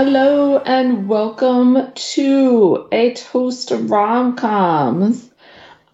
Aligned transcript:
Hello 0.00 0.58
and 0.58 1.08
welcome 1.08 1.92
to 1.92 2.88
A 2.92 3.14
Toast 3.14 3.72
of 3.72 3.90
Rom-Coms. 3.90 5.28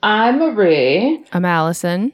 I'm 0.02 0.40
Marie, 0.40 1.24
I'm 1.32 1.46
Allison. 1.46 2.12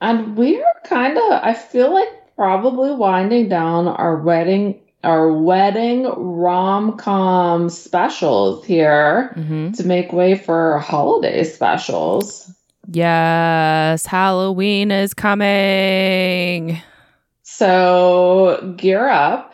and 0.00 0.34
we 0.34 0.62
are 0.62 0.80
kind 0.84 1.18
of, 1.18 1.24
I 1.30 1.52
feel 1.52 1.92
like 1.92 2.08
probably 2.36 2.94
winding 2.94 3.50
down 3.50 3.86
our 3.86 4.16
wedding 4.16 4.80
our 5.02 5.30
wedding 5.30 6.04
rom-com 6.04 7.68
specials 7.68 8.64
here 8.64 9.34
hmm 9.34 9.72
to 9.72 9.84
make 9.86 10.10
way 10.10 10.34
for 10.34 10.78
holiday 10.78 11.44
specials. 11.44 12.50
Yes, 12.90 14.06
Halloween 14.06 14.90
is 14.90 15.12
coming. 15.12 16.80
So 17.42 18.74
gear 18.78 19.06
up. 19.06 19.53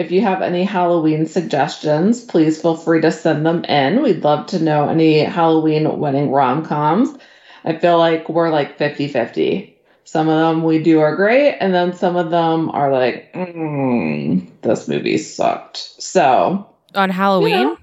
If 0.00 0.10
you 0.10 0.22
have 0.22 0.40
any 0.40 0.64
Halloween 0.64 1.26
suggestions, 1.26 2.24
please 2.24 2.62
feel 2.62 2.74
free 2.74 3.02
to 3.02 3.12
send 3.12 3.44
them 3.44 3.66
in. 3.66 4.02
We'd 4.02 4.24
love 4.24 4.46
to 4.46 4.58
know 4.58 4.88
any 4.88 5.18
Halloween 5.18 5.98
wedding 5.98 6.30
rom 6.30 6.64
coms. 6.64 7.10
I 7.66 7.76
feel 7.76 7.98
like 7.98 8.26
we're 8.30 8.48
like 8.48 8.78
50 8.78 9.08
50. 9.08 9.78
Some 10.04 10.30
of 10.30 10.38
them 10.38 10.62
we 10.64 10.82
do 10.82 11.00
are 11.00 11.16
great, 11.16 11.58
and 11.58 11.74
then 11.74 11.92
some 11.92 12.16
of 12.16 12.30
them 12.30 12.70
are 12.70 12.90
like, 12.90 13.30
mm, 13.34 14.48
this 14.62 14.88
movie 14.88 15.18
sucked. 15.18 15.76
So 15.76 16.66
On 16.94 17.10
Halloween? 17.10 17.52
know. 17.52 17.78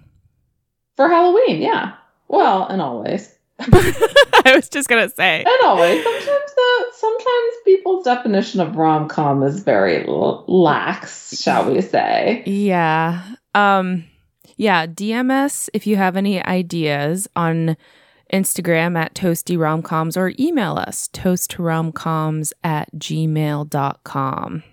for 0.95 1.07
Halloween, 1.07 1.62
yeah. 1.62 1.98
Well, 2.27 2.65
and 2.65 2.81
always. 2.81 3.31
I 3.59 4.53
was 4.55 4.70
just 4.70 4.88
going 4.88 5.07
to 5.07 5.16
say. 5.16 5.39
And 5.39 5.65
always. 5.65 6.03
Sometimes 6.03 6.53
the 6.55 6.85
sometimes 6.93 7.53
people's 7.65 8.05
definition 8.05 8.59
of 8.59 8.76
rom 8.76 9.07
com 9.07 9.43
is 9.43 9.62
very 9.62 10.07
l- 10.07 10.45
lax, 10.48 11.40
shall 11.41 11.71
we 11.71 11.82
say? 11.82 12.43
Yeah. 12.45 13.23
Um 13.55 14.05
yeah, 14.57 14.85
DMS 14.87 15.70
if 15.73 15.87
you 15.87 15.95
have 15.95 16.15
any 16.15 16.43
ideas 16.43 17.27
on 17.35 17.77
Instagram 18.32 18.98
at 18.98 19.15
toasty 19.15 19.57
romcoms 19.57 20.17
or 20.17 20.34
email 20.39 20.77
us 20.77 21.07
toastromcoms 21.10 22.51
at 22.63 22.91
gmail.com. 22.95 24.63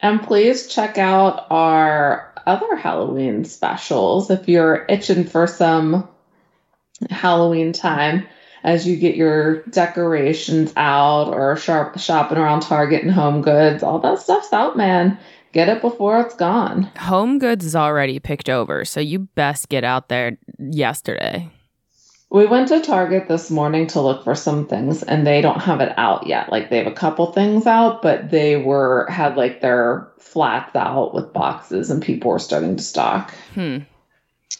And 0.00 0.22
please 0.22 0.68
check 0.68 0.98
out 0.98 1.46
our 1.50 2.32
other 2.46 2.76
Halloween 2.76 3.44
specials 3.44 4.30
if 4.30 4.48
you're 4.48 4.86
itching 4.88 5.24
for 5.24 5.46
some 5.46 6.08
Halloween 7.10 7.72
time 7.72 8.26
as 8.64 8.86
you 8.86 8.96
get 8.96 9.16
your 9.16 9.62
decorations 9.64 10.72
out 10.76 11.28
or 11.28 11.56
sharp 11.56 11.98
shopping 11.98 12.38
around 12.38 12.60
Target 12.60 13.02
and 13.02 13.12
Home 13.12 13.42
Goods. 13.42 13.82
All 13.82 13.98
that 14.00 14.18
stuff's 14.18 14.52
out, 14.52 14.76
man. 14.76 15.18
Get 15.52 15.68
it 15.68 15.80
before 15.80 16.20
it's 16.20 16.34
gone. 16.34 16.84
Home 16.98 17.38
Goods 17.38 17.64
is 17.64 17.74
already 17.74 18.18
picked 18.18 18.50
over, 18.50 18.84
so 18.84 19.00
you 19.00 19.20
best 19.20 19.68
get 19.68 19.84
out 19.84 20.08
there 20.08 20.36
yesterday. 20.58 21.48
We 22.30 22.44
went 22.44 22.68
to 22.68 22.82
Target 22.82 23.26
this 23.26 23.50
morning 23.50 23.86
to 23.88 24.02
look 24.02 24.22
for 24.22 24.34
some 24.34 24.66
things 24.66 25.02
and 25.02 25.26
they 25.26 25.40
don't 25.40 25.62
have 25.62 25.80
it 25.80 25.94
out 25.96 26.26
yet. 26.26 26.52
Like 26.52 26.68
they 26.68 26.76
have 26.76 26.86
a 26.86 26.92
couple 26.92 27.32
things 27.32 27.66
out, 27.66 28.02
but 28.02 28.30
they 28.30 28.56
were 28.56 29.08
had 29.08 29.38
like 29.38 29.62
their 29.62 30.12
flats 30.18 30.76
out 30.76 31.14
with 31.14 31.32
boxes 31.32 31.90
and 31.90 32.02
people 32.02 32.30
were 32.30 32.38
starting 32.38 32.76
to 32.76 32.82
stock. 32.82 33.32
Hmm. 33.54 33.78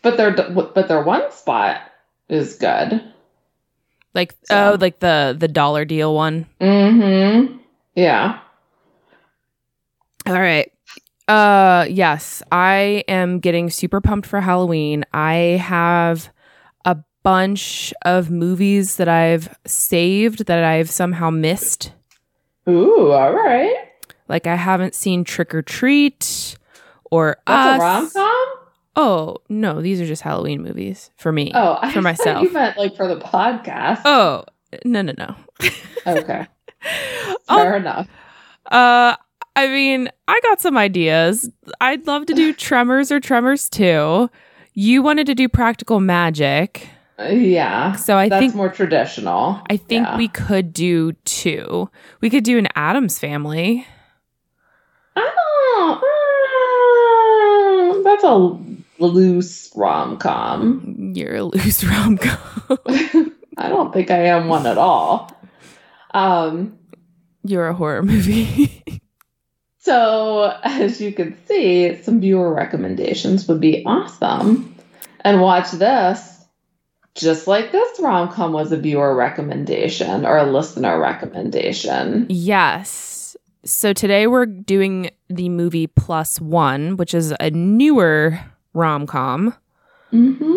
But 0.02 0.16
their 0.16 0.30
but 0.30 0.88
their 0.88 1.02
one 1.02 1.30
spot 1.30 1.82
is 2.28 2.54
good. 2.54 3.02
Like 4.14 4.34
So- 4.44 4.72
oh, 4.72 4.76
like 4.80 5.00
the 5.00 5.36
the 5.38 5.48
dollar 5.48 5.84
deal 5.84 6.14
one. 6.14 6.46
Mhm. 6.60 7.58
Yeah. 7.94 8.38
All 10.26 10.40
right. 10.40 10.70
Uh 11.26 11.86
yes, 11.90 12.42
I 12.50 13.04
am 13.08 13.38
getting 13.38 13.70
super 13.70 14.00
pumped 14.00 14.26
for 14.26 14.40
Halloween. 14.40 15.04
I 15.12 15.34
have 15.62 16.30
a 16.84 16.96
bunch 17.22 17.92
of 18.04 18.30
movies 18.30 18.96
that 18.96 19.08
I've 19.08 19.54
saved 19.66 20.46
that 20.46 20.64
I've 20.64 20.90
somehow 20.90 21.30
missed. 21.30 21.92
Ooh, 22.68 23.10
all 23.12 23.32
right. 23.32 23.74
Like 24.28 24.46
I 24.46 24.56
haven't 24.56 24.94
seen 24.94 25.24
Trick 25.24 25.54
or 25.54 25.62
Treat 25.62 26.56
or 27.10 27.36
That's 27.46 27.78
a 27.78 27.82
rom-com? 27.82 28.46
Oh, 29.00 29.36
no, 29.48 29.80
these 29.80 30.00
are 30.00 30.06
just 30.06 30.22
Halloween 30.22 30.60
movies 30.60 31.12
for 31.16 31.30
me. 31.30 31.52
Oh, 31.54 31.78
I 31.80 31.92
For 31.92 32.02
myself. 32.02 32.42
You 32.42 32.50
meant 32.50 32.76
like 32.76 32.96
for 32.96 33.06
the 33.06 33.20
podcast. 33.20 34.00
Oh, 34.04 34.44
no, 34.84 35.02
no, 35.02 35.12
no. 35.16 35.36
Okay. 36.04 36.46
Fair 37.48 37.76
enough. 37.76 38.08
Uh, 38.66 39.14
I 39.54 39.66
mean, 39.68 40.10
I 40.26 40.40
got 40.42 40.60
some 40.60 40.76
ideas. 40.76 41.48
I'd 41.80 42.08
love 42.08 42.26
to 42.26 42.34
do 42.34 42.52
Tremors 42.54 43.12
or 43.12 43.20
Tremors 43.20 43.68
2. 43.70 44.28
You 44.74 45.02
wanted 45.02 45.26
to 45.28 45.34
do 45.36 45.48
Practical 45.48 46.00
Magic. 46.00 46.88
Yeah. 47.20 47.92
So 47.92 48.16
I 48.16 48.28
That's 48.28 48.40
think 48.40 48.54
more 48.56 48.68
traditional. 48.68 49.60
I 49.70 49.76
think 49.76 50.06
Yeah. 50.08 50.16
we 50.16 50.26
could 50.26 50.72
do 50.72 51.12
two. 51.24 51.88
We 52.20 52.30
could 52.30 52.42
do 52.44 52.58
an 52.58 52.66
Addams 52.74 53.18
family. 53.18 53.86
Oh, 55.16 56.00
uh, 57.98 58.02
that's 58.02 58.24
a 58.24 58.58
loose 59.00 59.70
rom 59.74 60.16
com. 60.18 61.12
You're 61.14 61.36
a 61.36 61.44
loose 61.44 61.84
rom 61.90 62.18
com. 62.18 62.78
I 63.58 63.68
don't 63.68 63.92
think 63.92 64.10
I 64.10 64.26
am 64.26 64.48
one 64.48 64.66
at 64.66 64.78
all. 64.78 65.30
Um, 66.14 66.78
You're 67.44 67.68
a 67.68 67.74
horror 67.74 68.02
movie. 68.02 68.82
so, 69.78 70.56
as 70.62 71.00
you 71.00 71.12
can 71.12 71.36
see, 71.46 72.00
some 72.02 72.20
viewer 72.20 72.52
recommendations 72.54 73.48
would 73.48 73.60
be 73.60 73.84
awesome. 73.84 74.74
And 75.22 75.40
watch 75.40 75.72
this. 75.72 76.36
Just 77.14 77.48
like 77.48 77.72
this 77.72 77.98
rom 77.98 78.28
com 78.30 78.52
was 78.52 78.70
a 78.70 78.76
viewer 78.76 79.14
recommendation 79.14 80.24
or 80.24 80.36
a 80.38 80.44
listener 80.50 81.00
recommendation. 81.00 82.26
yes. 82.28 83.36
So 83.64 83.92
today 83.92 84.28
we're 84.28 84.46
doing 84.46 85.10
the 85.28 85.48
movie 85.48 85.88
Plus 85.88 86.40
One, 86.40 86.96
which 86.96 87.12
is 87.12 87.34
a 87.40 87.50
newer 87.50 88.38
rom 88.74 89.06
com. 89.06 89.54
hmm 90.10 90.54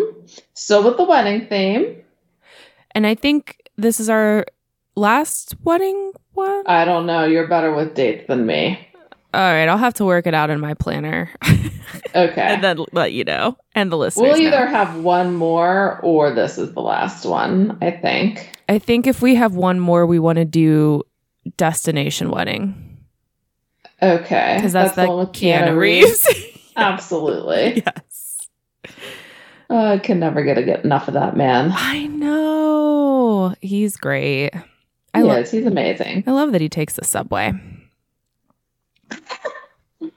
So, 0.54 0.86
with 0.86 0.96
the 0.96 1.04
wedding 1.04 1.46
theme, 1.48 1.96
And 2.94 3.06
I 3.06 3.14
think 3.14 3.70
this 3.76 4.00
is 4.00 4.08
our 4.08 4.44
last 4.96 5.54
wedding 5.64 6.12
one. 6.32 6.62
I 6.66 6.84
don't 6.84 7.06
know. 7.06 7.24
You're 7.24 7.46
better 7.48 7.74
with 7.74 7.94
dates 7.94 8.26
than 8.28 8.46
me. 8.46 8.78
All 9.34 9.40
right, 9.40 9.66
I'll 9.66 9.78
have 9.78 9.94
to 9.94 10.04
work 10.04 10.26
it 10.26 10.34
out 10.34 10.50
in 10.50 10.60
my 10.60 10.74
planner 10.74 11.30
Okay. 12.14 12.40
and 12.42 12.62
then 12.62 12.84
let 12.92 13.12
you 13.12 13.24
know 13.24 13.56
and 13.74 13.90
the 13.90 13.96
listeners. 13.96 14.22
We'll 14.28 14.38
know. 14.42 14.46
either 14.48 14.66
have 14.66 14.96
one 14.98 15.34
more 15.34 15.98
or 16.02 16.30
this 16.34 16.58
is 16.58 16.74
the 16.74 16.82
last 16.82 17.24
one, 17.24 17.78
I 17.80 17.92
think. 17.92 18.50
I 18.68 18.78
think 18.78 19.06
if 19.06 19.22
we 19.22 19.34
have 19.36 19.54
one 19.54 19.80
more, 19.80 20.04
we 20.04 20.18
want 20.18 20.36
to 20.36 20.44
do 20.44 21.02
Destination 21.56 22.30
Wedding 22.30 22.98
Okay. 24.02 24.54
because 24.58 24.74
that's, 24.74 24.94
the 24.96 25.02
the 25.02 25.08
one 25.08 25.18
with 25.20 25.32
Keanu 25.32 25.76
Reeves. 25.78 26.26
Absolutely. 26.76 27.82
yes, 27.86 28.38
Uh, 29.70 29.76
I 29.94 29.98
can 29.98 30.18
never 30.20 30.42
get, 30.42 30.58
a, 30.58 30.62
get 30.62 30.84
enough 30.84 31.08
of 31.08 31.14
that 31.14 31.36
man. 31.36 31.70
I 31.74 32.06
know 32.06 33.54
he's 33.60 33.96
great. 33.96 34.50
I 35.14 35.18
He 35.20 35.24
love. 35.24 35.38
is. 35.38 35.50
He's 35.50 35.66
amazing. 35.66 36.24
I 36.26 36.30
love 36.30 36.52
that 36.52 36.60
he 36.60 36.68
takes 36.68 36.94
the 36.94 37.04
subway. 37.04 37.52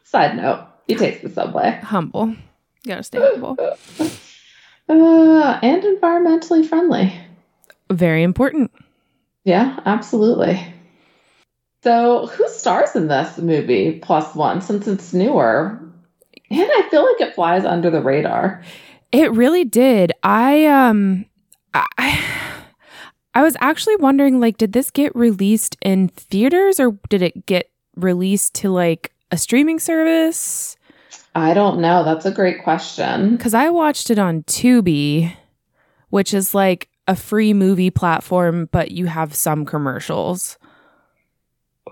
Side 0.03 0.37
note, 0.37 0.67
he 0.87 0.95
takes 0.95 1.21
the 1.21 1.29
subway. 1.29 1.79
Humble. 1.83 2.29
You 2.29 2.37
gotta 2.87 3.03
stay 3.03 3.19
humble. 3.19 3.57
Uh, 4.87 5.59
and 5.63 5.81
environmentally 5.81 6.63
friendly. 6.63 7.11
Very 7.91 8.21
important. 8.21 8.71
Yeah, 9.43 9.79
absolutely. 9.83 10.63
So, 11.83 12.27
who 12.27 12.47
stars 12.49 12.95
in 12.95 13.07
this 13.07 13.39
movie, 13.39 13.97
plus 13.99 14.35
one, 14.35 14.61
since 14.61 14.87
it's 14.87 15.11
newer? 15.11 15.79
And 16.49 16.69
I 16.71 16.87
feel 16.89 17.03
like 17.03 17.21
it 17.21 17.35
flies 17.35 17.65
under 17.65 17.89
the 17.89 18.01
radar. 18.01 18.63
It 19.11 19.31
really 19.31 19.63
did. 19.65 20.11
I 20.23 20.65
um 20.65 21.25
I 21.73 22.21
I 23.33 23.41
was 23.41 23.55
actually 23.59 23.95
wondering 23.97 24.39
like 24.39 24.57
did 24.57 24.73
this 24.73 24.91
get 24.91 25.15
released 25.15 25.77
in 25.81 26.09
theaters 26.09 26.79
or 26.79 26.97
did 27.09 27.21
it 27.21 27.45
get 27.45 27.69
released 27.95 28.53
to 28.55 28.69
like 28.69 29.13
a 29.31 29.37
streaming 29.37 29.79
service? 29.79 30.77
I 31.33 31.53
don't 31.53 31.79
know. 31.79 32.03
That's 32.03 32.25
a 32.25 32.31
great 32.31 32.63
question. 32.63 33.37
Cuz 33.37 33.53
I 33.53 33.69
watched 33.69 34.09
it 34.09 34.19
on 34.19 34.43
Tubi, 34.43 35.33
which 36.09 36.33
is 36.33 36.53
like 36.53 36.89
a 37.07 37.15
free 37.15 37.53
movie 37.53 37.89
platform 37.91 38.69
but 38.71 38.91
you 38.91 39.05
have 39.07 39.33
some 39.33 39.65
commercials. 39.65 40.57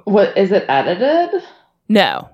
What 0.03 0.37
is 0.37 0.51
it 0.51 0.65
edited? 0.67 1.41
No. 1.87 2.32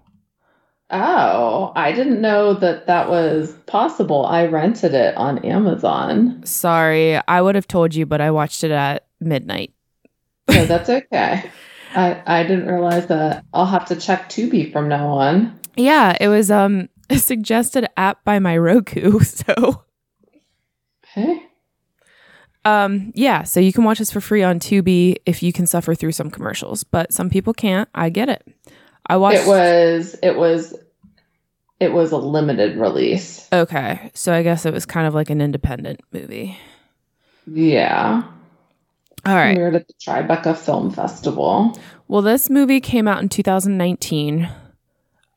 Oh, 0.91 1.71
I 1.75 1.91
didn't 1.91 2.19
know 2.21 2.53
that 2.55 2.87
that 2.87 3.09
was 3.09 3.53
possible. 3.67 4.25
I 4.25 4.47
rented 4.47 4.93
it 4.93 5.15
on 5.17 5.37
Amazon. 5.45 6.41
Sorry. 6.45 7.15
I 7.27 7.41
would 7.41 7.55
have 7.55 7.67
told 7.67 7.93
you 7.93 8.05
but 8.05 8.21
I 8.21 8.31
watched 8.31 8.63
it 8.63 8.71
at 8.71 9.05
midnight. 9.19 9.71
No, 10.49 10.65
that's 10.65 10.89
okay. 10.89 11.43
I, 11.95 12.21
I 12.25 12.43
didn't 12.43 12.67
realize 12.67 13.05
that. 13.07 13.45
I'll 13.53 13.65
have 13.67 13.85
to 13.87 13.95
check 13.95 14.29
Tubi 14.29 14.71
from 14.71 14.87
now 14.89 15.09
on. 15.09 15.59
Yeah, 15.75 16.17
it 16.19 16.27
was 16.27 16.49
um 16.49 16.89
a 17.09 17.17
suggested 17.17 17.87
app 17.97 18.23
by 18.23 18.39
my 18.39 18.57
Roku. 18.57 19.19
So, 19.23 19.83
Hey. 21.13 21.43
um, 22.65 23.11
yeah, 23.15 23.43
so 23.43 23.59
you 23.59 23.73
can 23.73 23.83
watch 23.83 23.97
this 23.99 24.11
for 24.11 24.21
free 24.21 24.43
on 24.43 24.59
Tubi 24.59 25.15
if 25.25 25.41
you 25.41 25.51
can 25.51 25.65
suffer 25.65 25.95
through 25.95 26.11
some 26.11 26.29
commercials, 26.29 26.83
but 26.83 27.11
some 27.13 27.29
people 27.31 27.53
can't. 27.53 27.89
I 27.95 28.09
get 28.09 28.29
it. 28.29 28.47
I 29.09 29.17
watched. 29.17 29.41
It 29.41 29.47
was 29.47 30.15
it 30.21 30.37
was 30.37 30.75
it 31.79 31.91
was 31.91 32.11
a 32.11 32.17
limited 32.17 32.77
release. 32.77 33.47
okay, 33.51 34.11
so 34.13 34.33
I 34.33 34.43
guess 34.43 34.65
it 34.65 34.73
was 34.73 34.85
kind 34.85 35.07
of 35.07 35.13
like 35.13 35.29
an 35.29 35.41
independent 35.41 36.01
movie. 36.13 36.57
Yeah. 37.47 38.23
All 39.25 39.35
right. 39.35 39.57
We 39.57 39.63
were 39.63 39.69
at 39.75 39.87
the 39.87 39.93
Tribeca 39.95 40.55
Film 40.55 40.91
Festival. 40.91 41.77
Well, 42.07 42.21
this 42.21 42.49
movie 42.49 42.79
came 42.79 43.07
out 43.07 43.21
in 43.21 43.27
2019. 43.29 44.49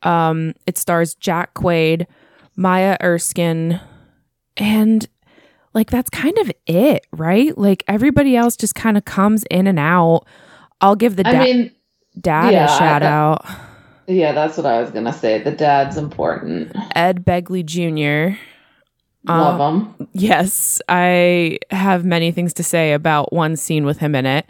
Um, 0.03 0.55
it 0.67 0.79
stars 0.79 1.15
Jack 1.15 1.55
Quaid, 1.55 2.07
Maya 2.57 2.97
Erskine, 3.03 3.81
and 4.57 5.09
like 5.75 5.91
that's 5.91 6.11
kind 6.11 6.37
of 6.39 6.51
it, 6.67 7.07
right? 7.13 7.57
Like 7.57 7.83
everybody 7.89 8.37
else 8.37 8.57
just 8.57 8.75
kind 8.75 8.97
of 8.97 9.05
comes 9.05 9.45
in 9.51 9.67
and 9.67 9.79
out. 9.79 10.27
I'll 10.81 10.97
give 10.97 11.17
the 11.17 11.27
I 11.27 11.39
mean, 11.39 11.73
dad 12.21 12.53
yeah, 12.53 12.65
a 12.65 12.79
shout 12.79 13.03
out. 13.03 13.45
yeah, 14.07 14.33
that's 14.33 14.57
what 14.57 14.67
I 14.67 14.81
was 14.81 14.91
gonna 14.91 15.13
say. 15.13 15.43
The 15.43 15.51
dad's 15.53 15.97
important. 15.97 16.75
Ed 16.95 17.25
Begley 17.25 17.65
Jr. 17.65 18.39
Love 19.25 19.61
Um, 19.61 19.95
him. 19.99 20.09
Yes, 20.13 20.83
I 20.89 21.59
have 21.71 22.05
many 22.05 22.33
things 22.33 22.53
to 22.55 22.65
say 22.65 22.93
about 22.93 23.33
one 23.33 23.57
scene 23.57 23.85
with 23.85 23.99
him 23.99 24.15
in 24.17 24.27
it. 24.27 24.47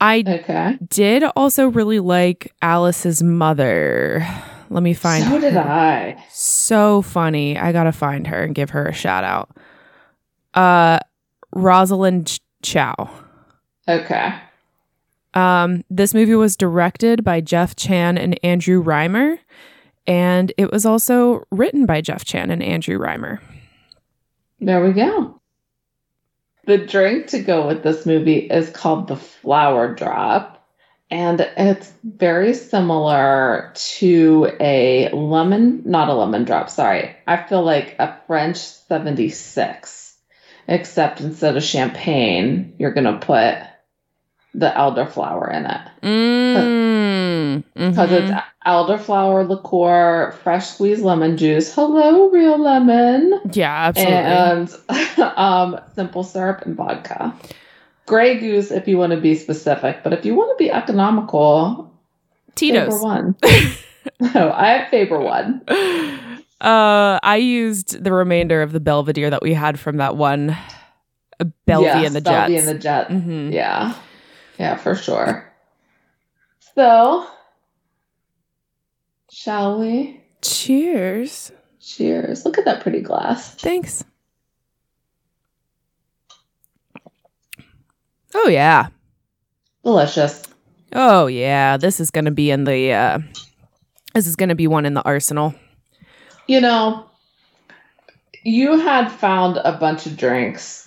I 0.00 0.22
Okay. 0.26 0.78
did 0.88 1.24
also 1.36 1.66
really 1.68 1.98
like 2.00 2.52
Alice's 2.62 3.22
mother. 3.22 4.26
Let 4.70 4.82
me 4.82 4.94
find 4.94 5.24
so 5.24 5.40
did. 5.40 5.56
I. 5.56 6.16
so 6.30 7.02
funny. 7.02 7.58
I 7.58 7.72
gotta 7.72 7.92
find 7.92 8.26
her 8.28 8.42
and 8.42 8.54
give 8.54 8.70
her 8.70 8.86
a 8.86 8.92
shout 8.92 9.22
out. 9.24 9.50
Uh, 10.54 10.98
Rosalind 11.52 12.38
Chao. 12.62 13.10
Okay. 13.88 14.32
Um, 15.34 15.84
this 15.88 16.14
movie 16.14 16.34
was 16.34 16.56
directed 16.56 17.24
by 17.24 17.40
Jeff 17.40 17.76
Chan 17.76 18.18
and 18.18 18.38
Andrew 18.44 18.80
Rhymer, 18.80 19.38
and 20.06 20.52
it 20.58 20.70
was 20.70 20.84
also 20.84 21.44
written 21.50 21.86
by 21.86 22.00
Jeff 22.00 22.24
Chan 22.24 22.50
and 22.50 22.62
Andrew 22.62 22.98
Rhymer. 22.98 23.40
There 24.60 24.84
we 24.84 24.92
go. 24.92 25.40
The 26.64 26.78
drink 26.78 27.28
to 27.28 27.40
go 27.40 27.66
with 27.66 27.82
this 27.82 28.06
movie 28.06 28.38
is 28.38 28.70
called 28.70 29.08
the 29.08 29.16
Flower 29.16 29.94
Drop. 29.94 30.58
And 31.10 31.40
it's 31.58 31.92
very 32.02 32.54
similar 32.54 33.72
to 33.74 34.50
a 34.58 35.10
lemon, 35.10 35.82
not 35.84 36.08
a 36.08 36.14
lemon 36.14 36.44
drop, 36.44 36.70
sorry. 36.70 37.14
I 37.26 37.42
feel 37.42 37.62
like 37.62 37.96
a 37.98 38.16
French 38.26 38.56
76, 38.56 40.16
except 40.68 41.20
instead 41.20 41.56
of 41.56 41.62
champagne, 41.62 42.76
you're 42.78 42.94
going 42.94 43.04
to 43.04 43.18
put 43.18 43.58
the 44.54 44.68
elderflower 44.70 45.52
in 45.54 45.66
it. 45.66 45.80
Mm, 46.02 47.64
Because 47.74 48.10
mhm. 48.10 48.30
it's 48.30 48.42
elderflower 48.66 49.48
liqueur, 49.48 50.32
fresh 50.42 50.68
squeezed 50.68 51.02
lemon 51.02 51.36
juice. 51.36 51.74
Hello, 51.74 52.28
real 52.30 52.58
lemon. 52.58 53.40
yeah, 53.52 53.86
absolutely. 53.88 54.14
and 54.14 54.76
um, 55.36 55.80
simple 55.94 56.22
syrup 56.22 56.62
and 56.66 56.76
vodka. 56.76 57.34
Grey 58.06 58.38
Goose, 58.40 58.70
if 58.70 58.88
you 58.88 58.98
want 58.98 59.12
to 59.12 59.20
be 59.20 59.34
specific, 59.34 60.02
but 60.02 60.12
if 60.12 60.24
you 60.24 60.34
want 60.34 60.56
to 60.58 60.62
be 60.62 60.70
economical, 60.70 61.90
Faber 62.56 62.84
Tito's. 62.86 63.00
one. 63.02 63.36
no, 64.34 64.52
I 64.52 64.68
have 64.78 64.88
Faber 64.90 65.20
one. 65.20 65.62
Uh, 66.60 67.18
I 67.22 67.36
used 67.36 68.02
the 68.04 68.12
remainder 68.12 68.60
of 68.62 68.72
the 68.72 68.80
Belvedere 68.80 69.30
that 69.30 69.42
we 69.42 69.54
had 69.54 69.78
from 69.80 69.96
that 69.98 70.16
one 70.16 70.50
uh, 71.40 71.44
Bellevue 71.66 72.02
Yes, 72.02 72.06
and 72.06 72.16
the 72.16 72.20
Jets. 72.20 72.52
and 72.52 72.68
the 72.68 72.74
Jet. 72.82 73.10
hmm 73.10 73.50
Yeah, 73.50 73.94
yeah, 74.58 74.76
for 74.76 74.94
sure. 74.94 75.52
So, 76.74 77.26
shall 79.30 79.78
we? 79.80 80.22
Cheers. 80.42 81.52
Cheers! 81.80 82.44
Look 82.44 82.58
at 82.58 82.64
that 82.64 82.82
pretty 82.82 83.00
glass. 83.00 83.54
Thanks. 83.54 84.04
Oh 88.34 88.48
yeah. 88.48 88.88
Delicious. 89.84 90.42
Oh 90.92 91.26
yeah. 91.26 91.76
This 91.76 92.00
is 92.00 92.10
gonna 92.10 92.30
be 92.30 92.50
in 92.50 92.64
the 92.64 92.92
uh 92.92 93.18
this 94.14 94.26
is 94.26 94.36
gonna 94.36 94.54
be 94.54 94.66
one 94.66 94.86
in 94.86 94.94
the 94.94 95.02
arsenal. 95.02 95.54
You 96.46 96.60
know, 96.60 97.06
you 98.42 98.78
had 98.78 99.08
found 99.10 99.58
a 99.58 99.72
bunch 99.72 100.06
of 100.06 100.16
drinks. 100.16 100.81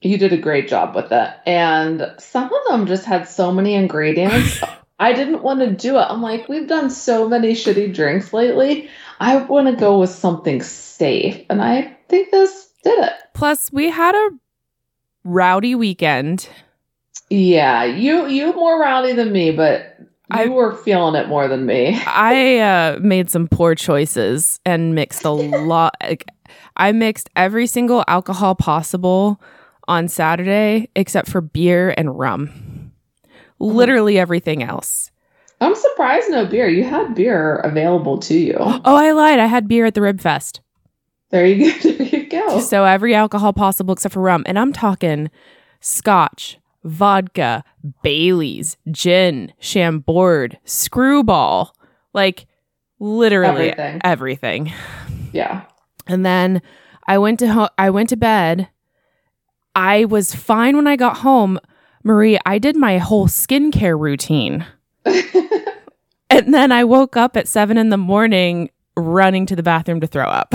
You 0.00 0.16
did 0.18 0.32
a 0.32 0.36
great 0.36 0.68
job 0.68 0.94
with 0.94 1.10
it. 1.10 1.30
And 1.46 2.12
some 2.18 2.44
of 2.44 2.60
them 2.68 2.86
just 2.86 3.04
had 3.04 3.28
so 3.28 3.52
many 3.52 3.74
ingredients. 3.74 4.60
I 5.00 5.12
didn't 5.12 5.42
want 5.42 5.60
to 5.60 5.70
do 5.70 5.96
it. 5.96 6.06
I'm 6.08 6.22
like, 6.22 6.48
we've 6.48 6.66
done 6.66 6.90
so 6.90 7.28
many 7.28 7.52
shitty 7.52 7.94
drinks 7.94 8.32
lately. 8.32 8.88
I 9.20 9.36
want 9.36 9.68
to 9.68 9.76
go 9.76 10.00
with 10.00 10.10
something 10.10 10.60
safe. 10.62 11.44
And 11.48 11.62
I 11.62 11.96
think 12.08 12.30
this 12.30 12.70
did 12.82 12.98
it. 13.04 13.12
Plus, 13.34 13.72
we 13.72 13.90
had 13.90 14.14
a 14.14 14.30
rowdy 15.24 15.74
weekend. 15.74 16.48
Yeah, 17.30 17.84
you 17.84 18.26
you 18.26 18.52
more 18.54 18.80
rowdy 18.80 19.12
than 19.12 19.32
me, 19.32 19.50
but 19.52 19.96
you 20.00 20.06
I- 20.30 20.48
were 20.48 20.74
feeling 20.74 21.14
it 21.14 21.28
more 21.28 21.46
than 21.46 21.66
me. 21.66 22.00
I 22.06 22.58
uh, 22.58 22.98
made 23.00 23.30
some 23.30 23.46
poor 23.48 23.74
choices 23.74 24.58
and 24.64 24.94
mixed 24.94 25.24
a 25.24 25.30
lot. 25.30 25.94
Like, 26.00 26.26
I 26.76 26.90
mixed 26.92 27.30
every 27.36 27.66
single 27.66 28.02
alcohol 28.08 28.54
possible 28.54 29.40
on 29.88 30.06
Saturday 30.08 30.88
except 30.94 31.28
for 31.28 31.40
beer 31.40 31.92
and 31.96 32.16
rum. 32.18 32.92
Literally 33.58 34.18
everything 34.18 34.62
else. 34.62 35.10
I'm 35.60 35.74
surprised 35.74 36.30
no 36.30 36.46
beer. 36.46 36.68
You 36.68 36.84
had 36.84 37.16
beer 37.16 37.56
available 37.56 38.18
to 38.18 38.34
you. 38.38 38.54
Oh, 38.58 38.80
I 38.84 39.10
lied. 39.10 39.40
I 39.40 39.46
had 39.46 39.66
beer 39.66 39.86
at 39.86 39.94
the 39.94 40.02
Rib 40.02 40.20
Fest. 40.20 40.60
There 41.30 41.44
you 41.44 41.72
go. 41.72 41.90
There 41.98 42.06
you 42.06 42.26
go. 42.28 42.60
So 42.60 42.84
every 42.84 43.14
alcohol 43.14 43.52
possible 43.52 43.92
except 43.92 44.14
for 44.14 44.20
rum. 44.22 44.44
And 44.46 44.58
I'm 44.58 44.72
talking 44.72 45.30
scotch, 45.80 46.58
vodka, 46.84 47.64
Bailey's, 48.02 48.76
gin, 48.90 49.52
Chambord, 49.58 50.58
screwball. 50.64 51.74
Like 52.14 52.46
literally 53.00 53.70
Everything. 53.72 54.00
everything. 54.04 54.72
Yeah. 55.32 55.62
And 56.06 56.24
then 56.24 56.62
I 57.06 57.18
went 57.18 57.38
to 57.40 57.52
ho- 57.52 57.68
I 57.76 57.90
went 57.90 58.08
to 58.10 58.16
bed. 58.16 58.68
I 59.78 60.06
was 60.06 60.34
fine 60.34 60.74
when 60.74 60.88
I 60.88 60.96
got 60.96 61.18
home. 61.18 61.60
Marie, 62.02 62.36
I 62.44 62.58
did 62.58 62.74
my 62.74 62.98
whole 62.98 63.28
skincare 63.28 63.98
routine. 63.98 64.66
And 66.30 66.52
then 66.52 66.72
I 66.72 66.84
woke 66.84 67.16
up 67.16 67.36
at 67.36 67.48
seven 67.48 67.78
in 67.78 67.88
the 67.88 67.96
morning 67.96 68.70
running 68.96 69.46
to 69.46 69.56
the 69.56 69.62
bathroom 69.62 70.00
to 70.00 70.06
throw 70.06 70.26
up. 70.26 70.52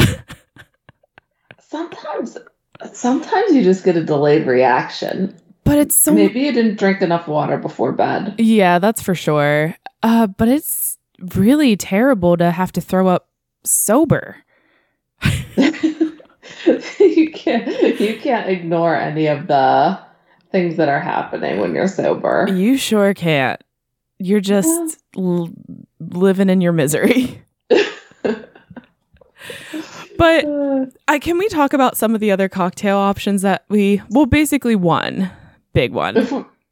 sometimes 1.60 2.38
sometimes 2.94 3.54
you 3.54 3.64
just 3.64 3.84
get 3.84 3.96
a 3.96 4.04
delayed 4.04 4.46
reaction. 4.46 5.36
but 5.64 5.80
it's 5.80 5.96
so 5.96 6.14
Maybe 6.14 6.42
you 6.42 6.52
didn't 6.52 6.78
drink 6.78 7.02
enough 7.02 7.28
water 7.28 7.58
before 7.58 7.92
bed. 7.92 8.36
Yeah, 8.38 8.78
that's 8.80 9.02
for 9.02 9.16
sure. 9.16 9.76
Uh, 10.04 10.28
but 10.28 10.48
it's 10.48 10.98
really 11.36 11.76
terrible 11.76 12.38
to 12.38 12.52
have 12.52 12.72
to 12.74 12.82
throw 12.82 13.08
up 13.08 13.30
sober. 13.64 14.38
you 17.00 17.32
can't 17.32 18.00
you 18.00 18.20
can't 18.20 18.50
ignore 18.50 18.96
any 18.96 19.28
of 19.28 19.48
the 19.48 20.00
things 20.52 20.78
that 20.78 20.90
are 20.90 21.00
happening 21.00 21.60
when 21.60 21.74
you're 21.74 21.88
sober. 21.88 22.48
You 22.50 22.78
sure 22.78 23.14
can't. 23.14 23.62
You're 24.20 24.40
just 24.40 25.04
l- 25.18 25.50
living 26.00 26.50
in 26.50 26.62
your 26.62 26.72
misery. 26.74 27.44
but 30.18 30.46
Uh, 30.46 30.86
I 31.08 31.20
can 31.20 31.38
we 31.38 31.48
talk 31.50 31.74
about 31.74 31.98
some 31.98 32.14
of 32.14 32.22
the 32.22 32.32
other 32.32 32.48
cocktail 32.50 32.98
options 32.98 33.42
that 33.42 33.66
we 33.70 34.02
well 34.10 34.26
basically 34.26 34.76
one 34.76 35.32
big 35.74 35.92
one. 35.92 36.18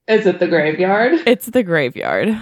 Is 0.07 0.25
it 0.25 0.39
the 0.39 0.47
graveyard? 0.47 1.21
It's 1.25 1.47
the 1.47 1.63
graveyard. 1.63 2.37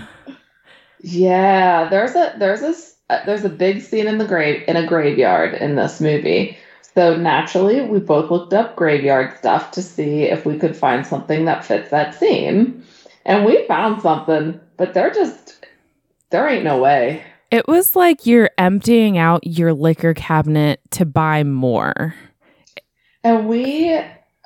Yeah, 1.01 1.87
there's 1.89 2.15
a 2.15 2.35
there's 2.37 2.61
a 2.61 2.73
uh, 3.13 3.25
there's 3.25 3.45
a 3.45 3.49
big 3.49 3.81
scene 3.81 4.07
in 4.07 4.17
the 4.17 4.25
grave 4.25 4.63
in 4.67 4.75
a 4.75 4.85
graveyard 4.85 5.53
in 5.55 5.75
this 5.75 6.01
movie. 6.01 6.57
So 6.95 7.15
naturally, 7.15 7.81
we 7.81 7.99
both 7.99 8.31
looked 8.31 8.53
up 8.53 8.75
graveyard 8.75 9.37
stuff 9.37 9.71
to 9.71 9.81
see 9.81 10.23
if 10.23 10.45
we 10.45 10.57
could 10.57 10.75
find 10.75 11.05
something 11.05 11.45
that 11.45 11.63
fits 11.63 11.91
that 11.91 12.15
scene, 12.15 12.83
and 13.25 13.45
we 13.45 13.65
found 13.67 14.01
something. 14.01 14.59
But 14.77 14.93
they're 14.93 15.13
just 15.13 15.65
there 16.29 16.47
ain't 16.47 16.63
no 16.63 16.79
way. 16.79 17.23
It 17.51 17.67
was 17.67 17.95
like 17.95 18.25
you're 18.25 18.51
emptying 18.57 19.17
out 19.17 19.45
your 19.45 19.73
liquor 19.73 20.13
cabinet 20.13 20.81
to 20.91 21.05
buy 21.05 21.43
more. 21.43 22.13
And 23.23 23.47
we 23.47 23.99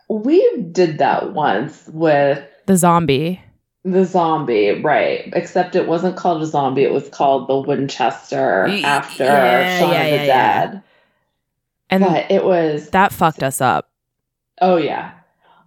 we 0.09 0.61
did 0.71 0.99
that 0.99 1.33
once 1.33 1.87
with 1.87 2.43
The 2.65 2.77
zombie. 2.77 3.41
The 3.83 4.05
zombie, 4.05 4.81
right. 4.81 5.29
Except 5.33 5.75
it 5.75 5.87
wasn't 5.87 6.15
called 6.15 6.41
a 6.41 6.45
zombie, 6.45 6.83
it 6.83 6.93
was 6.93 7.09
called 7.09 7.49
the 7.49 7.57
Winchester 7.57 8.67
after 8.85 9.25
yeah, 9.25 9.79
Shaun 9.79 9.91
yeah, 9.91 10.03
of 10.03 10.09
the 10.09 10.15
yeah, 10.15 10.23
yeah. 10.23 10.65
Dead. 10.67 10.83
And 11.93 12.03
But 12.03 12.31
it 12.31 12.43
was 12.43 12.89
that 12.89 13.11
fucked 13.13 13.43
us 13.43 13.61
up. 13.61 13.89
oh 14.61 14.77
yeah. 14.77 15.11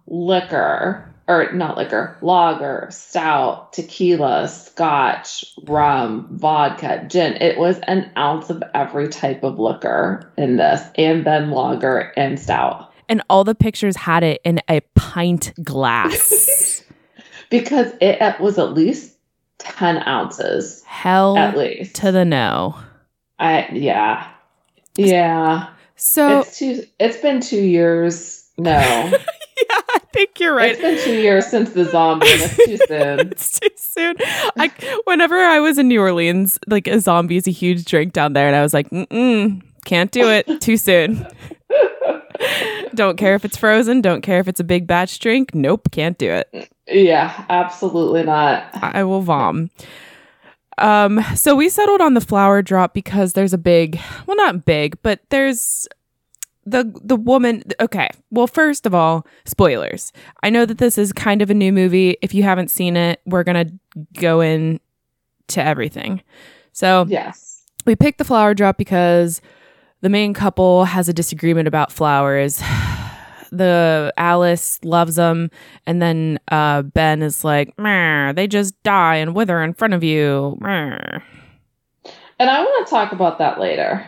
Liquor 0.07 1.03
or 1.27 1.51
not 1.51 1.77
liquor, 1.77 2.17
lager, 2.21 2.87
stout, 2.89 3.73
tequila, 3.73 4.47
scotch, 4.47 5.43
rum, 5.63 6.27
vodka, 6.31 7.05
gin. 7.09 7.33
It 7.41 7.57
was 7.57 7.79
an 7.79 8.09
ounce 8.17 8.49
of 8.49 8.63
every 8.73 9.09
type 9.09 9.43
of 9.43 9.59
liquor 9.59 10.31
in 10.37 10.55
this, 10.55 10.81
and 10.95 11.25
then 11.25 11.51
lager 11.51 12.13
and 12.15 12.39
stout. 12.39 12.93
And 13.09 13.21
all 13.29 13.43
the 13.43 13.55
pictures 13.55 13.97
had 13.97 14.23
it 14.23 14.39
in 14.45 14.61
a 14.69 14.79
pint 14.95 15.53
glass. 15.63 16.83
because 17.49 17.91
it 17.99 18.39
was 18.39 18.57
at 18.57 18.73
least 18.73 19.17
10 19.59 20.07
ounces 20.07 20.81
Hell 20.85 21.37
at 21.37 21.57
least. 21.57 21.95
to 21.97 22.11
the 22.13 22.23
no. 22.25 22.75
I 23.39 23.67
yeah. 23.73 24.29
Yeah. 24.95 25.69
So 25.97 26.39
It's 26.41 26.57
two 26.57 26.83
it's 26.99 27.17
been 27.17 27.41
2 27.41 27.61
years. 27.61 28.45
No. 28.57 28.71
yeah, 28.71 29.17
I 29.69 29.99
think 30.13 30.39
you're 30.39 30.55
right. 30.55 30.71
It's 30.71 30.81
been 30.81 30.97
2 31.03 31.11
years 31.21 31.47
since 31.47 31.71
the 31.71 31.85
zombie 31.85 32.27
and 32.31 32.41
it's 32.41 32.55
too 32.55 32.77
soon. 32.87 33.19
it's 33.31 33.59
too 33.59 33.69
soon. 33.75 34.15
I 34.57 34.71
whenever 35.05 35.35
I 35.37 35.59
was 35.59 35.77
in 35.77 35.87
New 35.87 35.99
Orleans, 36.01 36.59
like 36.67 36.87
a 36.87 36.99
zombie 36.99 37.37
is 37.37 37.47
a 37.47 37.51
huge 37.51 37.85
drink 37.85 38.13
down 38.13 38.33
there, 38.33 38.47
and 38.47 38.55
I 38.55 38.61
was 38.61 38.73
like, 38.73 38.89
mm 38.89 39.61
can't 39.85 40.11
do 40.11 40.29
it. 40.29 40.59
Too 40.59 40.75
soon. 40.75 41.25
don't 42.93 43.17
care 43.17 43.35
if 43.35 43.45
it's 43.45 43.55
frozen. 43.55 44.01
Don't 44.01 44.21
care 44.21 44.39
if 44.39 44.49
it's 44.49 44.59
a 44.59 44.63
big 44.65 44.85
batch 44.85 45.17
drink. 45.19 45.55
Nope, 45.55 45.89
can't 45.91 46.17
do 46.17 46.29
it. 46.29 46.69
yeah, 46.87 47.45
absolutely 47.49 48.23
not. 48.23 48.67
I 48.73 49.05
will 49.05 49.21
vom. 49.21 49.69
Um, 50.77 51.23
so 51.35 51.55
we 51.55 51.69
settled 51.69 52.01
on 52.01 52.13
the 52.13 52.21
flower 52.21 52.61
drop 52.61 52.93
because 52.93 53.33
there's 53.33 53.53
a 53.53 53.57
big, 53.57 53.99
well, 54.25 54.37
not 54.37 54.65
big, 54.65 54.97
but 55.01 55.21
there's 55.29 55.87
the 56.65 56.91
the 57.03 57.15
woman. 57.15 57.63
Okay, 57.79 58.09
well, 58.29 58.45
first 58.47 58.85
of 58.85 58.93
all, 58.93 59.25
spoilers. 59.45 60.11
I 60.43 60.49
know 60.49 60.65
that 60.65 60.77
this 60.77 60.97
is 60.97 61.13
kind 61.13 61.41
of 61.41 61.49
a 61.49 61.53
new 61.53 61.71
movie. 61.71 62.17
If 62.21 62.33
you 62.33 62.43
haven't 62.43 62.69
seen 62.69 62.97
it, 62.97 63.21
we're 63.25 63.43
gonna 63.43 63.67
go 64.19 64.41
in 64.41 64.79
to 65.47 65.63
everything. 65.63 66.21
So 66.73 67.05
Yes. 67.07 67.63
we 67.85 67.95
picked 67.95 68.17
the 68.17 68.25
flower 68.25 68.53
drop 68.53 68.77
because 68.77 69.41
the 70.01 70.09
main 70.09 70.33
couple 70.33 70.85
has 70.85 71.07
a 71.09 71.13
disagreement 71.13 71.67
about 71.67 71.91
flowers. 71.91 72.61
The 73.51 74.13
Alice 74.17 74.79
loves 74.83 75.15
them, 75.15 75.49
and 75.85 76.01
then 76.01 76.39
uh, 76.49 76.81
Ben 76.83 77.21
is 77.21 77.43
like, 77.43 77.75
"They 77.77 78.47
just 78.47 78.81
die 78.83 79.15
and 79.15 79.35
wither 79.35 79.61
in 79.63 79.73
front 79.73 79.93
of 79.93 80.03
you." 80.03 80.57
Meh." 80.59 81.19
And 82.39 82.49
I 82.49 82.59
want 82.61 82.85
to 82.87 82.89
talk 82.91 83.11
about 83.13 83.39
that 83.39 83.59
later 83.59 84.05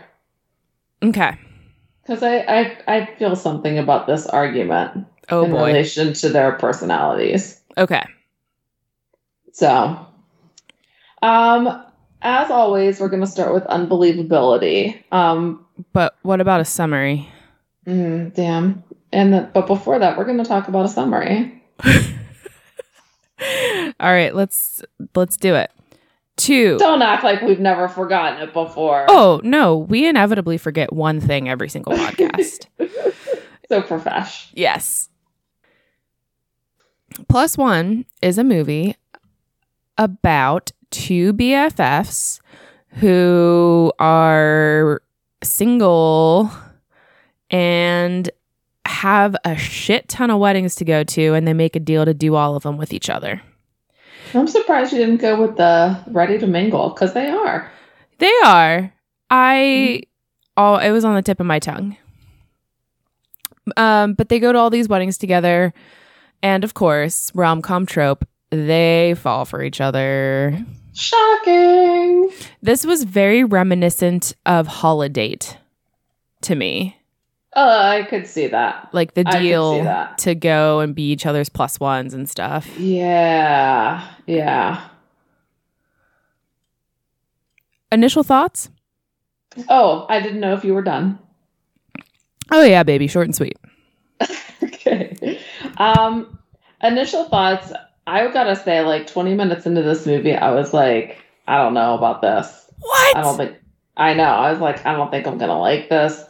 Okay. 1.03 1.31
cuz 2.05 2.21
I, 2.21 2.37
I 2.39 2.77
I 2.87 3.05
feel 3.17 3.35
something 3.35 3.79
about 3.79 4.05
this 4.07 4.27
argument 4.27 5.05
Oh 5.29 5.43
in 5.45 5.51
boy. 5.51 5.67
relation 5.67 6.13
to 6.13 6.29
their 6.29 6.51
personalities. 6.53 7.61
Okay. 7.77 8.03
So, 9.53 9.97
um, 11.21 11.83
as 12.21 12.51
always, 12.51 12.99
we're 12.99 13.09
going 13.09 13.21
to 13.21 13.27
start 13.27 13.53
with 13.53 13.63
unbelievability. 13.65 15.01
Um, 15.11 15.65
But 15.93 16.15
what 16.21 16.41
about 16.41 16.61
a 16.61 16.65
summary? 16.65 17.27
mm, 17.87 18.33
damn. 18.35 18.83
And 19.11 19.33
the, 19.33 19.49
but 19.53 19.67
before 19.67 19.99
that, 19.99 20.17
we're 20.17 20.25
going 20.25 20.37
to 20.37 20.43
talk 20.43 20.67
about 20.67 20.85
a 20.85 20.89
summary. 20.89 21.63
All 23.99 24.11
right, 24.11 24.35
let's 24.35 24.83
let's 25.15 25.37
do 25.37 25.55
it. 25.55 25.71
Two. 26.37 26.77
Don't 26.77 27.01
act 27.01 27.23
like 27.23 27.41
we've 27.41 27.59
never 27.59 27.87
forgotten 27.87 28.41
it 28.41 28.53
before. 28.53 29.05
Oh 29.09 29.41
no, 29.43 29.77
we 29.77 30.07
inevitably 30.07 30.57
forget 30.57 30.93
one 30.93 31.19
thing 31.19 31.49
every 31.49 31.69
single 31.69 31.93
podcast. 31.93 32.65
so 33.69 33.81
profesh. 33.81 34.49
Yes. 34.53 35.09
Plus 37.27 37.57
One 37.57 38.05
is 38.21 38.37
a 38.37 38.43
movie 38.43 38.95
about 39.97 40.71
two 40.91 41.33
BFFs 41.33 42.39
who 42.99 43.91
are 43.99 45.01
single 45.43 46.51
and 47.49 48.29
have 48.99 49.33
a 49.45 49.55
shit 49.55 50.09
ton 50.09 50.29
of 50.29 50.39
weddings 50.39 50.75
to 50.75 50.83
go 50.83 51.05
to, 51.05 51.33
and 51.33 51.47
they 51.47 51.53
make 51.53 51.77
a 51.77 51.79
deal 51.79 52.03
to 52.03 52.13
do 52.13 52.35
all 52.35 52.57
of 52.57 52.63
them 52.63 52.75
with 52.75 52.91
each 52.91 53.09
other. 53.09 53.41
I'm 54.33 54.47
surprised 54.47 54.91
you 54.91 54.99
didn't 54.99 55.21
go 55.21 55.41
with 55.41 55.55
the 55.55 56.03
ready 56.07 56.37
to 56.37 56.47
mingle 56.47 56.89
because 56.89 57.13
they 57.13 57.29
are. 57.29 57.71
They 58.17 58.33
are. 58.43 58.93
I 59.29 60.01
oh, 60.57 60.75
it 60.75 60.91
was 60.91 61.05
on 61.05 61.15
the 61.15 61.21
tip 61.21 61.39
of 61.39 61.45
my 61.45 61.59
tongue. 61.59 61.95
Um, 63.77 64.15
but 64.15 64.27
they 64.27 64.39
go 64.39 64.51
to 64.51 64.59
all 64.59 64.69
these 64.69 64.89
weddings 64.89 65.17
together, 65.17 65.73
and 66.43 66.65
of 66.65 66.73
course, 66.73 67.31
rom 67.33 67.61
com 67.61 67.85
trope, 67.85 68.27
they 68.49 69.15
fall 69.17 69.45
for 69.45 69.63
each 69.63 69.79
other. 69.79 70.57
Shocking. 70.93 72.31
This 72.61 72.85
was 72.85 73.05
very 73.05 73.45
reminiscent 73.45 74.33
of 74.45 74.67
Holiday 74.67 75.37
to 76.41 76.55
me. 76.55 76.98
Oh, 77.53 77.79
I 77.79 78.03
could 78.03 78.27
see 78.27 78.47
that. 78.47 78.89
Like 78.93 79.15
the 79.15 79.21
I 79.21 79.31
could 79.31 79.41
see 79.41 79.47
deal 79.47 80.07
to 80.17 80.35
go 80.35 80.79
and 80.81 80.93
be 80.93 81.11
each 81.11 81.25
other's 81.25 81.49
plus 81.49 81.79
ones 81.79 82.13
and 82.13 82.29
stuff. 82.29 82.69
Yeah. 82.77 84.07
Yeah. 84.27 84.87
Initial 87.91 88.23
thoughts? 88.23 88.69
Oh, 89.67 90.05
I 90.09 90.21
didn't 90.21 90.39
know 90.39 90.53
if 90.53 90.63
you 90.63 90.75
were 90.75 90.83
done. 90.83 91.17
Oh 92.51 92.63
yeah, 92.63 92.83
baby, 92.83 93.07
short 93.07 93.25
and 93.25 93.35
sweet. 93.35 93.57
okay. 94.63 95.39
Um, 95.77 96.39
initial 96.83 97.25
thoughts. 97.25 97.71
I 98.05 98.27
gotta 98.31 98.55
say, 98.55 98.81
like 98.81 99.07
20 99.07 99.35
minutes 99.35 99.65
into 99.65 99.81
this 99.81 100.05
movie, 100.05 100.35
I 100.35 100.51
was 100.51 100.73
like, 100.73 101.17
I 101.47 101.57
don't 101.57 101.73
know 101.73 101.95
about 101.95 102.21
this. 102.21 102.69
What? 102.79 103.17
I 103.17 103.21
don't 103.21 103.37
think. 103.37 103.57
I 103.97 104.13
know. 104.13 104.23
I 104.23 104.51
was 104.51 104.61
like, 104.61 104.85
I 104.85 104.93
don't 104.93 105.11
think 105.11 105.27
I'm 105.27 105.37
gonna 105.37 105.59
like 105.59 105.89
this. 105.89 106.23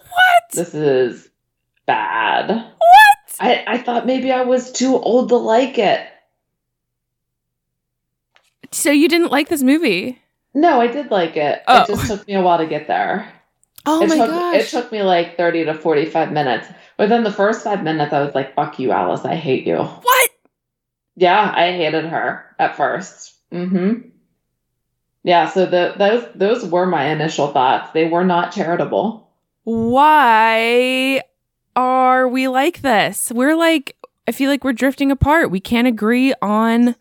This 0.51 0.73
is 0.73 1.29
bad. 1.85 2.49
What? 2.49 3.35
I 3.39 3.63
I 3.67 3.77
thought 3.77 4.05
maybe 4.05 4.31
I 4.31 4.43
was 4.43 4.71
too 4.71 4.97
old 4.97 5.29
to 5.29 5.35
like 5.37 5.77
it. 5.77 6.07
So 8.71 8.91
you 8.91 9.07
didn't 9.07 9.31
like 9.31 9.49
this 9.49 9.63
movie? 9.63 10.21
No, 10.53 10.81
I 10.81 10.87
did 10.87 11.11
like 11.11 11.37
it. 11.37 11.61
Oh. 11.67 11.83
It 11.83 11.87
just 11.87 12.07
took 12.07 12.27
me 12.27 12.35
a 12.35 12.41
while 12.41 12.57
to 12.57 12.67
get 12.67 12.87
there. 12.87 13.31
Oh 13.85 14.03
it 14.03 14.09
my 14.09 14.17
took, 14.17 14.29
gosh. 14.29 14.55
It 14.55 14.67
took 14.67 14.91
me 14.91 15.03
like 15.03 15.37
30 15.37 15.65
to 15.65 15.73
45 15.73 16.31
minutes. 16.31 16.67
Within 16.97 17.23
the 17.23 17.31
first 17.31 17.63
five 17.63 17.83
minutes, 17.83 18.13
I 18.13 18.21
was 18.21 18.35
like, 18.35 18.55
fuck 18.55 18.77
you, 18.77 18.91
Alice. 18.91 19.23
I 19.25 19.35
hate 19.35 19.65
you. 19.65 19.77
what? 19.77 20.29
Yeah, 21.15 21.53
I 21.55 21.71
hated 21.71 22.05
her 22.05 22.55
at 22.59 22.75
1st 22.75 23.33
Mm-hmm. 23.51 24.09
Yeah, 25.23 25.49
so 25.49 25.65
the 25.65 25.95
those 25.97 26.27
those 26.35 26.65
were 26.65 26.85
my 26.85 27.09
initial 27.09 27.47
thoughts. 27.51 27.91
They 27.91 28.07
were 28.07 28.23
not 28.23 28.51
charitable. 28.51 29.28
Why 29.69 31.21
are 31.75 32.27
we 32.27 32.47
like 32.47 32.81
this? 32.81 33.31
We're 33.31 33.55
like, 33.55 33.95
I 34.27 34.31
feel 34.31 34.49
like 34.49 34.63
we're 34.63 34.73
drifting 34.73 35.11
apart. 35.11 35.51
We 35.51 35.59
can't 35.59 35.87
agree 35.87 36.33
on 36.41 36.95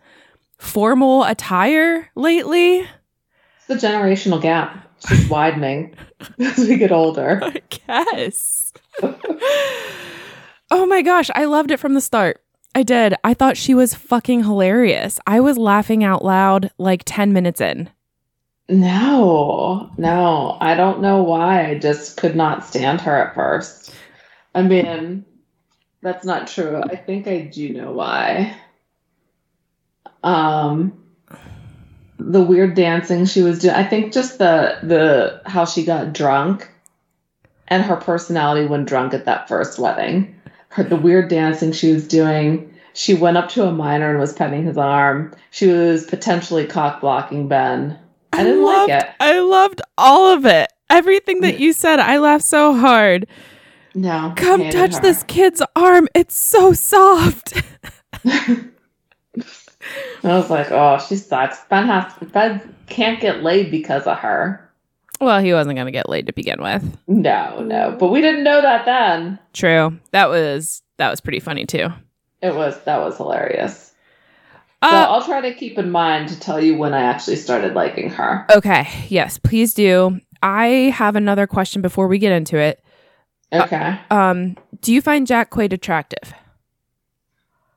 formal 0.58 1.24
attire 1.24 2.10
lately. 2.14 2.80
It's 2.80 3.66
the 3.68 3.76
generational 3.76 4.42
gap. 4.42 4.86
It's 4.98 5.08
just 5.08 5.30
widening 5.30 5.94
as 6.38 6.58
we 6.58 6.76
get 6.76 6.92
older. 6.92 7.40
I 7.42 7.62
guess. 7.70 8.74
oh 10.70 10.84
my 10.84 11.00
gosh, 11.00 11.30
I 11.34 11.46
loved 11.46 11.70
it 11.70 11.80
from 11.80 11.94
the 11.94 12.02
start. 12.02 12.44
I 12.74 12.82
did. 12.82 13.14
I 13.24 13.32
thought 13.32 13.56
she 13.56 13.72
was 13.72 13.94
fucking 13.94 14.44
hilarious. 14.44 15.18
I 15.26 15.40
was 15.40 15.56
laughing 15.56 16.04
out 16.04 16.22
loud 16.22 16.70
like 16.76 17.00
10 17.06 17.32
minutes 17.32 17.62
in. 17.62 17.88
No, 18.68 19.90
no, 19.96 20.58
I 20.60 20.74
don't 20.74 21.00
know 21.00 21.22
why. 21.22 21.66
I 21.70 21.78
just 21.78 22.18
could 22.18 22.36
not 22.36 22.66
stand 22.66 23.00
her 23.00 23.16
at 23.16 23.34
first. 23.34 23.92
I 24.54 24.62
mean, 24.62 25.24
that's 26.02 26.24
not 26.24 26.48
true. 26.48 26.82
I 26.82 26.96
think 26.96 27.26
I 27.26 27.40
do 27.40 27.72
know 27.72 27.92
why. 27.92 28.54
Um, 30.22 31.02
the 32.18 32.42
weird 32.42 32.74
dancing 32.74 33.24
she 33.24 33.42
was 33.42 33.60
doing. 33.60 33.74
I 33.74 33.84
think 33.84 34.12
just 34.12 34.38
the 34.38 34.78
the 34.82 35.40
how 35.46 35.64
she 35.64 35.84
got 35.84 36.12
drunk, 36.12 36.70
and 37.68 37.82
her 37.82 37.96
personality 37.96 38.66
when 38.66 38.84
drunk 38.84 39.14
at 39.14 39.24
that 39.24 39.48
first 39.48 39.78
wedding. 39.78 40.34
Her 40.70 40.84
the 40.84 40.96
weird 40.96 41.28
dancing 41.30 41.72
she 41.72 41.92
was 41.92 42.06
doing. 42.06 42.74
She 42.92 43.14
went 43.14 43.36
up 43.36 43.48
to 43.50 43.64
a 43.64 43.72
minor 43.72 44.10
and 44.10 44.18
was 44.18 44.32
petting 44.34 44.64
his 44.64 44.76
arm. 44.76 45.34
She 45.50 45.68
was 45.68 46.04
potentially 46.04 46.66
cock 46.66 47.00
blocking 47.00 47.48
Ben. 47.48 47.98
I 48.38 48.44
didn't 48.44 48.64
loved, 48.64 48.90
like 48.90 49.04
it. 49.04 49.10
I 49.20 49.40
loved 49.40 49.82
all 49.96 50.32
of 50.32 50.46
it. 50.46 50.72
Everything 50.90 51.40
that 51.42 51.56
mm. 51.56 51.60
you 51.60 51.72
said, 51.72 51.98
I 52.00 52.18
laughed 52.18 52.44
so 52.44 52.74
hard. 52.74 53.26
No. 53.94 54.32
Come 54.36 54.70
touch 54.70 54.94
her. 54.94 55.00
this 55.00 55.22
kid's 55.24 55.62
arm. 55.74 56.08
It's 56.14 56.36
so 56.36 56.72
soft. 56.72 57.62
I 58.24 58.70
was 60.22 60.50
like, 60.50 60.70
oh, 60.70 60.98
she 60.98 61.16
sucks. 61.16 61.64
Ben 61.68 61.86
has 61.86 62.12
Ben 62.32 62.74
can't 62.86 63.20
get 63.20 63.42
laid 63.42 63.70
because 63.70 64.06
of 64.06 64.18
her. 64.18 64.64
Well, 65.20 65.40
he 65.40 65.52
wasn't 65.52 65.76
going 65.76 65.86
to 65.86 65.92
get 65.92 66.08
laid 66.08 66.26
to 66.28 66.32
begin 66.32 66.62
with. 66.62 66.96
No, 67.08 67.60
no, 67.60 67.96
but 67.98 68.08
we 68.08 68.20
didn't 68.20 68.44
know 68.44 68.62
that 68.62 68.84
then. 68.84 69.38
True. 69.52 69.98
That 70.12 70.28
was 70.28 70.82
that 70.98 71.10
was 71.10 71.20
pretty 71.20 71.40
funny 71.40 71.66
too. 71.66 71.88
It 72.40 72.54
was 72.54 72.80
that 72.84 72.98
was 72.98 73.16
hilarious. 73.16 73.87
So 74.82 74.88
Uh, 74.88 75.06
I'll 75.08 75.24
try 75.24 75.40
to 75.40 75.54
keep 75.54 75.78
in 75.78 75.90
mind 75.90 76.28
to 76.28 76.38
tell 76.38 76.62
you 76.62 76.76
when 76.76 76.94
I 76.94 77.02
actually 77.02 77.36
started 77.36 77.74
liking 77.74 78.10
her. 78.10 78.46
okay. 78.54 78.86
Yes, 79.08 79.38
please 79.38 79.74
do. 79.74 80.20
I 80.42 80.66
have 80.94 81.16
another 81.16 81.46
question 81.46 81.82
before 81.82 82.06
we 82.06 82.18
get 82.18 82.32
into 82.32 82.56
it. 82.58 82.82
Okay. 83.52 83.98
Um, 84.10 84.56
do 84.80 84.92
you 84.92 85.00
find 85.02 85.26
Jack 85.26 85.50
Quaid 85.50 85.72
attractive? 85.72 86.32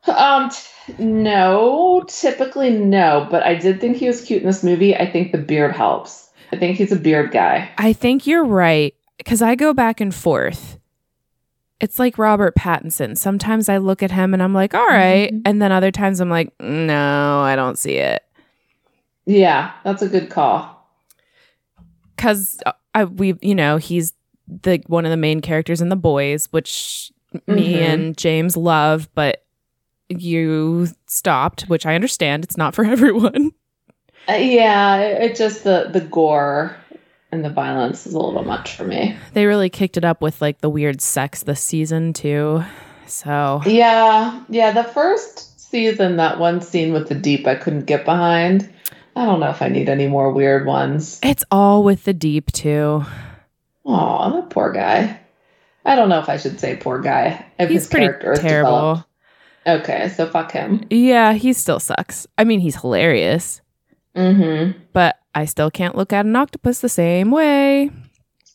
Um, 0.05 0.49
t- 0.49 0.93
no, 1.03 2.03
typically 2.07 2.71
no, 2.71 3.27
but 3.31 3.43
I 3.43 3.55
did 3.55 3.79
think 3.79 3.97
he 3.97 4.07
was 4.07 4.21
cute 4.21 4.41
in 4.41 4.47
this 4.47 4.63
movie. 4.63 4.95
I 4.95 5.09
think 5.09 5.31
the 5.31 5.37
beard 5.37 5.75
helps. 5.75 6.29
I 6.51 6.57
think 6.57 6.77
he's 6.77 6.91
a 6.91 6.95
beard 6.97 7.31
guy. 7.31 7.69
I 7.77 7.93
think 7.93 8.27
you're 8.27 8.43
right 8.43 8.93
because 9.17 9.41
I 9.41 9.55
go 9.55 9.73
back 9.73 10.01
and 10.01 10.13
forth. 10.13 10.77
It's 11.81 11.97
like 11.99 12.17
Robert 12.17 12.55
Pattinson. 12.55 13.17
Sometimes 13.17 13.67
I 13.67 13.77
look 13.77 14.01
at 14.03 14.11
him 14.11 14.33
and 14.33 14.41
I'm 14.41 14.53
like, 14.53 14.73
all 14.73 14.85
right. 14.87 15.33
Mhm. 15.33 15.41
And 15.45 15.61
then 15.61 15.71
other 15.71 15.91
times 15.91 16.19
I'm 16.21 16.29
like, 16.29 16.53
no, 16.61 17.41
I 17.41 17.55
don't 17.55 17.77
see 17.77 17.95
it. 17.95 18.23
Yeah, 19.25 19.71
that's 19.83 20.01
a 20.01 20.07
good 20.07 20.29
call. 20.29 20.87
Because 22.15 22.59
I, 22.93 23.05
we, 23.05 23.35
you 23.41 23.55
know, 23.55 23.77
he's 23.77 24.13
the 24.47 24.81
one 24.87 25.05
of 25.05 25.11
the 25.11 25.17
main 25.17 25.41
characters 25.41 25.81
in 25.81 25.89
The 25.89 25.95
Boys, 25.95 26.47
which 26.51 27.11
me 27.47 27.73
Mhm. 27.73 27.81
and 27.81 28.17
James 28.17 28.55
love, 28.55 29.09
but 29.15 29.43
you 30.09 30.87
stopped, 31.07 31.63
which 31.63 31.85
I 31.85 31.95
understand. 31.95 32.43
It's 32.43 32.57
not 32.57 32.75
for 32.75 32.83
everyone. 32.95 33.51
Uh, 34.29 34.33
yeah, 34.33 34.97
it, 34.97 35.31
it 35.31 35.35
just 35.35 35.63
the 35.63 35.89
the 35.91 36.01
gore 36.01 36.75
and 37.31 37.43
the 37.45 37.49
violence 37.49 38.05
is 38.05 38.13
a 38.13 38.19
little 38.19 38.43
much 38.43 38.75
for 38.75 38.83
me. 38.83 39.15
They 39.33 39.45
really 39.45 39.69
kicked 39.69 39.97
it 39.97 40.03
up 40.05 40.21
with 40.21 40.41
like 40.41 40.61
the 40.61 40.69
weird 40.69 41.01
sex 41.01 41.43
this 41.43 41.61
season, 41.61 42.13
too. 42.13 42.63
So, 43.07 43.61
Yeah, 43.65 44.43
yeah. 44.49 44.71
The 44.71 44.83
first 44.83 45.59
season, 45.59 46.17
that 46.17 46.39
one 46.39 46.61
scene 46.61 46.93
with 46.93 47.09
the 47.09 47.15
deep, 47.15 47.45
I 47.47 47.55
couldn't 47.55 47.85
get 47.85 48.05
behind. 48.05 48.71
I 49.15 49.25
don't 49.25 49.39
know 49.41 49.49
if 49.49 49.61
I 49.61 49.67
need 49.67 49.89
any 49.89 50.07
more 50.07 50.31
weird 50.31 50.65
ones. 50.65 51.19
it's 51.21 51.43
all 51.51 51.83
with 51.83 52.05
the 52.05 52.13
deep, 52.13 52.51
too. 52.53 53.03
Oh, 53.85 54.31
that 54.33 54.49
poor 54.49 54.71
guy. 54.71 55.19
I 55.83 55.95
don't 55.95 56.09
know 56.09 56.19
if 56.19 56.29
I 56.29 56.37
should 56.37 56.59
say 56.59 56.75
poor 56.77 56.99
guy. 57.01 57.45
If 57.59 57.69
He's 57.69 57.81
his 57.81 57.87
pretty 57.89 58.05
character 58.07 58.31
is 58.33 58.39
terrible. 58.39 58.71
developed. 58.71 59.07
Okay, 59.89 60.09
so 60.09 60.27
fuck 60.27 60.51
him. 60.51 60.85
Yeah, 60.89 61.33
he 61.33 61.53
still 61.53 61.79
sucks. 61.79 62.25
I 62.37 62.43
mean, 62.45 62.59
he's 62.59 62.79
hilarious, 62.79 63.61
Mm-hmm. 64.15 64.79
but 64.93 65.17
I 65.33 65.45
still 65.45 65.71
can't 65.71 65.95
look 65.95 66.11
at 66.13 66.25
an 66.25 66.35
octopus 66.35 66.79
the 66.79 66.89
same 66.89 67.31
way. 67.31 67.91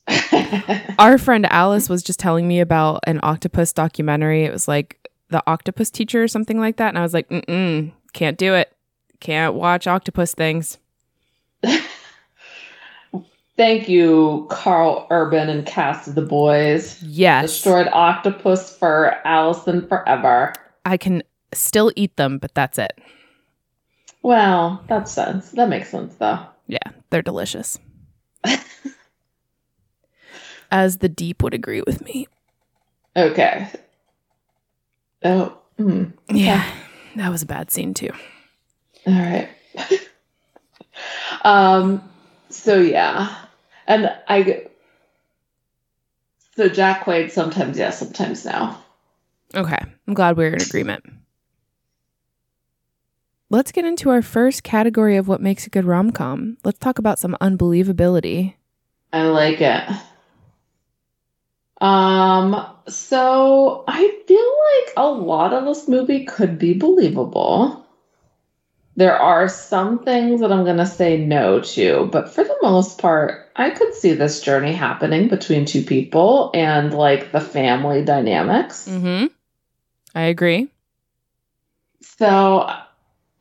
Our 0.98 1.18
friend 1.18 1.46
Alice 1.50 1.88
was 1.88 2.02
just 2.02 2.20
telling 2.20 2.46
me 2.46 2.60
about 2.60 3.00
an 3.06 3.20
octopus 3.22 3.72
documentary. 3.72 4.44
It 4.44 4.52
was 4.52 4.68
like 4.68 5.08
the 5.30 5.42
octopus 5.46 5.90
teacher 5.90 6.22
or 6.22 6.28
something 6.28 6.58
like 6.60 6.76
that. 6.76 6.88
And 6.88 6.98
I 6.98 7.02
was 7.02 7.14
like, 7.14 7.28
mm 7.28 7.92
can't 8.12 8.38
do 8.38 8.54
it. 8.54 8.72
Can't 9.20 9.54
watch 9.54 9.86
octopus 9.86 10.32
things. 10.32 10.78
Thank 13.56 13.88
you, 13.88 14.46
Karl 14.50 15.06
Urban 15.10 15.48
and 15.48 15.66
cast 15.66 16.08
of 16.08 16.14
the 16.14 16.22
boys. 16.22 17.02
Yes. 17.02 17.52
Destroyed 17.52 17.88
octopus 17.92 18.76
for 18.76 19.16
Allison 19.26 19.86
forever. 19.86 20.52
I 20.84 20.96
can 20.96 21.22
still 21.52 21.92
eat 21.96 22.16
them, 22.16 22.38
but 22.38 22.54
that's 22.54 22.78
it. 22.78 22.98
Well, 24.22 24.82
that's 24.88 25.12
sense. 25.12 25.50
That 25.52 25.68
makes 25.68 25.88
sense 25.90 26.14
though. 26.16 26.40
Yeah, 26.66 26.90
they're 27.10 27.22
delicious. 27.22 27.78
As 30.70 30.98
the 30.98 31.08
deep 31.08 31.42
would 31.42 31.54
agree 31.54 31.82
with 31.86 32.02
me. 32.04 32.26
Okay. 33.16 33.68
Oh, 35.24 35.58
hmm. 35.76 36.04
Yeah, 36.30 36.68
that 37.16 37.30
was 37.30 37.42
a 37.42 37.46
bad 37.46 37.70
scene 37.70 37.94
too. 37.94 38.10
All 39.06 39.14
right. 39.14 39.48
um. 41.42 42.02
So 42.50 42.78
yeah, 42.78 43.34
and 43.86 44.12
I. 44.28 44.66
So 46.56 46.68
Jack 46.68 47.04
Quaid 47.04 47.30
sometimes 47.30 47.78
yes, 47.78 47.98
sometimes 47.98 48.44
no. 48.44 48.76
Okay, 49.54 49.78
I'm 50.08 50.14
glad 50.14 50.36
we're 50.36 50.52
in 50.54 50.62
agreement. 50.62 51.04
Let's 53.48 53.72
get 53.72 53.84
into 53.84 54.10
our 54.10 54.22
first 54.22 54.64
category 54.64 55.16
of 55.16 55.28
what 55.28 55.40
makes 55.40 55.66
a 55.66 55.70
good 55.70 55.84
rom 55.84 56.10
com. 56.10 56.58
Let's 56.64 56.78
talk 56.78 56.98
about 56.98 57.18
some 57.18 57.36
unbelievability. 57.40 58.54
I 59.12 59.22
like 59.24 59.60
it. 59.60 59.82
Um. 61.80 62.66
So 62.88 63.84
I 63.86 64.22
feel 64.26 64.38
like 64.38 64.94
a 64.96 65.06
lot 65.10 65.52
of 65.52 65.64
this 65.64 65.88
movie 65.88 66.24
could 66.24 66.58
be 66.58 66.74
believable. 66.74 67.86
There 68.96 69.16
are 69.16 69.48
some 69.48 70.04
things 70.04 70.40
that 70.40 70.50
I'm 70.50 70.64
going 70.64 70.78
to 70.78 70.86
say 70.86 71.18
no 71.18 71.60
to, 71.60 72.08
but 72.10 72.30
for 72.30 72.42
the 72.42 72.56
most 72.62 72.98
part, 72.98 73.50
I 73.54 73.68
could 73.68 73.92
see 73.92 74.14
this 74.14 74.40
journey 74.40 74.72
happening 74.72 75.28
between 75.28 75.66
two 75.66 75.82
people 75.82 76.50
and 76.54 76.94
like 76.94 77.30
the 77.30 77.40
family 77.40 78.02
dynamics. 78.02 78.88
Mm-hmm. 78.88 79.26
I 80.14 80.22
agree. 80.22 80.68
So, 82.00 82.70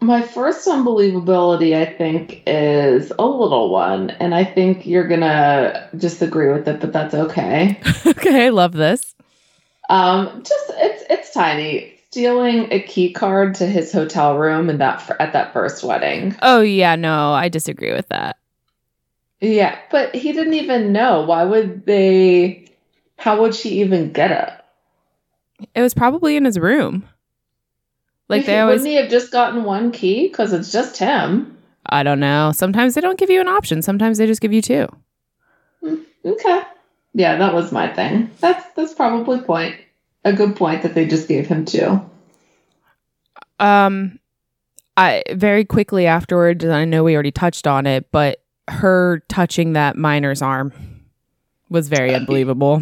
my 0.06 0.22
first 0.22 0.68
unbelievability, 0.68 1.76
I 1.76 1.86
think, 1.86 2.44
is 2.46 3.12
a 3.18 3.26
little 3.26 3.70
one, 3.70 4.12
and 4.12 4.34
I 4.34 4.44
think 4.44 4.86
you're 4.86 5.08
gonna 5.08 5.90
disagree 5.98 6.52
with 6.52 6.68
it, 6.68 6.80
but 6.80 6.94
that's 6.94 7.14
okay. 7.14 7.80
okay, 8.06 8.46
I 8.46 8.50
love 8.50 8.74
this. 8.74 9.16
Um, 9.90 10.44
just 10.44 10.72
it's 10.76 11.04
it's 11.10 11.34
tiny. 11.34 11.92
Stealing 12.10 12.72
a 12.72 12.82
key 12.82 13.12
card 13.12 13.56
to 13.56 13.66
his 13.66 13.92
hotel 13.92 14.38
room 14.38 14.70
and 14.70 14.80
that 14.80 15.14
at 15.20 15.34
that 15.34 15.52
first 15.52 15.84
wedding. 15.84 16.36
Oh 16.42 16.62
yeah, 16.62 16.96
no, 16.96 17.34
I 17.34 17.50
disagree 17.50 17.92
with 17.92 18.08
that. 18.08 18.38
Yeah, 19.42 19.78
but 19.92 20.16
he 20.16 20.32
didn't 20.32 20.54
even 20.54 20.94
know. 20.94 21.26
Why 21.26 21.44
would 21.44 21.86
they? 21.86 22.68
How 23.18 23.42
would 23.42 23.54
she 23.54 23.82
even 23.82 24.14
get 24.14 24.32
it? 24.32 25.68
It 25.74 25.82
was 25.82 25.94
probably 25.94 26.38
in 26.38 26.46
his 26.46 26.58
room. 26.58 27.08
Like 28.28 28.46
they 28.46 28.60
always 28.60 28.82
wouldn't 28.82 28.90
he 28.90 28.96
have 29.02 29.10
just 29.10 29.32
gotten 29.32 29.64
one 29.64 29.92
key 29.92 30.28
because 30.28 30.52
it's 30.54 30.72
just 30.72 30.98
him? 30.98 31.58
I 31.86 32.04
don't 32.04 32.20
know. 32.20 32.52
Sometimes 32.54 32.96
they 32.96 33.02
don't 33.02 33.20
give 33.20 33.30
you 33.30 33.40
an 33.40 33.48
option. 33.48 33.82
Sometimes 33.82 34.18
they 34.18 34.26
just 34.26 34.42
give 34.42 34.54
you 34.54 34.62
two. 34.62 34.88
Okay. 35.84 36.62
Yeah, 37.14 37.38
that 37.38 37.54
was 37.54 37.72
my 37.72 37.94
thing. 37.94 38.32
That's 38.40 38.66
that's 38.76 38.94
probably 38.94 39.40
point 39.42 39.76
a 40.24 40.34
good 40.34 40.56
point 40.56 40.82
that 40.82 40.96
they 40.96 41.06
just 41.06 41.28
gave 41.28 41.48
him 41.48 41.66
two. 41.66 42.02
Um 43.60 44.20
I 44.98 45.24
very 45.34 45.66
quickly 45.66 46.08
afterwards, 46.08 46.64
and 46.64 46.74
I 46.74 46.86
know 46.86 47.04
we 47.04 47.14
already 47.14 47.32
touched 47.32 47.68
on 47.68 47.86
it, 47.86 48.12
but 48.12 48.42
her 48.68 49.24
touching 49.28 49.74
that 49.74 49.98
miner's 49.98 50.42
arm 50.42 50.74
was 51.70 51.90
very 51.90 52.16
unbelievable. 52.16 52.82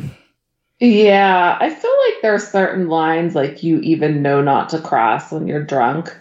Yeah, 0.79 1.57
I 1.59 1.69
feel 1.69 1.95
there 2.23 2.33
are 2.33 2.39
certain 2.39 2.87
lines 2.87 3.35
like 3.35 3.63
you 3.63 3.81
even 3.81 4.21
know 4.21 4.41
not 4.41 4.69
to 4.69 4.79
cross 4.79 5.29
when 5.29 5.45
you're 5.45 5.61
drunk. 5.61 6.17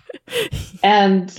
and 0.82 1.36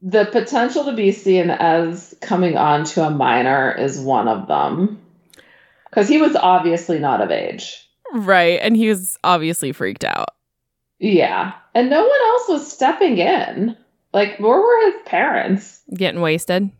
the 0.00 0.24
potential 0.26 0.84
to 0.84 0.92
be 0.92 1.10
seen 1.10 1.50
as 1.50 2.14
coming 2.20 2.56
on 2.56 2.84
to 2.84 3.04
a 3.04 3.10
minor 3.10 3.72
is 3.72 3.98
one 3.98 4.28
of 4.28 4.46
them. 4.46 5.02
Because 5.90 6.08
he 6.08 6.18
was 6.18 6.36
obviously 6.36 7.00
not 7.00 7.20
of 7.20 7.32
age. 7.32 7.88
Right. 8.12 8.60
And 8.62 8.76
he 8.76 8.88
was 8.88 9.18
obviously 9.24 9.72
freaked 9.72 10.04
out. 10.04 10.28
Yeah. 11.00 11.54
And 11.74 11.90
no 11.90 12.02
one 12.02 12.20
else 12.26 12.48
was 12.50 12.72
stepping 12.72 13.18
in. 13.18 13.76
Like, 14.12 14.38
where 14.38 14.60
were 14.60 14.92
his 14.92 15.02
parents? 15.06 15.82
Getting 15.92 16.20
wasted. 16.20 16.70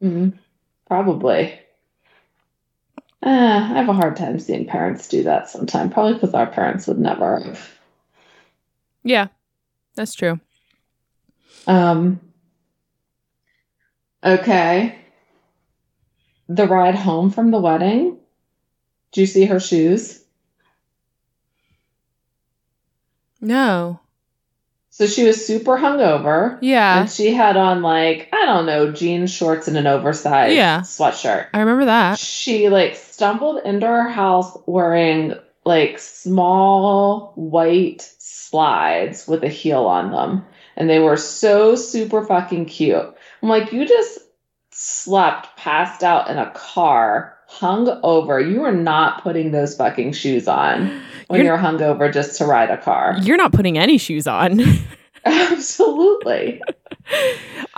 Mm, 0.00 0.38
probably. 0.86 1.58
Uh, 3.22 3.28
I 3.28 3.78
have 3.78 3.88
a 3.88 3.92
hard 3.92 4.16
time 4.16 4.38
seeing 4.38 4.66
parents 4.66 5.08
do 5.08 5.22
that 5.24 5.48
sometimes. 5.48 5.92
Probably 5.92 6.14
because 6.14 6.32
our 6.32 6.46
parents 6.46 6.86
would 6.86 6.98
never 6.98 7.40
have. 7.40 7.78
Yeah. 9.02 9.28
That's 9.94 10.14
true. 10.14 10.40
Um. 11.66 12.20
Okay. 14.24 14.96
The 16.48 16.66
ride 16.66 16.94
home 16.94 17.30
from 17.30 17.50
the 17.50 17.60
wedding. 17.60 18.18
Do 19.12 19.20
you 19.20 19.26
see 19.26 19.44
her 19.44 19.60
shoes? 19.60 20.24
No. 23.40 24.00
So 24.92 25.06
she 25.06 25.24
was 25.24 25.46
super 25.46 25.76
hungover. 25.76 26.58
Yeah. 26.60 27.00
And 27.02 27.10
she 27.10 27.32
had 27.32 27.56
on 27.56 27.80
like, 27.80 28.28
I 28.32 28.44
don't 28.44 28.66
know, 28.66 28.92
jeans, 28.92 29.32
shorts, 29.32 29.68
and 29.68 29.76
an 29.76 29.86
oversized 29.86 30.54
Yeah. 30.56 30.80
sweatshirt. 30.80 31.46
I 31.54 31.60
remember 31.60 31.86
that. 31.86 32.18
She 32.18 32.68
like 32.68 32.96
stumbled 32.96 33.62
into 33.64 33.86
her 33.86 34.08
house 34.08 34.56
wearing 34.66 35.34
like 35.64 35.98
small 35.98 37.32
white 37.36 38.02
slides 38.18 39.28
with 39.28 39.44
a 39.44 39.48
heel 39.48 39.86
on 39.86 40.10
them. 40.10 40.44
And 40.76 40.90
they 40.90 40.98
were 40.98 41.16
so 41.16 41.76
super 41.76 42.24
fucking 42.24 42.66
cute. 42.66 43.14
I'm 43.42 43.48
like, 43.48 43.72
you 43.72 43.86
just 43.86 44.18
slept, 44.72 45.56
passed 45.56 46.02
out 46.02 46.28
in 46.30 46.38
a 46.38 46.50
car, 46.50 47.36
hung 47.50 47.88
over. 48.04 48.38
You 48.38 48.62
are 48.62 48.72
not 48.72 49.22
putting 49.22 49.50
those 49.50 49.76
fucking 49.76 50.12
shoes 50.12 50.46
on 50.46 51.02
when 51.26 51.44
you're, 51.44 51.56
you're 51.56 51.58
hungover 51.58 52.12
just 52.12 52.38
to 52.38 52.46
ride 52.46 52.70
a 52.70 52.78
car. 52.78 53.16
You're 53.20 53.36
not 53.36 53.52
putting 53.52 53.76
any 53.76 53.98
shoes 53.98 54.26
on. 54.28 54.60
Absolutely. 55.24 56.62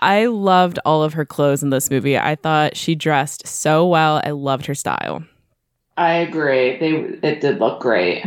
I 0.01 0.27
loved 0.27 0.79
all 0.85 1.03
of 1.03 1.15
her 1.15 1.25
clothes 1.25 1.63
in 1.63 1.71
this 1.71 1.91
movie. 1.91 2.19
I 2.19 2.37
thought 2.37 2.77
she 2.77 2.95
dressed 2.95 3.47
so 3.47 3.87
well. 3.87 4.21
I 4.23 4.31
loved 4.31 4.67
her 4.67 4.75
style. 4.75 5.25
I 5.97 6.15
agree. 6.15 6.79
They 6.79 6.93
it 7.27 7.41
did 7.41 7.59
look 7.59 7.81
great. 7.81 8.25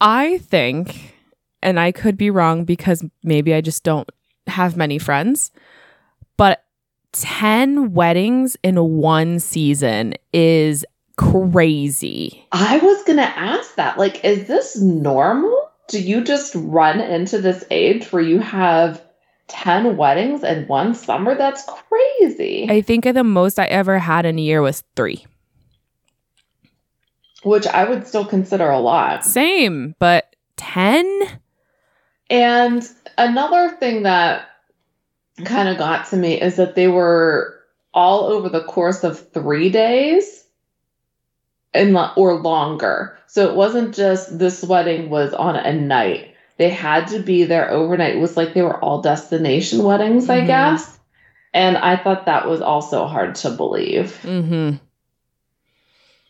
I 0.00 0.38
think 0.38 1.14
and 1.62 1.78
I 1.78 1.92
could 1.92 2.16
be 2.16 2.30
wrong 2.30 2.64
because 2.64 3.04
maybe 3.22 3.54
I 3.54 3.60
just 3.60 3.84
don't 3.84 4.08
have 4.48 4.76
many 4.76 4.98
friends, 4.98 5.50
10 7.12 7.92
weddings 7.92 8.56
in 8.62 8.76
one 8.76 9.38
season 9.38 10.14
is 10.32 10.84
crazy. 11.16 12.46
I 12.52 12.78
was 12.78 13.02
going 13.04 13.18
to 13.18 13.22
ask 13.22 13.74
that. 13.76 13.98
Like, 13.98 14.24
is 14.24 14.46
this 14.46 14.80
normal? 14.80 15.70
Do 15.88 16.00
you 16.00 16.22
just 16.22 16.54
run 16.54 17.00
into 17.00 17.40
this 17.40 17.64
age 17.70 18.12
where 18.12 18.22
you 18.22 18.40
have 18.40 19.02
10 19.48 19.96
weddings 19.96 20.44
in 20.44 20.66
one 20.66 20.94
summer? 20.94 21.34
That's 21.34 21.64
crazy. 21.66 22.66
I 22.70 22.82
think 22.82 23.04
the 23.04 23.24
most 23.24 23.58
I 23.58 23.66
ever 23.66 23.98
had 23.98 24.26
in 24.26 24.38
a 24.38 24.42
year 24.42 24.62
was 24.62 24.84
three. 24.94 25.26
Which 27.42 27.66
I 27.66 27.84
would 27.84 28.06
still 28.06 28.26
consider 28.26 28.68
a 28.68 28.80
lot. 28.80 29.24
Same, 29.24 29.94
but 29.98 30.36
10? 30.56 31.40
And 32.30 32.86
another 33.16 33.70
thing 33.76 34.02
that 34.02 34.48
kind 35.44 35.68
of 35.68 35.78
got 35.78 36.06
to 36.08 36.16
me 36.16 36.40
is 36.40 36.56
that 36.56 36.74
they 36.74 36.88
were 36.88 37.58
all 37.94 38.24
over 38.24 38.48
the 38.48 38.64
course 38.64 39.04
of 39.04 39.32
three 39.32 39.70
days 39.70 40.44
and 41.74 41.96
or 42.16 42.40
longer. 42.40 43.18
So 43.26 43.48
it 43.48 43.54
wasn't 43.54 43.94
just 43.94 44.38
this 44.38 44.64
wedding 44.64 45.10
was 45.10 45.34
on 45.34 45.56
a 45.56 45.72
night. 45.72 46.34
They 46.56 46.70
had 46.70 47.08
to 47.08 47.20
be 47.20 47.44
there 47.44 47.70
overnight. 47.70 48.16
It 48.16 48.20
was 48.20 48.36
like 48.36 48.54
they 48.54 48.62
were 48.62 48.82
all 48.82 49.00
destination 49.00 49.84
weddings, 49.84 50.24
mm-hmm. 50.24 50.42
I 50.42 50.46
guess. 50.46 50.98
And 51.54 51.76
I 51.76 51.96
thought 51.96 52.26
that 52.26 52.48
was 52.48 52.60
also 52.60 53.06
hard 53.06 53.36
to 53.36 53.50
believe. 53.50 54.18
Mm-hmm. 54.22 54.76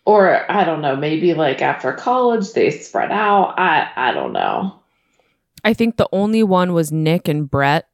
Or 0.04 0.50
I 0.50 0.64
don't 0.64 0.80
know, 0.80 0.96
maybe 0.96 1.34
like 1.34 1.60
after 1.60 1.92
college 1.92 2.52
they 2.52 2.70
spread 2.70 3.10
out. 3.10 3.58
I 3.58 3.90
I 3.94 4.12
don't 4.12 4.32
know. 4.32 4.74
I 5.64 5.74
think 5.74 5.96
the 5.96 6.08
only 6.12 6.42
one 6.42 6.72
was 6.72 6.92
Nick 6.92 7.28
and 7.28 7.50
Brett, 7.50 7.88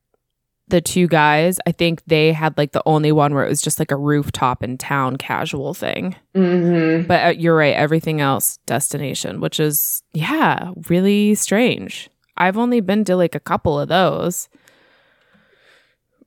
the 0.69 0.81
two 0.81 1.07
guys. 1.07 1.59
I 1.67 1.73
think 1.73 2.03
they 2.07 2.33
had 2.33 2.57
like 2.57 2.73
the 2.73 2.83
only 2.87 3.13
one 3.13 3.35
where 3.35 3.45
it 3.45 3.49
was 3.49 3.63
just 3.63 3.79
like 3.79 3.91
a 3.91 3.97
rooftop 3.97 4.63
in 4.63 4.79
town 4.79 5.17
casual 5.17 5.75
thing. 5.75 6.17
Mm-hmm. 6.35 7.07
But 7.07 7.27
uh, 7.27 7.31
you're 7.31 7.57
right. 7.57 7.75
Everything 7.75 8.21
else, 8.21 8.59
destination, 8.67 9.41
which 9.41 9.61
is, 9.61 10.03
yeah, 10.13 10.71
really 10.89 11.35
strange. 11.35 12.09
I've 12.37 12.57
only 12.57 12.81
been 12.81 13.05
to 13.05 13.17
like 13.17 13.35
a 13.35 13.41
couple 13.41 13.79
of 13.79 13.89
those. 13.89 14.49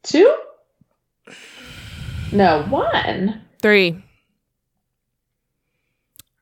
Two? 0.04 0.36
No, 2.32 2.64
one. 2.70 3.42
Three. 3.62 4.04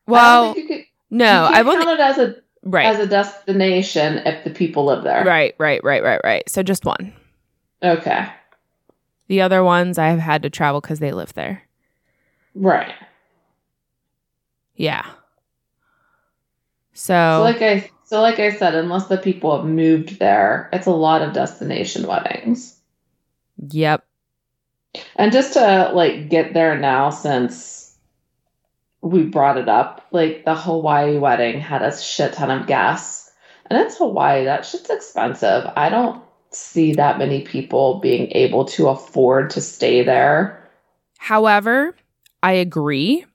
Well, 0.08 0.54
could, 0.54 0.86
no, 1.10 1.50
I've 1.52 1.66
only 1.66 1.84
counted 1.84 2.00
as 2.00 2.18
a 2.20 2.36
right 2.64 2.86
as 2.86 3.00
a 3.00 3.08
destination 3.08 4.20
if 4.20 4.44
the 4.44 4.52
people 4.52 4.86
live 4.86 5.04
there. 5.04 5.24
Right, 5.24 5.56
right, 5.58 5.84
right, 5.84 6.04
right, 6.04 6.22
right. 6.24 6.48
So 6.48 6.62
just 6.62 6.86
one. 6.86 7.14
Okay. 7.86 8.28
The 9.28 9.42
other 9.42 9.64
ones 9.64 9.98
I've 9.98 10.20
had 10.20 10.44
to 10.44 10.50
travel 10.50 10.82
because 10.82 11.00
they 11.00 11.12
live 11.12 11.34
there. 11.34 11.64
Right. 12.54 12.94
Yeah. 14.76 15.06
So, 16.94 17.14
so 17.14 17.42
like 17.42 17.62
I 17.62 17.90
so 18.06 18.22
like 18.22 18.40
I 18.40 18.52
said, 18.52 18.76
unless 18.76 19.08
the 19.08 19.18
people 19.18 19.56
have 19.56 19.66
moved 19.66 20.20
there, 20.20 20.70
it's 20.74 20.88
a 20.88 20.92
lot 20.92 21.22
of 21.22 21.34
destination 21.34 22.08
weddings. 22.08 22.80
Yep. 23.70 24.06
And 25.16 25.32
just 25.32 25.54
to 25.54 25.92
like 25.94 26.30
get 26.30 26.54
there 26.54 26.78
now 26.78 27.10
since 27.10 27.86
we 29.06 29.24
brought 29.24 29.58
it 29.58 29.70
up. 29.70 30.06
Like 30.12 30.46
the 30.46 30.56
Hawaii 30.56 31.18
wedding 31.18 31.60
had 31.60 31.82
a 31.82 31.96
shit 31.96 32.34
ton 32.34 32.52
of 32.52 32.68
gas. 32.68 33.32
And 33.68 33.80
it's 33.80 33.98
Hawaii. 33.98 34.46
That 34.46 34.66
shit's 34.66 34.90
expensive. 34.90 35.72
I 35.76 35.90
don't 35.90 36.22
see 36.56 36.94
that 36.94 37.18
many 37.18 37.42
people 37.42 38.00
being 38.00 38.32
able 38.32 38.66
to 38.66 38.88
afford 38.88 39.50
to 39.52 39.62
stay 39.62 40.04
there. 40.04 40.62
However, 41.18 41.96
I 42.44 42.54
agree. 42.54 43.26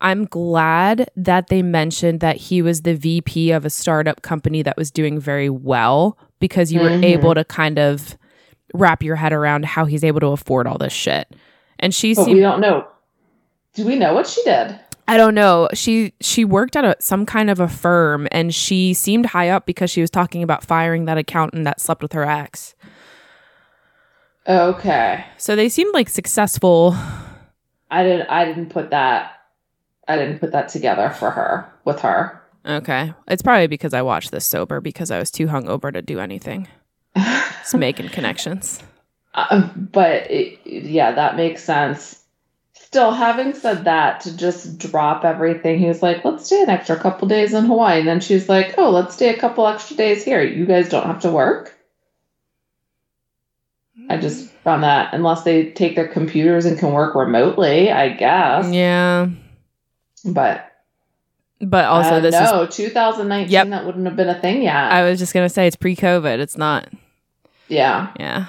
I'm 0.00 0.26
glad 0.26 1.08
that 1.16 1.48
they 1.48 1.62
mentioned 1.62 2.20
that 2.20 2.36
he 2.36 2.60
was 2.60 2.82
the 2.82 2.94
VP 2.94 3.50
of 3.52 3.64
a 3.64 3.70
startup 3.70 4.22
company 4.22 4.62
that 4.62 4.76
was 4.76 4.90
doing 4.90 5.18
very 5.18 5.48
well 5.48 6.18
because 6.38 6.72
you 6.72 6.80
were 6.80 6.90
mm-hmm. 6.90 7.04
able 7.04 7.34
to 7.34 7.44
kind 7.44 7.78
of 7.78 8.16
wrap 8.74 9.02
your 9.02 9.16
head 9.16 9.32
around 9.32 9.64
how 9.64 9.84
he's 9.86 10.04
able 10.04 10.20
to 10.20 10.26
afford 10.28 10.66
all 10.66 10.78
this 10.78 10.92
shit. 10.92 11.34
And 11.78 11.94
she 11.94 12.14
but 12.14 12.24
seemed- 12.24 12.36
we 12.36 12.42
don't 12.42 12.60
know. 12.60 12.86
Do 13.74 13.86
we 13.86 13.96
know 13.96 14.14
what 14.14 14.26
she 14.26 14.42
did? 14.42 14.78
I 15.08 15.16
don't 15.16 15.34
know. 15.34 15.68
She 15.72 16.14
she 16.20 16.44
worked 16.44 16.74
at 16.74 16.84
a, 16.84 16.96
some 16.98 17.26
kind 17.26 17.48
of 17.48 17.60
a 17.60 17.68
firm 17.68 18.26
and 18.32 18.54
she 18.54 18.92
seemed 18.92 19.26
high 19.26 19.48
up 19.50 19.66
because 19.66 19.90
she 19.90 20.00
was 20.00 20.10
talking 20.10 20.42
about 20.42 20.64
firing 20.64 21.04
that 21.04 21.18
accountant 21.18 21.64
that 21.64 21.80
slept 21.80 22.02
with 22.02 22.12
her 22.12 22.24
ex. 22.24 22.74
Okay. 24.48 25.24
So 25.36 25.54
they 25.54 25.68
seemed 25.68 25.94
like 25.94 26.08
successful. 26.08 26.96
I 27.90 28.02
didn't 28.02 28.28
I 28.28 28.44
didn't 28.44 28.70
put 28.70 28.90
that 28.90 29.32
I 30.08 30.16
didn't 30.16 30.40
put 30.40 30.52
that 30.52 30.68
together 30.68 31.10
for 31.10 31.30
her 31.30 31.72
with 31.84 32.00
her. 32.00 32.42
Okay. 32.64 33.14
It's 33.28 33.42
probably 33.42 33.68
because 33.68 33.94
I 33.94 34.02
watched 34.02 34.32
this 34.32 34.44
sober 34.44 34.80
because 34.80 35.12
I 35.12 35.20
was 35.20 35.30
too 35.30 35.46
hungover 35.46 35.92
to 35.92 36.02
do 36.02 36.18
anything. 36.18 36.66
It's 37.14 37.74
making 37.74 38.08
connections. 38.08 38.82
Uh, 39.34 39.68
but 39.76 40.28
it, 40.30 40.58
yeah, 40.64 41.12
that 41.12 41.36
makes 41.36 41.62
sense 41.62 42.25
still, 42.96 43.12
having 43.12 43.52
said 43.52 43.84
that, 43.84 44.20
to 44.20 44.34
just 44.34 44.78
drop 44.78 45.26
everything, 45.26 45.78
he 45.78 45.86
was 45.86 46.02
like, 46.02 46.24
let's 46.24 46.46
stay 46.46 46.62
an 46.62 46.70
extra 46.70 46.98
couple 46.98 47.28
days 47.28 47.52
in 47.52 47.66
Hawaii. 47.66 47.98
And 47.98 48.08
then 48.08 48.20
she's 48.20 48.48
like, 48.48 48.74
oh, 48.78 48.88
let's 48.88 49.14
stay 49.14 49.28
a 49.28 49.36
couple 49.36 49.66
extra 49.66 49.98
days 49.98 50.24
here. 50.24 50.42
You 50.42 50.64
guys 50.64 50.88
don't 50.88 51.04
have 51.04 51.20
to 51.20 51.30
work. 51.30 51.76
I 54.08 54.16
just 54.16 54.50
found 54.64 54.82
that 54.82 55.12
unless 55.12 55.42
they 55.42 55.72
take 55.72 55.94
their 55.94 56.08
computers 56.08 56.64
and 56.64 56.78
can 56.78 56.92
work 56.92 57.14
remotely, 57.14 57.90
I 57.90 58.08
guess. 58.08 58.72
Yeah. 58.72 59.28
But 60.24 60.72
but 61.60 61.84
also 61.84 62.14
uh, 62.14 62.20
this 62.20 62.32
no, 62.32 62.62
is 62.62 62.76
2019 62.76 63.52
yep. 63.52 63.68
that 63.68 63.84
wouldn't 63.84 64.06
have 64.06 64.16
been 64.16 64.30
a 64.30 64.40
thing 64.40 64.62
yet. 64.62 64.74
I 64.74 65.02
was 65.02 65.18
just 65.18 65.34
gonna 65.34 65.50
say 65.50 65.66
it's 65.66 65.76
pre-COVID. 65.76 66.38
It's 66.38 66.56
not. 66.56 66.88
Yeah. 67.68 68.12
Yeah. 68.18 68.46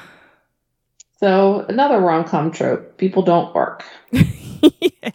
So 1.17 1.65
another 1.67 1.99
rom 1.99 2.23
com 2.23 2.51
trope: 2.51 2.97
people 2.97 3.23
don't 3.23 3.53
work. 3.53 3.83
yeah. 4.11 5.11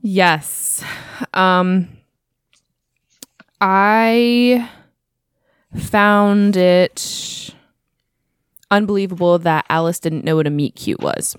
yes. 0.00 0.84
Um 1.34 1.88
I 3.60 4.68
found 5.76 6.56
it 6.56 7.54
unbelievable 8.70 9.38
that 9.40 9.64
Alice 9.68 10.00
didn't 10.00 10.24
know 10.24 10.36
what 10.36 10.46
a 10.46 10.50
meet 10.50 10.74
cute 10.74 11.00
was. 11.00 11.36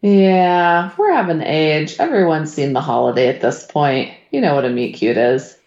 Yeah, 0.00 0.92
we're 0.96 1.12
having 1.12 1.42
age. 1.42 1.96
Everyone's 1.98 2.52
seen 2.52 2.72
the 2.72 2.80
holiday 2.80 3.28
at 3.28 3.40
this 3.40 3.64
point. 3.66 4.12
You 4.30 4.40
know 4.40 4.54
what 4.54 4.64
a 4.64 4.70
meet 4.70 4.94
cute 4.94 5.16
is. 5.16 5.57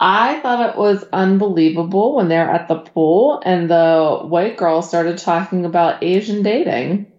I 0.00 0.40
thought 0.40 0.70
it 0.70 0.76
was 0.76 1.04
unbelievable 1.12 2.16
when 2.16 2.28
they're 2.28 2.50
at 2.50 2.68
the 2.68 2.78
pool 2.78 3.40
and 3.44 3.70
the 3.70 4.20
white 4.22 4.56
girl 4.56 4.82
started 4.82 5.18
talking 5.18 5.64
about 5.64 6.02
Asian 6.02 6.42
dating. 6.42 7.12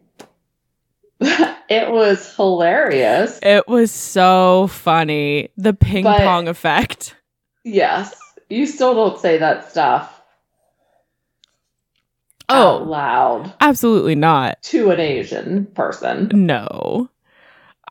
it 1.20 1.90
was 1.90 2.36
hilarious. 2.36 3.40
It 3.42 3.68
was 3.68 3.92
so 3.92 4.68
funny. 4.68 5.50
The 5.56 5.74
ping 5.74 6.04
but, 6.04 6.20
pong 6.20 6.48
effect. 6.48 7.16
Yes. 7.64 8.14
You 8.50 8.66
still 8.66 8.94
don't 8.94 9.20
say 9.20 9.38
that 9.38 9.72
stuff. 9.72 10.12
Oh, 12.50 12.84
loud. 12.86 13.54
Absolutely 13.60 14.16
not. 14.16 14.62
To 14.64 14.92
an 14.92 15.00
Asian 15.00 15.66
person. 15.68 16.30
No. 16.34 17.10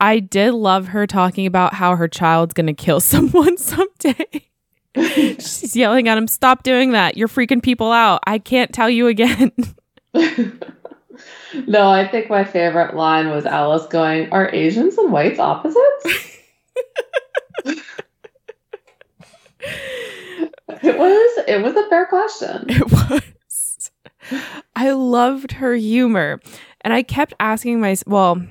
I 0.01 0.21
did 0.21 0.53
love 0.55 0.89
her 0.89 1.07
talking 1.07 1.47
about 1.47 1.75
how 1.75 1.97
her 1.97 2.09
child's 2.09 2.55
going 2.55 2.67
to 2.67 2.75
kill 2.75 3.01
someone 3.01 3.57
someday. 3.57 4.49
She's 5.39 5.75
yelling 5.77 6.09
at 6.09 6.19
him, 6.19 6.29
Stop 6.29 6.63
doing 6.63 6.93
that. 6.93 7.17
You're 7.17 7.29
freaking 7.29 7.63
people 7.63 7.91
out. 7.93 8.21
I 8.27 8.39
can't 8.39 8.73
tell 8.73 8.89
you 8.89 9.07
again. 9.09 9.53
no, 11.67 11.89
I 11.89 12.09
think 12.09 12.31
my 12.31 12.45
favorite 12.45 12.95
line 12.95 13.31
was 13.31 13.47
Alice 13.47 13.87
going, 13.87 14.31
Are 14.31 14.49
Asians 14.55 14.97
and 14.99 15.13
whites 15.13 15.39
opposites? 15.39 16.39
It 20.83 20.99
was 20.99 21.45
it 21.49 21.63
was 21.63 21.75
a 21.77 21.89
fair 21.89 22.07
question. 22.07 22.67
It 22.69 22.91
was. 22.91 23.91
I 24.77 24.91
loved 24.91 25.53
her 25.53 25.75
humor. 25.75 26.41
And 26.81 26.93
I 26.93 27.03
kept 27.03 27.35
asking 27.41 27.81
myself, 27.81 28.07
well, 28.07 28.47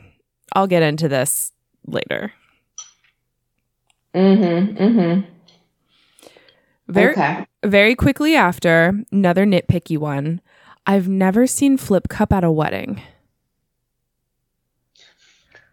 I'll 0.53 0.67
get 0.67 0.83
into 0.83 1.07
this 1.07 1.51
later. 1.85 2.31
Mm-hmm. 4.15 4.77
Mm-hmm. 4.77 5.32
Very 6.87 7.13
okay. 7.13 7.45
very 7.63 7.95
quickly 7.95 8.35
after, 8.35 9.03
another 9.11 9.45
nitpicky 9.45 9.97
one. 9.97 10.41
I've 10.85 11.07
never 11.07 11.47
seen 11.47 11.77
Flip 11.77 12.09
Cup 12.09 12.33
at 12.33 12.43
a 12.43 12.51
wedding. 12.51 13.01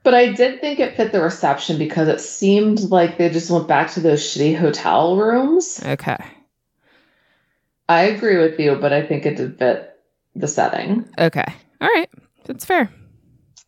But 0.03 0.14
I 0.14 0.33
did 0.33 0.61
think 0.61 0.79
it 0.79 0.96
fit 0.96 1.12
the 1.12 1.20
reception 1.20 1.79
because 1.79 2.09
it 2.09 2.20
seemed 2.20 2.81
like 2.90 3.18
they 3.18 3.29
just 3.29 3.51
went 3.51 3.68
back 3.68 3.90
to 3.92 4.01
those 4.01 4.23
shitty 4.23 4.57
hotel 4.57 5.16
rooms. 5.16 5.81
Okay. 5.85 6.16
I 7.88 8.03
agree 8.03 8.38
with 8.38 8.59
you, 8.59 8.77
but 8.77 8.92
I 8.92 9.05
think 9.05 9.27
it 9.27 9.37
did 9.37 9.59
fit 9.59 9.99
the 10.35 10.49
setting. 10.49 11.07
Okay. 11.18 11.44
All 11.81 11.88
right. 11.88 12.09
That's 12.46 12.64
fair. 12.64 12.90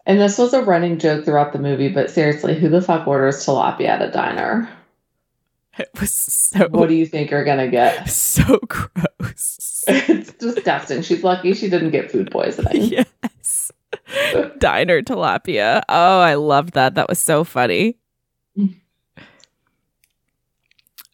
And 0.06 0.20
this 0.20 0.38
was 0.38 0.54
a 0.54 0.62
running 0.62 0.98
joke 0.98 1.24
throughout 1.24 1.52
the 1.52 1.58
movie, 1.58 1.88
but 1.88 2.10
seriously, 2.10 2.58
who 2.58 2.68
the 2.68 2.80
fuck 2.80 3.06
orders 3.06 3.44
tilapia 3.44 3.88
at 3.88 4.02
a 4.02 4.10
diner? 4.10 4.68
It 5.78 5.88
was 5.98 6.12
so 6.12 6.68
What 6.68 6.88
do 6.90 6.94
you 6.94 7.06
think 7.06 7.30
you're 7.30 7.44
gonna 7.44 7.68
get? 7.68 8.08
so 8.10 8.58
gross. 8.68 9.84
It's 9.88 10.32
disgusting. 10.34 11.02
She's 11.02 11.24
lucky 11.24 11.54
she 11.54 11.68
didn't 11.68 11.90
get 11.90 12.10
food 12.10 12.30
poisoning. 12.30 12.82
yes. 12.84 13.72
Diner 14.58 15.02
tilapia. 15.02 15.82
Oh, 15.88 16.20
I 16.20 16.34
loved 16.34 16.74
that. 16.74 16.94
That 16.94 17.08
was 17.08 17.18
so 17.18 17.42
funny. 17.44 17.96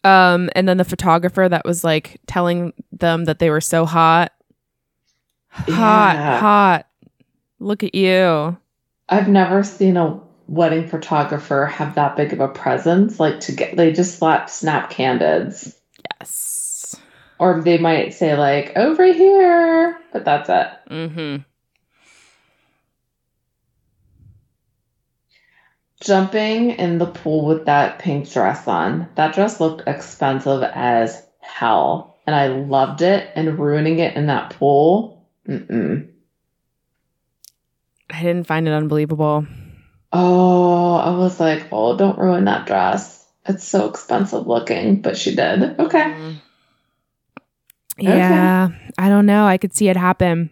Um, 0.03 0.49
and 0.55 0.67
then 0.67 0.77
the 0.77 0.85
photographer 0.85 1.47
that 1.49 1.65
was 1.65 1.83
like 1.83 2.21
telling 2.27 2.73
them 2.91 3.25
that 3.25 3.39
they 3.39 3.49
were 3.49 3.61
so 3.61 3.85
hot. 3.85 4.31
Hot, 5.49 6.15
Yeah. 6.15 6.39
hot. 6.39 6.87
Look 7.59 7.83
at 7.83 7.93
you. 7.95 8.57
I've 9.09 9.27
never 9.27 9.63
seen 9.63 9.97
a 9.97 10.19
wedding 10.49 10.87
photographer 10.87 11.67
have 11.67 11.95
that 11.95 12.15
big 12.15 12.33
of 12.33 12.39
a 12.39 12.47
presence. 12.47 13.19
Like 13.19 13.41
to 13.41 13.51
get, 13.51 13.77
they 13.77 13.91
just 13.91 14.17
slap 14.17 14.49
snap 14.49 14.89
candids, 14.89 15.75
Yes. 16.19 16.95
or 17.39 17.61
they 17.61 17.77
might 17.77 18.13
say 18.13 18.35
like 18.35 18.73
over 18.75 19.05
here, 19.05 19.97
but 20.11 20.25
that's 20.25 20.49
it. 20.49 20.67
Mm-hmm. 20.89 21.43
Jumping 26.01 26.71
in 26.71 26.97
the 26.97 27.05
pool 27.05 27.45
with 27.45 27.65
that 27.65 27.99
pink 27.99 28.31
dress 28.31 28.67
on. 28.67 29.09
That 29.15 29.35
dress 29.35 29.59
looked 29.59 29.87
expensive 29.87 30.63
as 30.63 31.21
hell, 31.41 32.17
and 32.25 32.35
I 32.35 32.47
loved 32.47 33.01
it. 33.01 33.29
And 33.35 33.59
ruining 33.59 33.99
it 33.99 34.15
in 34.15 34.27
that 34.27 34.51
pool, 34.51 35.27
mm-mm. 35.47 36.07
I 38.09 38.23
didn't 38.23 38.47
find 38.47 38.65
it 38.67 38.71
unbelievable. 38.71 39.45
Oh, 40.11 40.95
I 40.95 41.11
was 41.11 41.39
like, 41.39 41.67
oh, 41.71 41.95
don't 41.97 42.17
ruin 42.17 42.45
that 42.45 42.65
dress. 42.65 43.25
It's 43.45 43.63
so 43.63 43.89
expensive 43.89 44.47
looking, 44.47 45.01
but 45.01 45.17
she 45.17 45.35
did. 45.35 45.79
Okay. 45.79 46.03
Mm. 46.03 46.41
Yeah, 47.97 48.69
I 48.97 49.09
don't 49.09 49.25
know. 49.25 49.45
I 49.45 49.57
could 49.57 49.75
see 49.75 49.89
it 49.89 49.97
happen. 49.97 50.49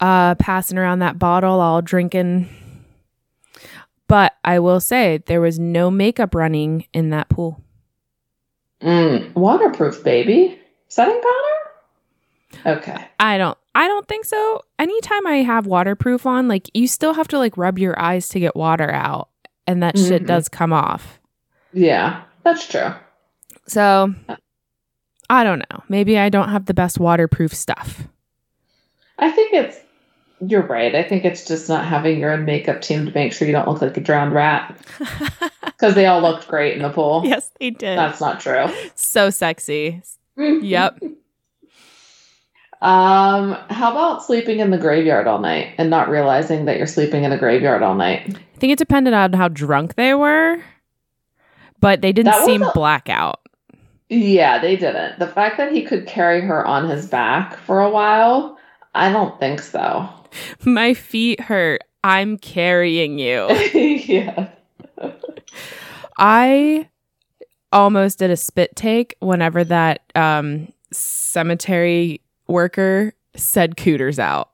Uh, 0.00 0.34
passing 0.36 0.78
around 0.78 1.00
that 1.00 1.18
bottle, 1.18 1.60
all 1.60 1.82
drinking. 1.82 2.48
But 4.08 4.34
I 4.42 4.58
will 4.58 4.80
say 4.80 5.22
there 5.26 5.40
was 5.40 5.58
no 5.58 5.90
makeup 5.90 6.34
running 6.34 6.86
in 6.92 7.10
that 7.10 7.28
pool. 7.28 7.62
Mm, 8.80 9.34
waterproof, 9.34 10.02
baby. 10.02 10.58
Setting 10.88 11.20
powder? 11.20 12.78
Okay. 12.78 13.06
I 13.20 13.38
don't. 13.38 13.58
I 13.74 13.86
don't 13.88 14.06
think 14.08 14.24
so. 14.24 14.62
Anytime 14.78 15.26
I 15.26 15.36
have 15.36 15.66
waterproof 15.66 16.26
on, 16.26 16.48
like 16.48 16.68
you 16.74 16.88
still 16.88 17.14
have 17.14 17.28
to 17.28 17.38
like 17.38 17.56
rub 17.56 17.78
your 17.78 17.98
eyes 18.00 18.28
to 18.30 18.40
get 18.40 18.56
water 18.56 18.90
out, 18.90 19.28
and 19.66 19.82
that 19.82 19.96
shit 19.98 20.22
Mhm. 20.24 20.26
does 20.26 20.48
come 20.48 20.72
off. 20.72 21.20
Yeah, 21.72 22.22
that's 22.42 22.66
true. 22.66 22.92
So 23.68 24.12
I 25.28 25.44
don't 25.44 25.60
know. 25.70 25.82
Maybe 25.88 26.18
I 26.18 26.28
don't 26.28 26.48
have 26.48 26.66
the 26.66 26.74
best 26.74 26.98
waterproof 26.98 27.54
stuff. 27.54 28.08
I 29.18 29.30
think 29.30 29.52
it's, 29.52 29.78
you're 30.40 30.66
right. 30.66 30.94
I 30.94 31.02
think 31.04 31.24
it's 31.24 31.46
just 31.46 31.68
not 31.68 31.84
having 31.84 32.18
your 32.18 32.32
own 32.32 32.44
makeup 32.46 32.80
team 32.80 33.06
to 33.06 33.12
make 33.12 33.32
sure 33.32 33.46
you 33.46 33.52
don't 33.52 33.68
look 33.68 33.82
like 33.82 33.96
a 33.96 34.00
drowned 34.00 34.32
rat. 34.34 34.76
Because 35.80 35.94
they 35.94 36.04
all 36.04 36.20
looked 36.20 36.46
great 36.46 36.76
in 36.76 36.82
the 36.82 36.90
pool. 36.90 37.22
yes, 37.24 37.50
they 37.58 37.70
did. 37.70 37.96
That's 37.96 38.20
not 38.20 38.38
true. 38.40 38.66
so 38.94 39.30
sexy. 39.30 40.02
Yep. 40.36 41.00
Um, 42.82 43.58
how 43.68 43.90
about 43.90 44.24
sleeping 44.24 44.60
in 44.60 44.70
the 44.70 44.78
graveyard 44.78 45.26
all 45.26 45.38
night 45.38 45.74
and 45.76 45.90
not 45.90 46.08
realizing 46.08 46.64
that 46.64 46.78
you're 46.78 46.86
sleeping 46.86 47.24
in 47.24 47.32
a 47.32 47.38
graveyard 47.38 47.82
all 47.82 47.94
night? 47.94 48.22
I 48.28 48.58
think 48.58 48.72
it 48.72 48.78
depended 48.78 49.12
on 49.12 49.34
how 49.34 49.48
drunk 49.48 49.96
they 49.96 50.14
were, 50.14 50.56
but 51.80 52.00
they 52.00 52.12
didn't 52.12 52.34
seem 52.44 52.60
wasn't- 52.60 52.74
blackout. 52.74 53.40
Yeah, 54.12 54.58
they 54.58 54.74
didn't. 54.76 55.20
The 55.20 55.28
fact 55.28 55.56
that 55.58 55.70
he 55.72 55.84
could 55.84 56.04
carry 56.06 56.40
her 56.40 56.66
on 56.66 56.88
his 56.88 57.06
back 57.06 57.56
for 57.58 57.80
a 57.80 57.88
while, 57.90 58.58
I 58.92 59.12
don't 59.12 59.38
think 59.38 59.60
so. 59.60 60.08
My 60.64 60.94
feet 60.94 61.38
hurt. 61.40 61.82
I'm 62.02 62.36
carrying 62.38 63.18
you. 63.20 63.48
yeah. 63.74 64.48
I 66.18 66.88
almost 67.72 68.18
did 68.18 68.30
a 68.30 68.36
spit 68.36 68.74
take 68.74 69.14
whenever 69.20 69.62
that 69.64 70.00
um, 70.16 70.72
cemetery 70.92 72.20
worker 72.50 73.14
said 73.36 73.76
cooters 73.76 74.18
out. 74.18 74.50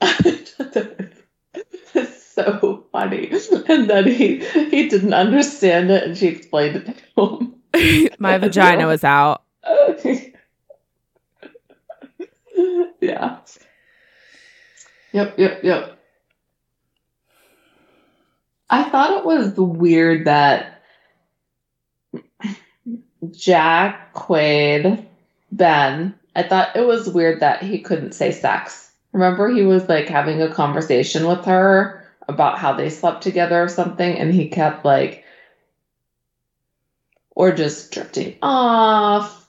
It's 0.00 0.54
so 2.34 2.84
funny. 2.92 3.32
And 3.68 3.88
then 3.90 4.06
he 4.06 4.44
he 4.44 4.88
didn't 4.88 5.14
understand 5.14 5.90
it 5.90 6.04
and 6.04 6.16
she 6.16 6.28
explained 6.28 6.76
it 6.76 7.02
to 7.16 7.26
him. 7.26 7.54
My 8.18 8.38
vagina 8.38 8.86
was 8.86 9.04
out. 9.04 9.42
yeah. 13.00 13.38
Yep, 15.12 15.38
yep, 15.38 15.60
yep. 15.64 15.98
I 18.70 18.84
thought 18.90 19.18
it 19.18 19.24
was 19.24 19.54
weird 19.56 20.26
that 20.26 20.82
Jack, 23.30 24.14
Quaid, 24.14 25.06
Ben, 25.50 26.14
I 26.38 26.44
thought 26.44 26.76
it 26.76 26.86
was 26.86 27.08
weird 27.08 27.40
that 27.40 27.64
he 27.64 27.80
couldn't 27.80 28.12
say 28.12 28.30
sex. 28.30 28.92
Remember, 29.10 29.48
he 29.48 29.62
was 29.62 29.88
like 29.88 30.06
having 30.06 30.40
a 30.40 30.54
conversation 30.54 31.26
with 31.26 31.44
her 31.46 32.08
about 32.28 32.58
how 32.58 32.74
they 32.74 32.90
slept 32.90 33.24
together 33.24 33.60
or 33.60 33.66
something, 33.66 34.16
and 34.16 34.32
he 34.32 34.48
kept 34.48 34.84
like, 34.84 35.24
or 37.32 37.50
just 37.50 37.90
drifting 37.90 38.36
off. 38.40 39.48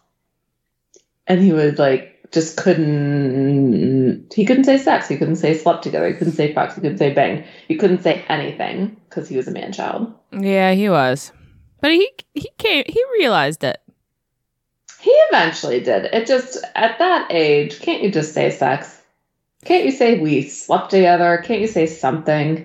And 1.27 1.39
he 1.39 1.53
was 1.53 1.77
like, 1.77 2.27
just 2.31 2.57
couldn't, 2.57 4.33
he 4.33 4.43
couldn't 4.43 4.63
say 4.63 4.79
sex. 4.79 5.07
He 5.07 5.17
couldn't 5.17 5.35
say 5.35 5.55
slept 5.55 5.83
together. 5.83 6.07
He 6.07 6.15
couldn't 6.15 6.33
say 6.33 6.55
fucks. 6.55 6.73
He 6.73 6.81
couldn't 6.81 6.97
say 6.97 7.13
bang. 7.13 7.43
He 7.67 7.75
couldn't 7.75 8.01
say 8.01 8.25
anything 8.29 8.97
because 9.07 9.29
he 9.29 9.37
was 9.37 9.47
a 9.47 9.51
man 9.51 9.73
child. 9.73 10.11
Yeah, 10.31 10.73
he 10.73 10.89
was. 10.89 11.31
But 11.81 11.91
he 11.91 12.11
he 12.33 12.49
came 12.57 12.83
he 12.87 13.03
realized 13.13 13.63
it. 13.63 13.79
He 15.09 15.15
eventually 15.31 15.79
did. 15.79 16.05
It 16.13 16.27
just, 16.27 16.63
at 16.75 16.99
that 16.99 17.31
age, 17.31 17.79
can't 17.79 18.03
you 18.03 18.11
just 18.11 18.31
say 18.31 18.51
sex? 18.51 19.01
Can't 19.65 19.83
you 19.83 19.89
say 19.89 20.19
we 20.19 20.43
slept 20.43 20.91
together? 20.91 21.41
Can't 21.43 21.61
you 21.61 21.67
say 21.67 21.87
something? 21.87 22.63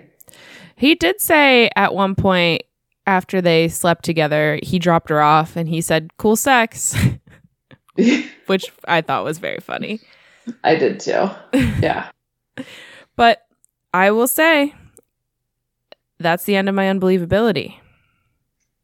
He 0.77 0.95
did 0.95 1.23
say 1.23 1.71
at 1.75 1.95
one 1.95 2.15
point 2.15 2.65
after 3.07 3.41
they 3.41 3.69
slept 3.69 4.05
together, 4.05 4.59
he 4.63 4.79
dropped 4.79 5.09
her 5.09 5.23
off 5.23 5.57
and 5.57 5.71
he 5.71 5.81
said, 5.81 6.11
"Cool 6.19 6.37
sex," 6.37 6.95
which 8.47 8.71
I 8.87 9.01
thought 9.01 9.25
was 9.25 9.39
very 9.39 9.61
funny. 9.61 10.01
I 10.63 10.75
did 10.77 11.01
too. 11.01 11.31
Yeah. 11.81 12.11
But 13.17 13.47
I 13.95 14.11
will 14.11 14.27
say 14.27 14.75
that's 16.19 16.45
the 16.45 16.57
end 16.57 16.69
of 16.69 16.75
my 16.75 16.87
unbelievability. 16.87 17.77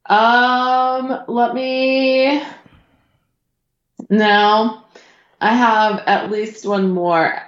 Um, 0.06 1.24
let 1.28 1.54
me. 1.54 2.42
No, 4.10 4.82
I 5.40 5.54
have 5.54 6.02
at 6.06 6.30
least 6.30 6.66
one 6.66 6.90
more. 6.90 7.40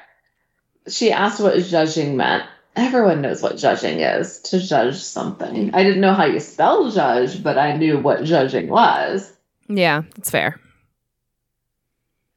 She 0.88 1.11
asked 1.11 1.40
what 1.40 1.62
judging 1.64 2.16
meant. 2.16 2.44
Everyone 2.75 3.20
knows 3.20 3.42
what 3.42 3.59
judging 3.59 4.01
is 4.01 4.40
to 4.42 4.61
judge 4.61 4.96
something. 4.96 5.70
Mm. 5.70 5.75
I 5.75 5.83
didn't 5.83 6.01
know 6.01 6.14
how 6.14 6.25
you 6.25 6.40
spell 6.40 6.90
judge, 6.90 7.42
but 7.42 7.59
I 7.59 7.77
knew 7.77 7.98
what 7.98 8.25
judging 8.25 8.68
was. 8.68 9.31
Yeah, 9.68 10.03
that's 10.14 10.31
fair. 10.31 10.59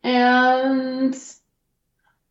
And 0.04 1.18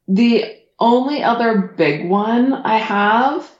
the 0.07 0.57
only 0.79 1.23
other 1.23 1.59
big 1.59 2.09
one 2.09 2.53
I 2.53 2.77
have 2.77 3.51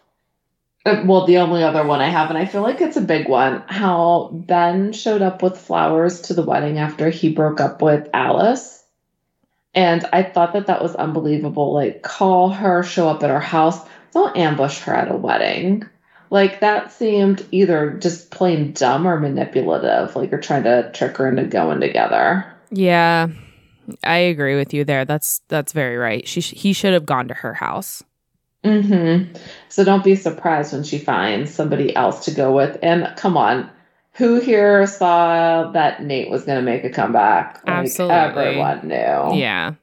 Uh, 0.85 1.03
well, 1.07 1.27
the 1.27 1.39
only 1.39 1.63
other 1.63 1.87
one 1.87 2.01
I 2.01 2.09
have, 2.09 2.29
and 2.29 2.39
I 2.39 2.45
feel 2.45 2.63
like 2.63 2.81
it's 2.81 2.99
a 2.99 3.03
big 3.03 3.29
one, 3.29 3.63
how 3.67 4.31
Ben 4.33 4.93
showed 4.93 5.23
up 5.23 5.43
with 5.43 5.59
flowers 5.59 6.21
to 6.23 6.35
the 6.35 6.43
wedding 6.43 6.79
after 6.79 7.09
he 7.09 7.33
broke 7.33 7.61
up 7.61 7.81
with 7.81 8.09
Alice. 8.13 8.85
And 9.75 10.05
I 10.13 10.23
thought 10.23 10.53
that 10.53 10.67
that 10.67 10.83
was 10.83 10.95
unbelievable. 10.95 11.73
Like, 11.73 12.03
call 12.03 12.51
her, 12.51 12.83
show 12.83 13.09
up 13.09 13.23
at 13.23 13.31
her 13.31 13.41
house, 13.41 13.79
don't 14.13 14.37
ambush 14.37 14.81
her 14.81 14.95
at 14.95 15.11
a 15.11 15.17
wedding. 15.17 15.89
Like, 16.31 16.61
that 16.61 16.93
seemed 16.93 17.47
either 17.51 17.99
just 17.99 18.31
plain 18.31 18.73
dumb 18.73 19.07
or 19.07 19.19
manipulative. 19.19 20.15
Like, 20.15 20.31
you're 20.31 20.41
trying 20.41 20.65
to 20.65 20.91
trick 20.93 21.17
her 21.17 21.29
into 21.29 21.45
going 21.45 21.81
together. 21.81 22.45
Yeah, 22.71 23.29
I 24.03 24.17
agree 24.17 24.57
with 24.57 24.75
you 24.75 24.85
there. 24.85 25.05
That's 25.05 25.41
that's 25.49 25.73
very 25.73 25.97
right. 25.97 26.27
She 26.27 26.41
sh- 26.41 26.55
he 26.57 26.73
should 26.73 26.93
have 26.93 27.07
gone 27.07 27.29
to 27.29 27.35
her 27.35 27.55
house. 27.55 28.03
Mm-hmm. 28.65 29.35
So 29.69 29.85
don't 29.85 30.03
be 30.03 30.17
surprised 30.17 30.73
when 30.73 30.85
she 30.85 30.99
finds 30.99 31.53
somebody 31.53 31.95
else 31.95 32.25
to 32.25 32.31
go 32.31 32.55
with. 32.55 32.79
And 32.83 33.13
come 33.17 33.37
on, 33.37 33.71
who 34.13 34.41
here 34.41 34.87
saw 34.87 35.71
that 35.73 36.03
Nate 36.03 36.31
was 36.31 36.45
going 36.45 36.59
to 36.59 36.65
make 36.65 36.85
a 36.85 36.91
comeback? 36.91 37.57
Like, 37.67 37.77
Absolutely. 37.77 38.17
Everyone 38.17 38.89
knew. 38.89 39.39
Yeah. 39.39 39.75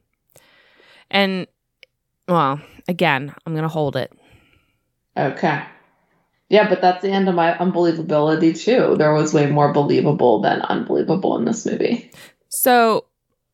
And 1.10 1.48
well, 2.28 2.62
again, 2.88 3.34
I'm 3.46 3.54
going 3.54 3.63
to 3.63 3.70
hold 3.70 3.96
it. 3.96 4.12
Okay. 5.17 5.63
Yeah, 6.50 6.67
but 6.67 6.82
that's 6.82 7.02
the 7.02 7.12
end 7.12 7.30
of 7.30 7.36
my 7.36 7.54
unbelievability 7.54 8.60
too. 8.62 8.96
There 8.98 9.13
was 9.13 9.34
way 9.34 9.46
more 9.46 9.72
believable 9.72 10.41
than 10.41 10.62
unbelievable 10.62 11.38
in 11.38 11.46
this 11.46 11.65
movie. 11.65 12.12
So, 12.50 13.06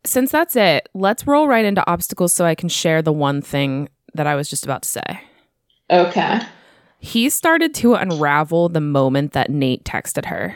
since 0.03 0.31
that's 0.31 0.55
it, 0.55 0.89
let's 0.95 1.27
roll 1.27 1.47
right 1.47 1.65
into 1.65 1.87
obstacles 1.87 2.33
so 2.33 2.45
I 2.45 2.55
can 2.55 2.69
share 2.69 3.01
the 3.01 3.13
one 3.13 3.41
thing 3.41 3.89
that 4.17 4.27
I 4.27 4.35
was 4.35 4.49
just 4.49 4.65
about 4.65 4.83
to 4.83 4.89
say. 4.89 5.21
Okay. 5.89 6.41
He 6.99 7.29
started 7.29 7.73
to 7.75 7.93
unravel 7.95 8.69
the 8.69 8.81
moment 8.81 9.33
that 9.33 9.49
Nate 9.49 9.83
texted 9.83 10.25
her. 10.25 10.55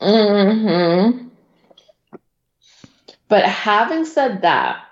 hmm 0.00 1.28
But 3.28 3.44
having 3.44 4.04
said 4.04 4.42
that, 4.42 4.84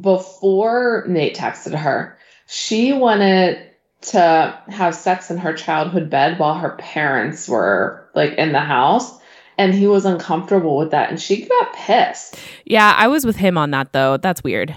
before 0.00 1.04
Nate 1.08 1.36
texted 1.36 1.76
her, 1.76 2.18
she 2.46 2.92
wanted 2.92 3.70
to 4.02 4.58
have 4.68 4.94
sex 4.94 5.30
in 5.30 5.38
her 5.38 5.54
childhood 5.54 6.10
bed 6.10 6.38
while 6.38 6.54
her 6.54 6.76
parents 6.78 7.48
were 7.48 8.08
like 8.14 8.32
in 8.34 8.52
the 8.52 8.60
house. 8.60 9.18
And 9.56 9.72
he 9.72 9.86
was 9.86 10.04
uncomfortable 10.04 10.76
with 10.76 10.90
that. 10.90 11.10
And 11.10 11.20
she 11.20 11.46
got 11.46 11.74
pissed. 11.74 12.36
Yeah, 12.64 12.92
I 12.96 13.06
was 13.06 13.24
with 13.24 13.36
him 13.36 13.56
on 13.56 13.70
that 13.70 13.92
though. 13.92 14.16
That's 14.16 14.42
weird. 14.42 14.76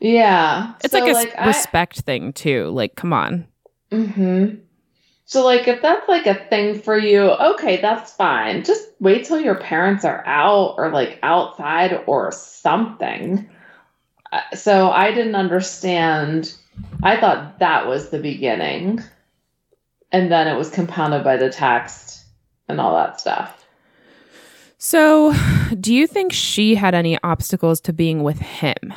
Yeah. 0.00 0.74
It's 0.84 0.92
So, 0.92 0.98
like 1.04 1.28
a 1.34 1.42
I- 1.42 1.46
respect 1.46 2.00
thing 2.00 2.32
too. 2.32 2.68
Like, 2.70 2.96
come 2.96 3.12
on. 3.12 3.46
Mm-hmm. 3.92 4.56
So, 5.26 5.44
like, 5.44 5.68
if 5.68 5.80
that's 5.82 6.08
like 6.08 6.26
a 6.26 6.34
thing 6.34 6.80
for 6.80 6.98
you, 6.98 7.20
okay, 7.30 7.80
that's 7.80 8.12
fine. 8.12 8.64
Just 8.64 8.88
wait 8.98 9.24
till 9.24 9.40
your 9.40 9.54
parents 9.54 10.04
are 10.04 10.24
out 10.26 10.74
or 10.76 10.90
like 10.90 11.18
outside 11.22 12.02
or 12.06 12.32
something. 12.32 13.48
Uh, 14.32 14.40
So, 14.54 14.90
I 14.90 15.12
didn't 15.12 15.36
understand. 15.36 16.54
I 17.02 17.16
thought 17.20 17.58
that 17.60 17.86
was 17.86 18.10
the 18.10 18.18
beginning. 18.18 19.02
And 20.12 20.32
then 20.32 20.48
it 20.48 20.56
was 20.56 20.70
compounded 20.70 21.22
by 21.22 21.36
the 21.36 21.50
text 21.50 22.24
and 22.68 22.80
all 22.80 22.96
that 22.96 23.20
stuff. 23.20 23.64
So, 24.78 25.32
do 25.78 25.94
you 25.94 26.06
think 26.06 26.32
she 26.32 26.74
had 26.74 26.94
any 26.94 27.18
obstacles 27.22 27.80
to 27.82 27.92
being 27.92 28.22
with 28.22 28.38
him? 28.40 28.94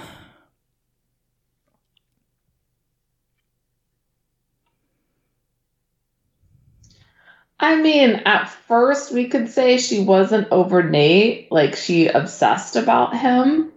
I 7.63 7.77
mean, 7.81 8.21
at 8.25 8.49
first, 8.49 9.13
we 9.13 9.27
could 9.29 9.49
say 9.49 9.77
she 9.77 10.03
wasn't 10.03 10.49
over 10.51 10.83
Nate, 10.83 11.49
like, 11.49 11.75
she 11.77 12.07
obsessed 12.07 12.75
about 12.75 13.15
him. 13.15 13.71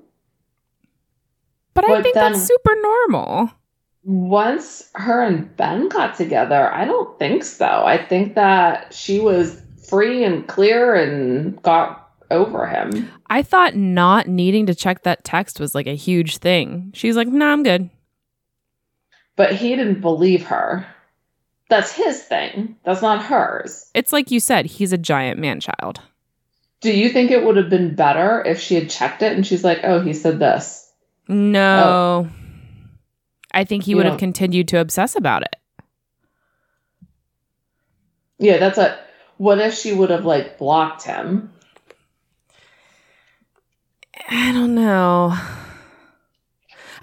But 1.72 1.88
I 1.88 2.02
think 2.02 2.14
that's 2.14 2.42
super 2.42 2.74
normal. 2.82 3.50
once 4.02 4.88
her 4.94 5.22
and 5.22 5.54
Ben 5.56 5.88
got 5.88 6.14
together, 6.16 6.72
I 6.72 6.84
don't 6.84 7.18
think 7.18 7.44
so. 7.44 7.66
I 7.66 8.04
think 8.04 8.34
that 8.34 8.94
she 8.94 9.20
was 9.20 9.60
free 9.88 10.24
and 10.24 10.46
clear 10.46 10.94
and 10.94 11.60
got 11.62 12.10
over 12.30 12.66
him. 12.66 13.10
I 13.28 13.42
thought 13.42 13.74
not 13.76 14.26
needing 14.26 14.66
to 14.66 14.74
check 14.74 15.02
that 15.04 15.24
text 15.24 15.60
was 15.60 15.74
like 15.74 15.86
a 15.86 15.94
huge 15.94 16.38
thing. 16.38 16.90
She's 16.94 17.16
like, 17.16 17.28
"No, 17.28 17.46
I'm 17.46 17.62
good." 17.62 17.90
But 19.36 19.52
he 19.54 19.76
didn't 19.76 20.00
believe 20.00 20.46
her. 20.46 20.86
That's 21.68 21.92
his 21.92 22.22
thing. 22.22 22.76
That's 22.84 23.02
not 23.02 23.24
hers. 23.24 23.90
It's 23.94 24.12
like 24.12 24.30
you 24.30 24.40
said, 24.40 24.66
he's 24.66 24.92
a 24.92 24.98
giant 24.98 25.40
man 25.40 25.60
child. 25.60 26.00
Do 26.80 26.92
you 26.92 27.08
think 27.08 27.30
it 27.30 27.44
would 27.44 27.56
have 27.56 27.70
been 27.70 27.94
better 27.94 28.44
if 28.44 28.60
she 28.60 28.74
had 28.76 28.90
checked 28.90 29.22
it 29.22 29.32
and 29.32 29.46
she's 29.46 29.64
like, 29.64 29.80
oh, 29.82 30.00
he 30.00 30.12
said 30.12 30.38
this? 30.38 30.92
No. 31.28 32.28
Oh. 32.28 32.28
I 33.52 33.64
think 33.64 33.84
he 33.84 33.92
You 33.92 33.96
would 33.96 34.06
have 34.06 34.18
continued 34.18 34.68
to 34.68 34.78
obsess 34.78 35.16
about 35.16 35.42
it. 35.42 35.56
Yeah, 38.38 38.58
that's 38.58 38.78
a. 38.78 38.98
What 39.38 39.58
if 39.58 39.74
she 39.74 39.92
would 39.92 40.10
have 40.10 40.26
like 40.26 40.58
blocked 40.58 41.04
him? 41.04 41.52
I 44.28 44.52
don't 44.52 44.74
know. 44.74 45.36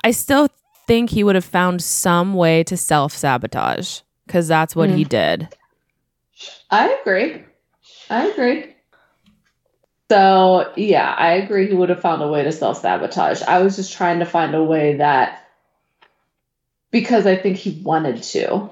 I 0.04 0.12
still 0.12 0.48
think 0.88 1.10
he 1.10 1.24
would 1.24 1.36
have 1.36 1.46
found 1.46 1.82
some 1.82 2.34
way 2.34 2.64
to 2.66 2.78
self 2.78 3.14
sabotage 3.14 4.02
because 4.26 4.48
that's 4.48 4.76
what 4.76 4.90
he 4.90 5.04
did. 5.04 5.50
I 6.70 6.98
agree. 7.02 7.44
I 8.10 8.28
agree. 8.28 8.76
So, 10.10 10.72
yeah, 10.76 11.14
I 11.18 11.34
agree 11.34 11.68
he 11.68 11.74
would 11.74 11.90
have 11.90 12.02
found 12.02 12.22
a 12.22 12.28
way 12.28 12.44
to 12.44 12.52
self 12.52 12.80
sabotage. 12.82 13.42
I 13.42 13.62
was 13.64 13.76
just 13.76 13.94
trying 13.94 14.20
to 14.20 14.26
find 14.26 14.54
a 14.54 14.64
way 14.64 14.98
that, 14.98 15.48
because 16.92 17.26
I 17.26 17.36
think 17.36 17.58
he 17.58 17.82
wanted 17.84 18.22
to. 18.24 18.70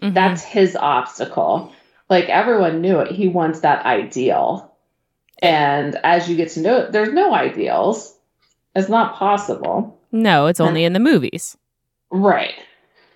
Mhm. 0.00 0.14
That's 0.14 0.42
his 0.42 0.76
obstacle. 0.76 1.72
Like 2.08 2.28
everyone 2.28 2.80
knew 2.80 3.00
it. 3.00 3.12
He 3.12 3.28
wants 3.28 3.60
that 3.60 3.84
ideal. 3.84 4.74
And 5.40 5.96
as 5.96 6.28
you 6.28 6.36
get 6.36 6.50
to 6.50 6.60
know 6.60 6.76
it, 6.78 6.92
there's 6.92 7.12
no 7.12 7.34
ideals. 7.34 8.16
It's 8.74 8.88
not 8.88 9.16
possible. 9.16 9.98
no, 10.12 10.46
it's 10.46 10.60
only 10.60 10.84
in 10.84 10.92
the 10.92 11.00
movies. 11.00 11.56
Right. 12.10 12.54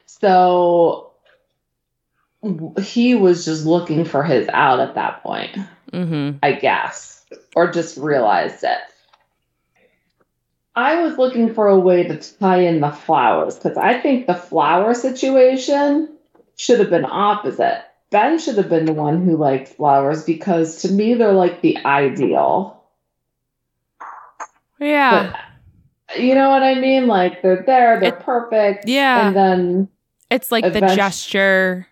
So 0.06 1.05
he 2.80 3.14
was 3.14 3.44
just 3.44 3.64
looking 3.66 4.04
for 4.04 4.22
his 4.22 4.48
out 4.48 4.80
at 4.80 4.94
that 4.94 5.22
point. 5.22 5.56
hmm 5.92 6.32
I 6.42 6.52
guess, 6.52 7.24
or 7.54 7.70
just 7.72 7.96
realized 7.96 8.62
it. 8.64 8.78
I 10.74 11.00
was 11.02 11.16
looking 11.16 11.54
for 11.54 11.68
a 11.68 11.78
way 11.78 12.04
to 12.04 12.18
tie 12.38 12.60
in 12.60 12.80
the 12.80 12.90
flowers 12.90 13.56
because 13.56 13.78
I 13.78 13.98
think 13.98 14.26
the 14.26 14.34
flower 14.34 14.92
situation 14.92 16.10
should 16.56 16.80
have 16.80 16.90
been 16.90 17.06
opposite. 17.06 17.82
Ben 18.10 18.38
should 18.38 18.56
have 18.58 18.68
been 18.68 18.84
the 18.84 18.92
one 18.92 19.24
who 19.24 19.36
liked 19.36 19.68
flowers 19.68 20.22
because 20.24 20.82
to 20.82 20.92
me 20.92 21.14
they're 21.14 21.32
like 21.32 21.62
the 21.62 21.78
ideal. 21.84 22.82
Yeah. 24.78 25.32
But 26.08 26.20
you 26.20 26.34
know 26.34 26.50
what 26.50 26.62
I 26.62 26.74
mean? 26.74 27.06
Like 27.06 27.42
they're 27.42 27.64
there, 27.66 27.98
they're 27.98 28.14
It- 28.14 28.20
perfect. 28.20 28.86
yeah. 28.86 29.28
And 29.28 29.36
then 29.36 29.88
it's 30.30 30.52
like 30.52 30.72
the 30.72 30.80
gesture. 30.80 31.86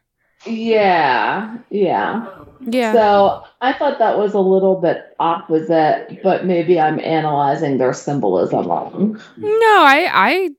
Yeah, 0.46 1.56
yeah. 1.70 2.26
Yeah. 2.66 2.92
So 2.94 3.44
I 3.60 3.72
thought 3.74 3.98
that 3.98 4.16
was 4.16 4.32
a 4.32 4.40
little 4.40 4.76
bit 4.80 5.04
opposite, 5.20 6.20
but 6.22 6.46
maybe 6.46 6.80
I'm 6.80 6.98
analyzing 7.00 7.76
their 7.78 7.92
symbolism 7.92 8.66
wrong. 8.66 9.20
No, 9.36 9.50
I 9.50 10.08
I 10.10 10.50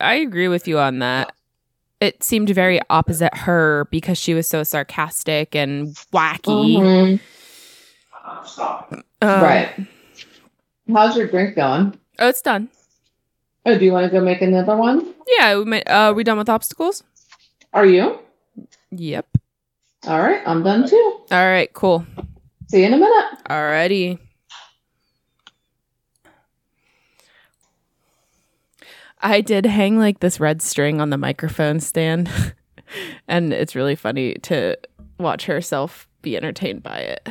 I 0.00 0.14
agree 0.16 0.48
with 0.48 0.68
you 0.68 0.78
on 0.78 0.98
that. 0.98 1.32
It 2.00 2.22
seemed 2.22 2.50
very 2.50 2.80
opposite 2.90 3.34
her 3.34 3.86
because 3.90 4.18
she 4.18 4.34
was 4.34 4.46
so 4.46 4.62
sarcastic 4.62 5.54
and 5.56 5.88
wacky. 6.12 6.76
Mhm. 6.76 7.20
Um, 9.22 9.42
right. 9.42 9.70
How's 10.92 11.16
your 11.16 11.28
drink 11.28 11.56
going? 11.56 11.98
Oh, 12.18 12.28
it's 12.28 12.42
done. 12.42 12.68
Oh, 13.64 13.78
do 13.78 13.84
you 13.84 13.92
want 13.92 14.04
to 14.04 14.10
go 14.18 14.22
make 14.22 14.42
another 14.42 14.76
one? 14.76 15.14
Yeah. 15.38 15.56
We 15.58 15.64
ma- 15.64 15.76
uh, 15.86 16.12
we 16.14 16.24
done 16.24 16.36
with 16.36 16.50
obstacles? 16.50 17.02
Are 17.72 17.86
you? 17.86 18.18
Yep. 18.90 19.33
All 20.06 20.20
right, 20.20 20.42
I'm 20.46 20.62
done 20.62 20.86
too. 20.88 21.20
All 21.30 21.46
right. 21.46 21.72
Cool. 21.72 22.04
See 22.68 22.80
you 22.80 22.86
in 22.86 22.94
a 22.94 22.98
minute. 22.98 23.24
Alrighty. 23.48 24.18
I 29.20 29.40
did 29.40 29.64
hang 29.64 29.98
like 29.98 30.20
this 30.20 30.38
red 30.38 30.60
string 30.60 31.00
on 31.00 31.08
the 31.08 31.16
microphone 31.16 31.80
stand, 31.80 32.28
and 33.28 33.54
it's 33.54 33.74
really 33.74 33.94
funny 33.94 34.34
to 34.42 34.76
watch 35.18 35.46
herself 35.46 36.06
be 36.20 36.36
entertained 36.36 36.82
by 36.82 36.98
it. 36.98 37.28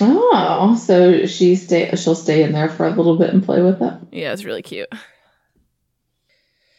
Oh, 0.00 0.76
so 0.76 1.26
she 1.26 1.56
stay 1.56 1.90
she'll 1.96 2.14
stay 2.14 2.42
in 2.42 2.52
there 2.52 2.68
for 2.70 2.86
a 2.86 2.90
little 2.90 3.18
bit 3.18 3.30
and 3.30 3.44
play 3.44 3.60
with 3.60 3.82
it. 3.82 3.94
Yeah, 4.10 4.32
it's 4.32 4.44
really 4.44 4.62
cute. 4.62 4.88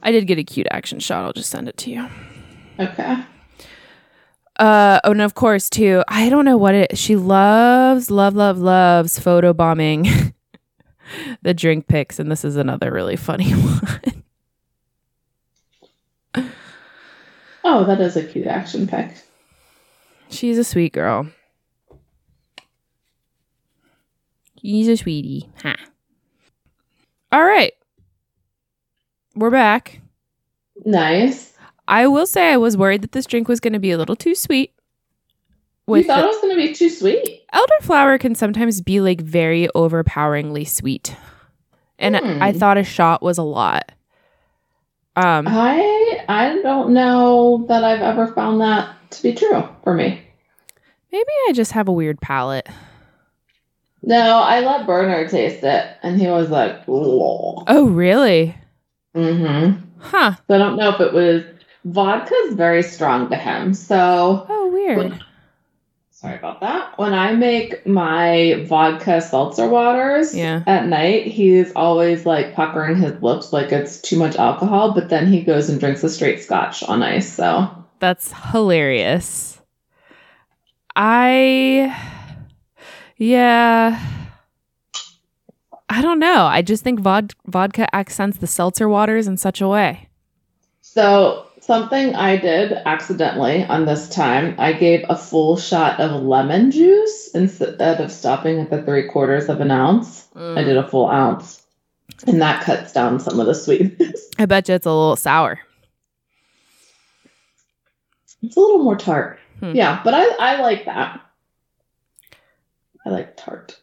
I 0.01 0.11
did 0.11 0.25
get 0.25 0.39
a 0.39 0.43
cute 0.43 0.67
action 0.71 0.99
shot. 0.99 1.25
I'll 1.25 1.33
just 1.33 1.49
send 1.51 1.67
it 1.67 1.77
to 1.77 1.91
you. 1.91 2.07
Okay. 2.79 3.23
Uh 4.59 4.99
oh, 5.05 5.11
and 5.11 5.21
of 5.21 5.35
course 5.35 5.69
too. 5.69 6.03
I 6.09 6.27
don't 6.29 6.43
know 6.43 6.57
what 6.57 6.75
it. 6.75 6.97
She 6.97 7.15
loves, 7.15 8.11
love, 8.11 8.35
love, 8.35 8.57
loves 8.57 9.17
photo 9.17 9.53
bombing 9.53 10.05
the 11.41 11.53
drink 11.53 11.87
pics, 11.87 12.19
and 12.19 12.29
this 12.29 12.43
is 12.43 12.57
another 12.57 12.91
really 12.91 13.15
funny 13.15 13.51
one. 13.53 14.23
Oh, 17.63 17.85
that 17.85 18.01
is 18.01 18.17
a 18.17 18.23
cute 18.23 18.47
action 18.47 18.85
pic. 18.85 19.11
She's 20.29 20.57
a 20.57 20.63
sweet 20.63 20.91
girl. 20.91 21.27
She's 24.61 24.89
a 24.89 24.97
sweetie. 24.97 25.49
Huh. 25.61 25.75
All 27.31 27.43
right. 27.43 27.73
We're 29.35 29.51
back. 29.51 30.01
Nice. 30.83 31.53
I 31.89 32.07
will 32.07 32.27
say 32.27 32.53
I 32.53 32.57
was 32.57 32.77
worried 32.77 33.01
that 33.01 33.11
this 33.13 33.25
drink 33.25 33.47
was 33.47 33.59
going 33.59 33.73
to 33.73 33.79
be 33.79 33.91
a 33.91 33.97
little 33.97 34.15
too 34.15 34.35
sweet. 34.35 34.73
you 35.87 36.03
thought 36.03 36.17
the- 36.17 36.23
it 36.23 36.27
was 36.27 36.37
going 36.41 36.55
to 36.55 36.67
be 36.67 36.73
too 36.73 36.89
sweet. 36.89 37.41
elderflower 37.53 38.19
can 38.19 38.35
sometimes 38.35 38.79
be 38.79 39.01
like 39.01 39.19
very 39.21 39.67
overpoweringly 39.75 40.65
sweet. 40.65 41.15
And 41.97 42.15
Hmm. 42.15 42.41
I 42.43 42.51
thought 42.53 42.77
a 42.77 42.83
shot 42.83 43.21
was 43.23 43.37
a 43.39 43.43
lot. 43.43 43.91
Um 45.15 45.47
I 45.47 46.23
I 46.29 46.59
don't 46.61 46.93
know 46.93 47.65
that 47.67 47.83
I've 47.83 48.01
ever 48.01 48.27
found 48.27 48.61
that 48.61 48.93
to 49.11 49.23
be 49.23 49.33
true 49.33 49.67
for 49.83 49.93
me. 49.95 50.21
maybe 51.11 51.31
I 51.49 51.53
just 51.53 51.71
have 51.71 51.87
a 51.87 51.91
weird 51.91 52.21
palate. 52.21 52.67
No, 54.03 54.37
I 54.37 54.59
let 54.61 54.85
Bernard 54.87 55.29
taste 55.29 55.63
it, 55.63 55.87
and 56.03 56.21
he 56.21 56.27
was 56.27 56.49
like, 56.49 56.83
Oh, 56.87 57.87
really? 57.89 58.55
mm-hmm. 59.15 59.81
Huh. 59.97 60.35
So 60.47 60.55
I 60.55 60.57
don't 60.57 60.77
know 60.77 60.89
if 60.91 61.01
it 61.01 61.11
was 61.13 61.43
vodka's 61.85 62.53
very 62.55 62.83
strong 62.83 63.29
to 63.29 63.35
him. 63.35 63.73
So 63.73 64.45
Oh, 64.49 64.69
weird. 64.71 65.23
sorry 66.11 66.35
about 66.37 66.59
that. 66.61 66.97
When 66.97 67.13
I 67.13 67.33
make 67.33 67.85
my 67.87 68.65
vodka 68.67 69.21
seltzer 69.21 69.67
waters 69.67 70.35
Yeah. 70.35 70.63
at 70.67 70.87
night, 70.87 71.27
he's 71.27 71.71
always 71.75 72.25
like 72.25 72.53
puckering 72.53 72.97
his 72.97 73.21
lips 73.21 73.53
like 73.53 73.71
it's 73.71 74.01
too 74.01 74.17
much 74.19 74.35
alcohol, 74.35 74.93
but 74.93 75.09
then 75.09 75.27
he 75.31 75.41
goes 75.41 75.69
and 75.69 75.79
drinks 75.79 76.03
a 76.03 76.09
straight 76.09 76.41
scotch 76.43 76.83
on 76.83 77.01
ice. 77.03 77.31
So 77.31 77.69
That's 77.99 78.31
hilarious. 78.51 79.59
I 80.95 81.95
yeah. 83.17 83.99
I 85.91 86.01
don't 86.01 86.19
know. 86.19 86.43
I 86.45 86.61
just 86.61 86.83
think 86.83 86.99
vod- 86.99 87.33
vodka 87.47 87.93
accents 87.95 88.37
the 88.37 88.47
seltzer 88.47 88.87
waters 88.87 89.27
in 89.27 89.37
such 89.37 89.59
a 89.59 89.67
way. 89.67 90.07
So 90.81 91.45
something 91.69 92.15
I 92.15 92.35
did 92.35 92.71
accidentally 92.87 93.63
on 93.63 93.85
this 93.85 94.09
time, 94.09 94.55
I 94.57 94.73
gave 94.73 95.05
a 95.07 95.15
full 95.15 95.55
shot 95.55 95.99
of 95.99 96.23
lemon 96.23 96.71
juice 96.71 97.29
instead 97.35 98.01
of 98.01 98.11
stopping 98.11 98.59
at 98.59 98.71
the 98.71 98.81
three 98.81 99.07
quarters 99.07 99.49
of 99.49 99.61
an 99.61 99.69
ounce. 99.69 100.27
I 100.35 100.63
did 100.63 100.77
a 100.77 100.87
full 100.89 101.07
ounce. 101.07 101.61
And 102.25 102.41
that 102.41 102.63
cuts 102.63 102.91
down 102.91 103.19
some 103.19 103.39
of 103.39 103.45
the 103.45 103.53
sweetness. 103.53 104.31
I 104.39 104.47
bet 104.47 104.67
you 104.67 104.73
it's 104.73 104.87
a 104.87 104.89
little 104.89 105.15
sour. 105.15 105.59
It's 108.41 108.57
a 108.57 108.59
little 108.59 108.83
more 108.83 108.97
tart. 108.97 109.39
Hmm. 109.59 109.73
Yeah, 109.75 110.01
but 110.03 110.15
I, 110.15 110.25
I 110.39 110.61
like 110.61 110.85
that. 110.85 111.21
I 113.05 113.09
like 113.11 113.37
tart. 113.37 113.79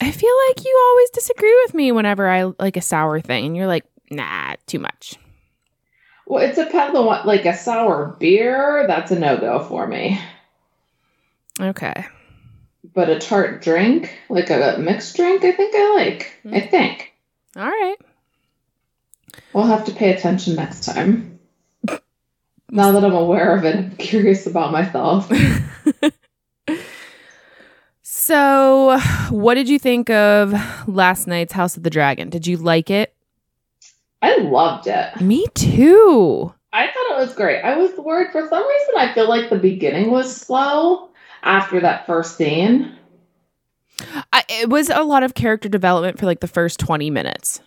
I 0.00 0.12
feel 0.12 0.34
like 0.48 0.64
you 0.64 0.80
always 0.90 1.10
disagree 1.10 1.60
with 1.64 1.74
me 1.74 1.90
whenever 1.90 2.28
I 2.28 2.52
like 2.60 2.76
a 2.76 2.80
sour 2.80 3.20
thing, 3.20 3.46
and 3.46 3.56
you're 3.56 3.66
like, 3.66 3.84
nah, 4.12 4.54
too 4.68 4.78
much. 4.78 5.18
Well, 6.32 6.42
it 6.42 6.54
depends 6.54 6.96
on 6.96 7.04
what, 7.04 7.26
like 7.26 7.44
a 7.44 7.54
sour 7.54 8.16
beer, 8.18 8.86
that's 8.86 9.10
a 9.10 9.18
no 9.18 9.36
go 9.36 9.62
for 9.62 9.86
me. 9.86 10.18
Okay. 11.60 12.06
But 12.94 13.10
a 13.10 13.18
tart 13.18 13.60
drink, 13.60 14.18
like 14.30 14.48
a 14.48 14.78
mixed 14.78 15.14
drink, 15.14 15.44
I 15.44 15.52
think 15.52 15.74
I 15.76 15.94
like. 15.94 16.32
I 16.50 16.60
Hmm. 16.60 16.70
think. 16.70 17.12
All 17.54 17.66
right. 17.68 17.96
We'll 19.52 19.66
have 19.66 19.84
to 19.84 19.92
pay 19.92 20.14
attention 20.16 20.54
next 20.56 20.86
time. 20.86 21.38
Now 22.70 22.92
that 22.92 23.04
I'm 23.04 23.12
aware 23.12 23.54
of 23.54 23.66
it, 23.66 23.76
I'm 23.76 23.96
curious 23.96 24.46
about 24.46 24.72
myself. 24.72 25.30
So, 28.02 28.98
what 29.30 29.54
did 29.54 29.68
you 29.68 29.78
think 29.78 30.08
of 30.08 30.54
last 30.88 31.26
night's 31.26 31.52
House 31.52 31.76
of 31.76 31.82
the 31.82 31.90
Dragon? 31.90 32.30
Did 32.30 32.46
you 32.46 32.56
like 32.56 32.88
it? 32.88 33.11
I 34.22 34.36
loved 34.38 34.86
it. 34.86 35.20
Me 35.20 35.46
too. 35.54 36.52
I 36.72 36.86
thought 36.86 37.16
it 37.18 37.18
was 37.18 37.34
great. 37.34 37.60
I 37.62 37.76
was 37.76 37.90
worried 37.98 38.32
for 38.32 38.48
some 38.48 38.66
reason. 38.66 38.94
I 38.96 39.12
feel 39.12 39.28
like 39.28 39.50
the 39.50 39.58
beginning 39.58 40.10
was 40.10 40.34
slow 40.34 41.10
after 41.42 41.80
that 41.80 42.06
first 42.06 42.36
scene. 42.36 42.96
I, 44.32 44.44
it 44.48 44.68
was 44.70 44.88
a 44.88 45.02
lot 45.02 45.22
of 45.22 45.34
character 45.34 45.68
development 45.68 46.18
for 46.18 46.26
like 46.26 46.40
the 46.40 46.48
first 46.48 46.80
20 46.80 47.10
minutes, 47.10 47.60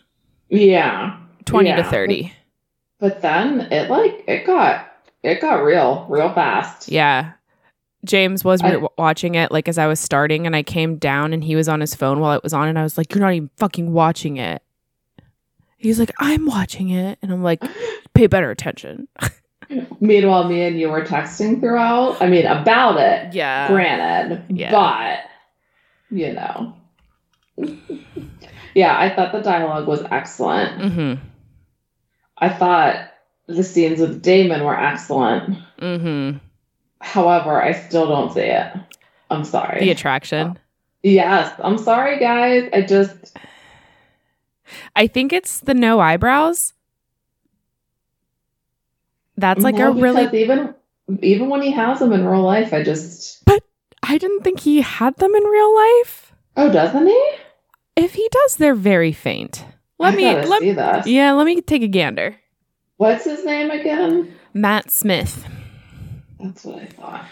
Yeah, 0.50 1.18
20 1.46 1.76
to 1.76 1.84
30. 1.84 2.34
but 3.00 3.22
then 3.22 3.62
it 3.72 3.90
like 3.90 4.24
it 4.28 4.46
got 4.46 4.92
it 5.24 5.40
got 5.42 5.64
real, 5.64 6.06
real 6.10 6.34
fast. 6.34 6.90
Yeah. 6.90 7.34
James 8.06 8.44
was 8.44 8.62
I- 8.62 8.82
watching 8.98 9.36
it 9.36 9.52
like 9.52 9.68
as 9.68 9.78
I 9.78 9.88
was 9.88 10.00
starting, 10.00 10.46
and 10.46 10.56
I 10.56 10.64
came 10.64 10.98
down 10.98 11.32
and 11.34 11.44
he 11.44 11.56
was 11.56 11.68
on 11.70 11.80
his 11.80 11.94
phone 11.96 12.20
while 12.20 12.36
it 12.36 12.44
was 12.44 12.54
on, 12.54 12.68
and 12.68 12.78
I 12.80 12.84
was 12.84 12.98
like, 12.98 13.14
You're 13.14 13.22
not 13.22 13.34
even 13.34 13.50
fucking 13.58 13.92
watching 13.94 14.38
it. 14.38 14.62
He's 15.86 16.00
like, 16.00 16.12
I'm 16.18 16.48
watching 16.48 16.90
it. 16.90 17.20
And 17.22 17.32
I'm 17.32 17.44
like, 17.44 17.64
Pay 18.16 18.26
better 18.26 18.50
attention. 18.50 19.08
Meanwhile, 20.00 20.48
me 20.48 20.64
and 20.64 20.80
you 20.80 20.90
were 20.90 21.04
texting 21.04 21.60
throughout. 21.60 22.20
I 22.22 22.28
mean, 22.28 22.48
about 22.48 22.98
it. 22.98 23.36
Yeah. 23.36 23.68
granted, 23.68 24.46
yeah. 24.50 24.72
but 24.72 25.20
you 26.10 26.34
know. 26.34 26.74
yeah, 28.74 28.98
I 28.98 29.14
thought 29.14 29.32
the 29.32 29.42
dialogue 29.42 29.88
was 29.88 30.02
excellent. 30.10 30.82
Mm 30.82 31.20
I 32.38 32.50
thought 32.50 33.12
the 33.48 33.64
scenes 33.64 34.00
with 34.00 34.22
Daemon 34.22 34.64
were 34.64 34.78
excellent. 34.78 35.56
hmm. 35.56 35.86
Mm 35.86 36.02
hmm. 36.02 36.38
However, 37.00 37.62
I 37.62 37.74
still 37.74 38.08
don't 38.08 38.34
see 38.34 38.42
it. 38.42 38.74
I'm 39.30 39.46
sorry. 39.46 39.82
The 39.82 39.92
attraction. 39.92 40.58
yes, 41.04 41.54
I'm 41.64 41.78
sorry, 41.78 42.20
guys. 42.20 42.70
I 42.74 42.82
just 42.82 43.38
I 44.96 45.08
think 45.08 45.34
it's 45.34 45.60
the 45.60 45.74
no 45.74 46.00
eyebrows. 46.00 46.74
That's 49.38 49.64
like 49.64 49.76
no, 49.76 49.92
a 49.92 49.94
really. 49.94 50.42
even 50.42 50.74
even 51.22 51.50
when 51.50 51.62
he 51.62 51.72
has 51.72 52.00
them 52.00 52.14
in 52.14 52.26
real 52.26 52.42
life, 52.42 52.74
I 52.74 52.84
just 52.84 53.44
But 53.46 53.64
I 54.04 54.18
didn't 54.18 54.42
think 54.44 54.62
he 54.62 54.82
had 54.82 55.18
them 55.18 55.36
in 55.36 55.44
real 55.44 55.76
life. 55.76 56.34
oh, 56.58 56.72
doesn't 56.72 57.08
he? 57.08 57.30
If 57.96 58.14
he 58.14 58.28
does, 58.32 58.58
they're 58.58 58.76
very 58.76 59.12
faint. 59.12 59.64
Let 60.00 60.14
I 60.14 60.18
me. 60.18 60.36
Let, 60.46 60.60
see 60.62 60.72
this. 60.74 61.08
yeah, 61.08 61.32
let 61.34 61.46
me 61.46 61.62
take 61.62 61.82
a 61.82 61.88
gander. 61.88 62.36
What's 62.98 63.26
his 63.26 63.46
name 63.46 63.72
again? 63.72 64.36
Matt 64.54 64.92
Smith. 64.92 65.46
That's 66.40 66.64
what 66.64 66.82
I 66.82 66.86
thought. 66.86 67.26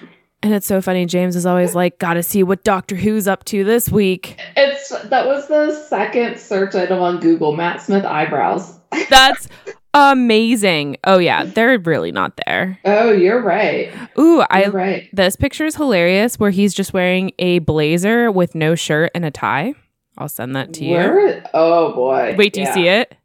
And 0.43 0.53
it's 0.53 0.67
so 0.67 0.81
funny. 0.81 1.05
James 1.05 1.37
is 1.37 1.45
always 1.45 1.73
like, 1.73 1.97
"Got 1.99 2.15
to 2.15 2.23
see 2.23 2.43
what 2.43 2.63
Doctor 2.65 2.95
Who's 2.97 3.27
up 3.29 3.45
to 3.45 3.63
this 3.63 3.89
week." 3.89 4.37
It's 4.57 4.89
that 4.89 5.25
was 5.25 5.47
the 5.47 5.73
second 5.73 6.37
search 6.37 6.75
item 6.75 6.99
on 6.99 7.21
Google. 7.21 7.55
Matt 7.55 7.81
Smith 7.81 8.03
eyebrows. 8.03 8.77
That's 9.09 9.47
amazing. 9.93 10.97
Oh 11.05 11.17
yeah, 11.17 11.45
they're 11.45 11.79
really 11.79 12.11
not 12.11 12.39
there. 12.45 12.77
Oh, 12.83 13.11
you're 13.13 13.41
right. 13.41 13.93
Ooh, 14.19 14.35
You're 14.37 14.47
I 14.49 14.65
right. 14.67 15.09
this 15.13 15.37
picture 15.37 15.65
is 15.65 15.77
hilarious 15.77 16.37
where 16.37 16.51
he's 16.51 16.73
just 16.73 16.93
wearing 16.93 17.31
a 17.39 17.59
blazer 17.59 18.29
with 18.29 18.53
no 18.53 18.75
shirt 18.75 19.11
and 19.15 19.23
a 19.23 19.31
tie. 19.31 19.75
I'll 20.17 20.27
send 20.29 20.55
that 20.57 20.73
to 20.73 20.85
you. 20.85 20.91
Where? 20.97 21.49
Oh 21.53 21.93
boy. 21.93 22.35
Wait, 22.37 22.53
do 22.53 22.59
you 22.61 22.73
see 22.73 22.87
it? 22.87 23.15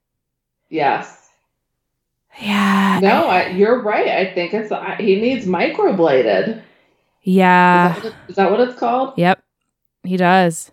Yes. 0.70 1.28
Yeah. 2.40 3.00
No, 3.02 3.26
I, 3.26 3.48
you're 3.48 3.82
right. 3.82 4.06
I 4.06 4.32
think 4.32 4.54
it's 4.54 4.72
he 5.00 5.20
needs 5.20 5.46
microbladed. 5.46 6.62
Is 7.28 7.34
Yeah. 7.34 7.92
that, 7.94 8.04
it, 8.06 8.14
is 8.28 8.36
that 8.36 8.50
what 8.50 8.60
it's 8.60 8.78
called? 8.78 9.12
Yep. 9.18 9.42
He 10.04 10.16
does. 10.16 10.70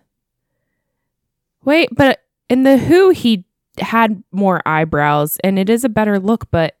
Wait, 1.64 1.90
but 1.92 2.22
in 2.48 2.62
the 2.62 2.78
Who 2.78 3.10
he 3.10 3.44
had 3.78 4.22
more 4.32 4.62
eyebrows 4.64 5.36
and 5.44 5.58
it 5.58 5.68
is 5.68 5.84
a 5.84 5.88
better 5.90 6.18
look, 6.18 6.50
but 6.50 6.76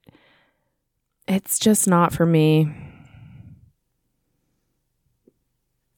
it's 1.28 1.58
just 1.58 1.86
not 1.86 2.12
for 2.14 2.24
me. 2.24 2.70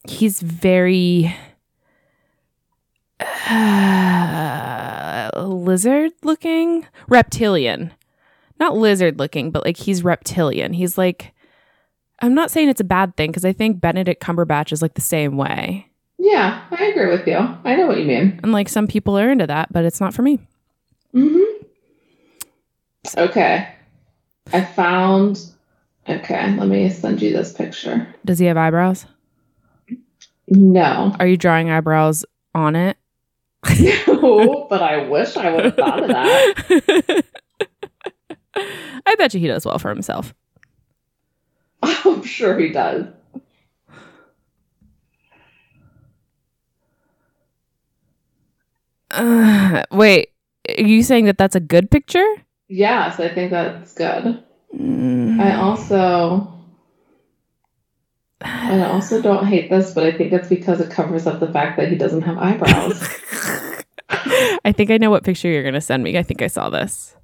He's 0.07 0.41
very 0.41 1.33
uh, 3.19 5.29
lizard 5.37 6.11
looking, 6.23 6.85
reptilian. 7.07 7.91
Not 8.59 8.75
lizard 8.75 9.19
looking, 9.19 9.51
but 9.51 9.63
like 9.63 9.77
he's 9.77 10.03
reptilian. 10.03 10.73
He's 10.73 10.97
like 10.97 11.33
I'm 12.21 12.33
not 12.33 12.51
saying 12.51 12.69
it's 12.69 12.81
a 12.81 12.85
bad 12.85 13.15
thing 13.15 13.31
because 13.31 13.45
I 13.45 13.53
think 13.53 13.79
Benedict 13.79 14.21
Cumberbatch 14.21 14.71
is 14.71 14.81
like 14.81 14.93
the 14.95 15.01
same 15.01 15.37
way. 15.37 15.87
Yeah, 16.17 16.65
I 16.71 16.85
agree 16.85 17.07
with 17.07 17.25
you. 17.27 17.37
I 17.37 17.75
know 17.75 17.87
what 17.87 17.97
you 17.99 18.05
mean. 18.05 18.39
And 18.43 18.51
like 18.51 18.67
some 18.69 18.87
people 18.87 19.17
are 19.17 19.31
into 19.31 19.47
that, 19.47 19.71
but 19.71 19.85
it's 19.85 20.01
not 20.01 20.13
for 20.13 20.21
me. 20.21 20.39
hmm 21.13 21.39
Okay. 23.17 23.67
I 24.51 24.61
found 24.61 25.39
Okay, 26.09 26.55
let 26.55 26.67
me 26.67 26.89
send 26.89 27.21
you 27.21 27.31
this 27.31 27.53
picture. 27.53 28.07
Does 28.25 28.39
he 28.39 28.45
have 28.45 28.57
eyebrows? 28.57 29.05
No. 30.47 31.15
Are 31.19 31.27
you 31.27 31.37
drawing 31.37 31.69
eyebrows 31.69 32.25
on 32.55 32.75
it? 32.75 32.97
no, 34.07 34.65
but 34.69 34.81
I 34.81 35.07
wish 35.07 35.37
I 35.37 35.51
would 35.51 35.65
have 35.65 35.75
thought 35.75 36.01
of 36.01 36.07
that. 36.07 37.23
I 39.05 39.15
bet 39.15 39.35
you 39.35 39.39
he 39.39 39.47
does 39.47 39.65
well 39.65 39.77
for 39.77 39.89
himself. 39.89 40.33
I'm 42.05 42.23
sure 42.23 42.57
he 42.57 42.69
does. 42.69 43.07
Uh, 49.11 49.83
wait, 49.91 50.29
are 50.77 50.83
you 50.83 51.03
saying 51.03 51.25
that 51.25 51.37
that's 51.37 51.55
a 51.55 51.59
good 51.59 51.89
picture? 51.89 52.27
Yes, 52.67 53.19
I 53.19 53.29
think 53.29 53.51
that's 53.51 53.93
good. 53.93 54.43
Mm. 54.75 55.39
I 55.39 55.55
also 55.55 56.59
I 58.41 58.83
also 58.85 59.21
don't 59.21 59.45
hate 59.45 59.69
this, 59.69 59.93
but 59.93 60.05
I 60.05 60.11
think 60.11 60.31
it's 60.31 60.47
because 60.47 60.79
it 60.79 60.91
covers 60.91 61.27
up 61.27 61.39
the 61.39 61.51
fact 61.51 61.77
that 61.77 61.89
he 61.89 61.97
doesn't 61.97 62.21
have 62.21 62.37
eyebrows. 62.37 63.01
I 64.63 64.71
think 64.71 64.91
I 64.91 64.97
know 64.97 65.09
what 65.09 65.23
picture 65.23 65.49
you're 65.49 65.63
going 65.63 65.73
to 65.73 65.81
send 65.81 66.03
me. 66.03 66.17
I 66.17 66.23
think 66.23 66.41
I 66.41 66.47
saw 66.47 66.69
this. 66.69 67.15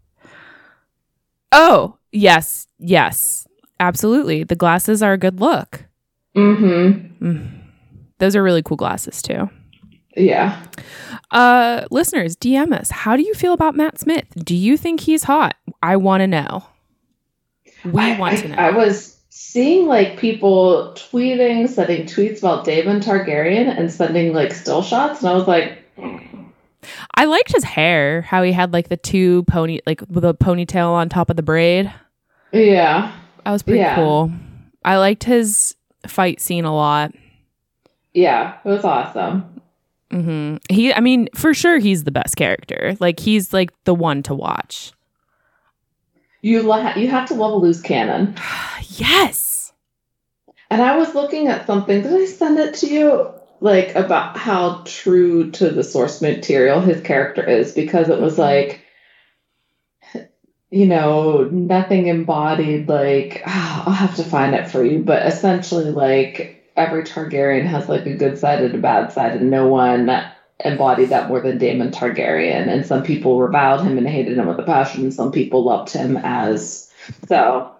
Oh, 1.51 1.97
yes, 2.11 2.67
yes, 2.79 3.44
absolutely. 3.79 4.43
The 4.43 4.55
glasses 4.55 5.01
are 5.03 5.13
a 5.13 5.17
good 5.17 5.39
look. 5.39 5.85
mm-hmm. 6.35 7.25
Mm. 7.25 7.61
Those 8.19 8.35
are 8.35 8.43
really 8.43 8.63
cool 8.63 8.77
glasses, 8.77 9.21
too. 9.21 9.49
Yeah. 10.15 10.63
Uh, 11.31 11.85
listeners, 11.91 12.35
DM 12.37 12.71
us. 12.73 12.89
How 12.89 13.17
do 13.17 13.23
you 13.23 13.33
feel 13.33 13.51
about 13.51 13.75
Matt 13.75 13.99
Smith? 13.99 14.25
Do 14.37 14.55
you 14.55 14.77
think 14.77 15.01
he's 15.01 15.23
hot? 15.23 15.55
I 15.83 15.97
want 15.97 16.21
to 16.21 16.27
know. 16.27 16.63
We 17.83 18.01
I, 18.01 18.17
want 18.17 18.35
I- 18.35 18.41
to 18.41 18.47
know. 18.47 18.55
I 18.55 18.71
was 18.71 19.17
seeing 19.29 19.87
like 19.87 20.17
people 20.17 20.93
tweeting, 20.95 21.67
sending 21.67 22.05
tweets 22.05 22.39
about 22.39 22.63
Daemon 22.63 23.01
Targaryen 23.01 23.67
and 23.77 23.91
sending 23.91 24.33
like 24.33 24.53
still 24.53 24.81
shots, 24.81 25.19
and 25.19 25.29
I 25.29 25.33
was 25.33 25.47
like, 25.47 25.79
I 27.15 27.25
liked 27.25 27.51
his 27.51 27.63
hair, 27.65 28.21
how 28.21 28.43
he 28.43 28.51
had 28.53 28.71
like 28.71 28.87
the 28.87 28.95
two 28.97 29.43
pony, 29.43 29.81
like 29.85 30.01
a 30.01 30.05
ponytail 30.05 30.89
on 30.91 31.09
top 31.09 31.29
of 31.29 31.35
the 31.35 31.43
braid. 31.43 31.91
yeah. 32.53 33.13
That 33.45 33.51
was 33.51 33.63
pretty 33.63 33.79
Yeah. 33.79 33.95
cool. 33.95 34.31
I 34.83 34.97
liked 34.97 35.23
his 35.23 35.75
fight 36.07 36.41
scene 36.41 36.65
a 36.65 36.75
lot. 36.75 37.13
Yeah, 38.13 38.55
it 38.63 38.67
was 38.69 38.83
awesome. 38.83 39.61
hmm 40.11 40.57
He, 40.69 40.93
I 40.93 40.99
mean, 40.99 41.27
for 41.35 41.53
sure, 41.53 41.79
he's 41.79 42.03
the 42.03 42.11
best 42.11 42.35
character. 42.35 42.95
Like 42.99 43.19
he's 43.19 43.53
like 43.53 43.71
the 43.85 43.93
one 43.95 44.23
to 44.23 44.33
watch. 44.33 44.91
You 46.41 46.61
la- 46.61 46.95
you 46.95 47.07
have 47.07 47.27
to 47.29 47.33
love 47.33 47.53
a 47.53 47.55
loose 47.55 47.81
cannon. 47.81 48.35
yes. 48.89 49.73
And 50.69 50.81
I 50.81 50.95
was 50.97 51.13
looking 51.15 51.47
at 51.47 51.65
something. 51.67 52.01
Did 52.01 52.13
I 52.13 52.25
send 52.25 52.57
it 52.59 52.75
to 52.75 52.87
you? 52.87 53.31
Like 53.61 53.95
about 53.95 54.37
how 54.37 54.83
true 54.85 55.49
to 55.51 55.69
the 55.69 55.83
source 55.83 56.21
material 56.21 56.81
his 56.81 57.01
character 57.01 57.43
is, 57.47 57.71
because 57.73 58.09
it 58.09 58.19
was 58.19 58.37
like, 58.37 58.81
you 60.75 60.85
know, 60.85 61.45
nothing 61.45 62.07
embodied. 62.07 62.89
Like 62.89 63.41
I'll 63.45 63.93
have 63.93 64.15
to 64.17 64.23
find 64.23 64.53
it 64.53 64.69
for 64.69 64.83
you, 64.83 64.99
but 64.99 65.25
essentially, 65.25 65.85
like 65.85 66.63
every 66.75 67.03
Targaryen 67.03 67.65
has 67.65 67.87
like 67.87 68.05
a 68.05 68.17
good 68.17 68.37
side 68.37 68.61
and 68.61 68.75
a 68.75 68.79
bad 68.79 69.11
side, 69.13 69.37
and 69.37 69.49
no 69.49 69.67
one 69.67 70.09
embodied 70.63 71.09
that 71.09 71.29
more 71.29 71.39
than 71.39 71.57
Daemon 71.57 71.91
Targaryen. 71.91 72.67
And 72.67 72.85
some 72.85 73.03
people 73.03 73.39
reviled 73.39 73.83
him 73.83 73.97
and 73.97 74.07
hated 74.07 74.37
him 74.37 74.47
with 74.47 74.59
a 74.59 74.63
passion, 74.63 75.03
and 75.03 75.13
some 75.13 75.31
people 75.31 75.63
loved 75.63 75.91
him 75.91 76.17
as 76.17 76.91
so. 77.27 77.74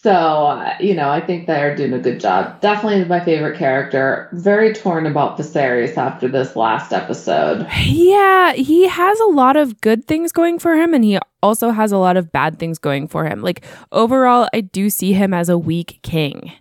So, 0.00 0.12
uh, 0.12 0.76
you 0.78 0.94
know, 0.94 1.10
I 1.10 1.20
think 1.20 1.48
they're 1.48 1.74
doing 1.74 1.92
a 1.92 1.98
good 1.98 2.20
job. 2.20 2.60
Definitely 2.60 3.04
my 3.06 3.18
favorite 3.24 3.58
character. 3.58 4.28
Very 4.32 4.72
torn 4.72 5.06
about 5.06 5.36
Viserys 5.36 5.96
after 5.96 6.28
this 6.28 6.54
last 6.54 6.92
episode. 6.92 7.66
Yeah, 7.82 8.52
he 8.52 8.86
has 8.86 9.18
a 9.18 9.26
lot 9.26 9.56
of 9.56 9.80
good 9.80 10.04
things 10.04 10.30
going 10.30 10.60
for 10.60 10.76
him, 10.76 10.94
and 10.94 11.02
he 11.02 11.18
also 11.42 11.70
has 11.70 11.90
a 11.90 11.98
lot 11.98 12.16
of 12.16 12.30
bad 12.30 12.60
things 12.60 12.78
going 12.78 13.08
for 13.08 13.24
him. 13.24 13.42
Like 13.42 13.64
overall, 13.90 14.48
I 14.54 14.60
do 14.60 14.88
see 14.88 15.14
him 15.14 15.34
as 15.34 15.48
a 15.48 15.58
weak 15.58 15.98
king. 16.02 16.52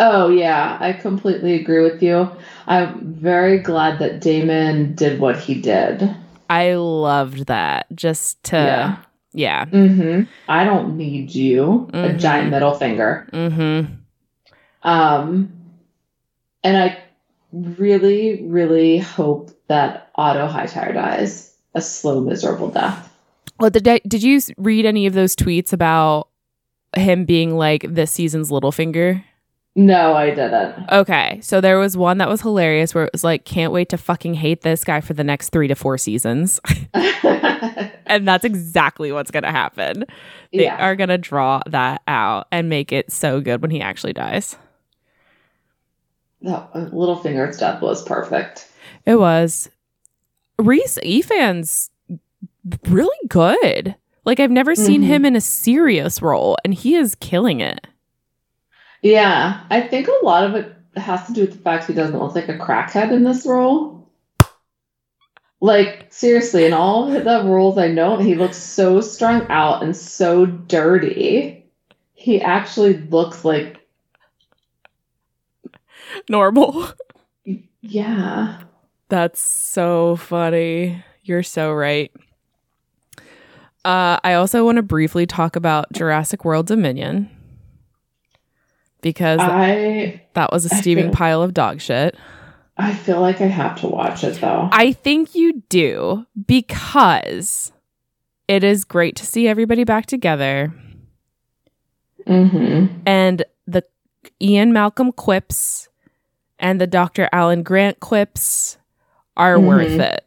Oh, 0.00 0.28
yeah, 0.28 0.78
I 0.80 0.94
completely 0.94 1.54
agree 1.54 1.82
with 1.82 2.02
you. 2.02 2.28
I'm 2.66 3.14
very 3.14 3.58
glad 3.58 4.00
that 4.00 4.20
Daemon 4.20 4.96
did 4.96 5.20
what 5.20 5.38
he 5.38 5.60
did. 5.60 6.12
I 6.50 6.74
loved 6.74 7.46
that. 7.46 7.86
Just 7.94 8.42
to 8.44 8.56
Yeah. 8.56 8.96
Yeah. 9.32 9.64
Mm-hmm. 9.66 10.22
I 10.48 10.64
don't 10.64 10.96
need 10.96 11.34
you. 11.34 11.88
A 11.92 11.96
Mhm. 11.96 12.18
giant 12.18 12.50
middle 12.50 12.74
finger. 12.74 13.28
Mm-hmm. 13.32 13.94
Um, 14.82 15.52
and 16.64 16.76
I 16.76 16.98
really, 17.52 18.42
really 18.44 18.98
hope 18.98 19.50
that 19.68 20.10
Otto 20.16 20.46
Hightower 20.46 20.92
dies 20.92 21.54
a 21.74 21.80
slow, 21.80 22.20
miserable 22.20 22.68
death. 22.68 23.08
Well, 23.60 23.70
did 23.70 23.86
I, 23.86 24.00
did 24.06 24.22
you 24.22 24.40
read 24.58 24.86
any 24.86 25.06
of 25.06 25.14
those 25.14 25.36
tweets 25.36 25.72
about 25.72 26.28
him 26.96 27.24
being 27.24 27.56
like 27.56 27.86
this 27.88 28.10
season's 28.10 28.50
Littlefinger? 28.50 29.22
No, 29.74 30.12
I 30.14 30.30
didn't. 30.30 30.90
Okay, 30.90 31.40
so 31.40 31.60
there 31.60 31.78
was 31.78 31.96
one 31.96 32.18
that 32.18 32.28
was 32.28 32.42
hilarious 32.42 32.94
where 32.94 33.04
it 33.04 33.12
was 33.12 33.24
like, 33.24 33.44
"Can't 33.46 33.72
wait 33.72 33.88
to 33.88 33.96
fucking 33.96 34.34
hate 34.34 34.60
this 34.60 34.84
guy 34.84 35.00
for 35.00 35.14
the 35.14 35.24
next 35.24 35.48
three 35.48 35.66
to 35.68 35.74
four 35.74 35.96
seasons," 35.96 36.60
and 36.94 38.28
that's 38.28 38.44
exactly 38.44 39.12
what's 39.12 39.30
gonna 39.30 39.50
happen. 39.50 40.04
They 40.52 40.64
yeah. 40.64 40.76
are 40.76 40.94
gonna 40.94 41.16
draw 41.16 41.62
that 41.66 42.02
out 42.06 42.48
and 42.52 42.68
make 42.68 42.92
it 42.92 43.10
so 43.10 43.40
good 43.40 43.62
when 43.62 43.70
he 43.70 43.80
actually 43.80 44.12
dies. 44.12 44.56
That 46.42 46.70
Littlefinger's 46.74 47.56
death 47.56 47.80
was 47.80 48.02
perfect. 48.04 48.68
It 49.06 49.16
was 49.18 49.70
Rhys 50.58 50.98
Ifans 51.02 51.88
really 52.88 53.16
good. 53.28 53.94
Like 54.26 54.38
I've 54.38 54.50
never 54.50 54.74
seen 54.74 55.02
Mhm. 55.02 55.06
him 55.06 55.24
in 55.24 55.34
a 55.36 55.40
serious 55.40 56.20
role, 56.20 56.56
and 56.64 56.74
he 56.74 56.94
is 56.94 57.14
killing 57.14 57.60
it. 57.60 57.86
Yeah, 59.02 59.64
I 59.68 59.80
think 59.80 60.08
a 60.08 60.24
lot 60.24 60.44
of 60.44 60.54
it 60.54 60.74
has 60.96 61.26
to 61.26 61.32
do 61.32 61.42
with 61.42 61.52
the 61.52 61.58
fact 61.58 61.86
he 61.86 61.92
doesn't 61.92 62.18
look 62.18 62.34
like 62.34 62.48
a 62.48 62.58
crackhead 62.58 63.12
in 63.12 63.24
this 63.24 63.44
role. 63.44 64.08
Like 65.60 66.06
seriously, 66.10 66.64
in 66.64 66.72
all 66.72 67.10
the 67.10 67.42
roles 67.44 67.78
I 67.78 67.88
know, 67.88 68.16
he 68.16 68.34
looks 68.34 68.56
so 68.56 69.00
strung 69.00 69.46
out 69.48 69.82
and 69.82 69.96
so 69.96 70.46
dirty. 70.46 71.70
He 72.14 72.40
actually 72.40 72.96
looks 72.98 73.44
like 73.44 73.82
Normal. 76.28 76.88
yeah. 77.80 78.60
That's 79.08 79.40
so 79.40 80.16
funny. 80.16 81.04
You're 81.22 81.42
so 81.42 81.72
right. 81.72 82.12
Uh, 83.84 84.18
I 84.22 84.34
also 84.34 84.64
want 84.64 84.76
to 84.76 84.82
briefly 84.82 85.26
talk 85.26 85.56
about 85.56 85.92
Jurassic 85.92 86.44
World 86.44 86.66
Dominion 86.66 87.30
because 89.02 89.38
I 89.40 90.22
that 90.32 90.50
was 90.50 90.64
a 90.64 90.70
steaming 90.70 91.06
feel- 91.06 91.12
pile 91.14 91.42
of 91.42 91.52
dog 91.52 91.80
shit. 91.82 92.16
I 92.78 92.94
feel 92.94 93.20
like 93.20 93.42
I 93.42 93.46
have 93.46 93.78
to 93.82 93.86
watch 93.86 94.24
it 94.24 94.40
though. 94.40 94.70
I 94.72 94.92
think 94.92 95.34
you 95.34 95.62
do 95.68 96.26
because 96.46 97.70
it 98.48 98.64
is 98.64 98.84
great 98.84 99.14
to 99.16 99.26
see 99.26 99.46
everybody 99.46 99.84
back 99.84 100.06
together 100.06 100.72
mm-hmm. 102.26 102.86
and 103.06 103.44
the 103.66 103.84
Ian 104.40 104.72
Malcolm 104.72 105.12
quips 105.12 105.88
and 106.58 106.80
the 106.80 106.86
Dr. 106.86 107.28
Alan 107.32 107.62
Grant 107.62 108.00
quips 108.00 108.78
are 109.36 109.56
Mhm. 109.56 109.66
worth 109.66 110.00
it. 110.00 110.24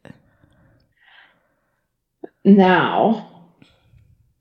Now, 2.44 3.48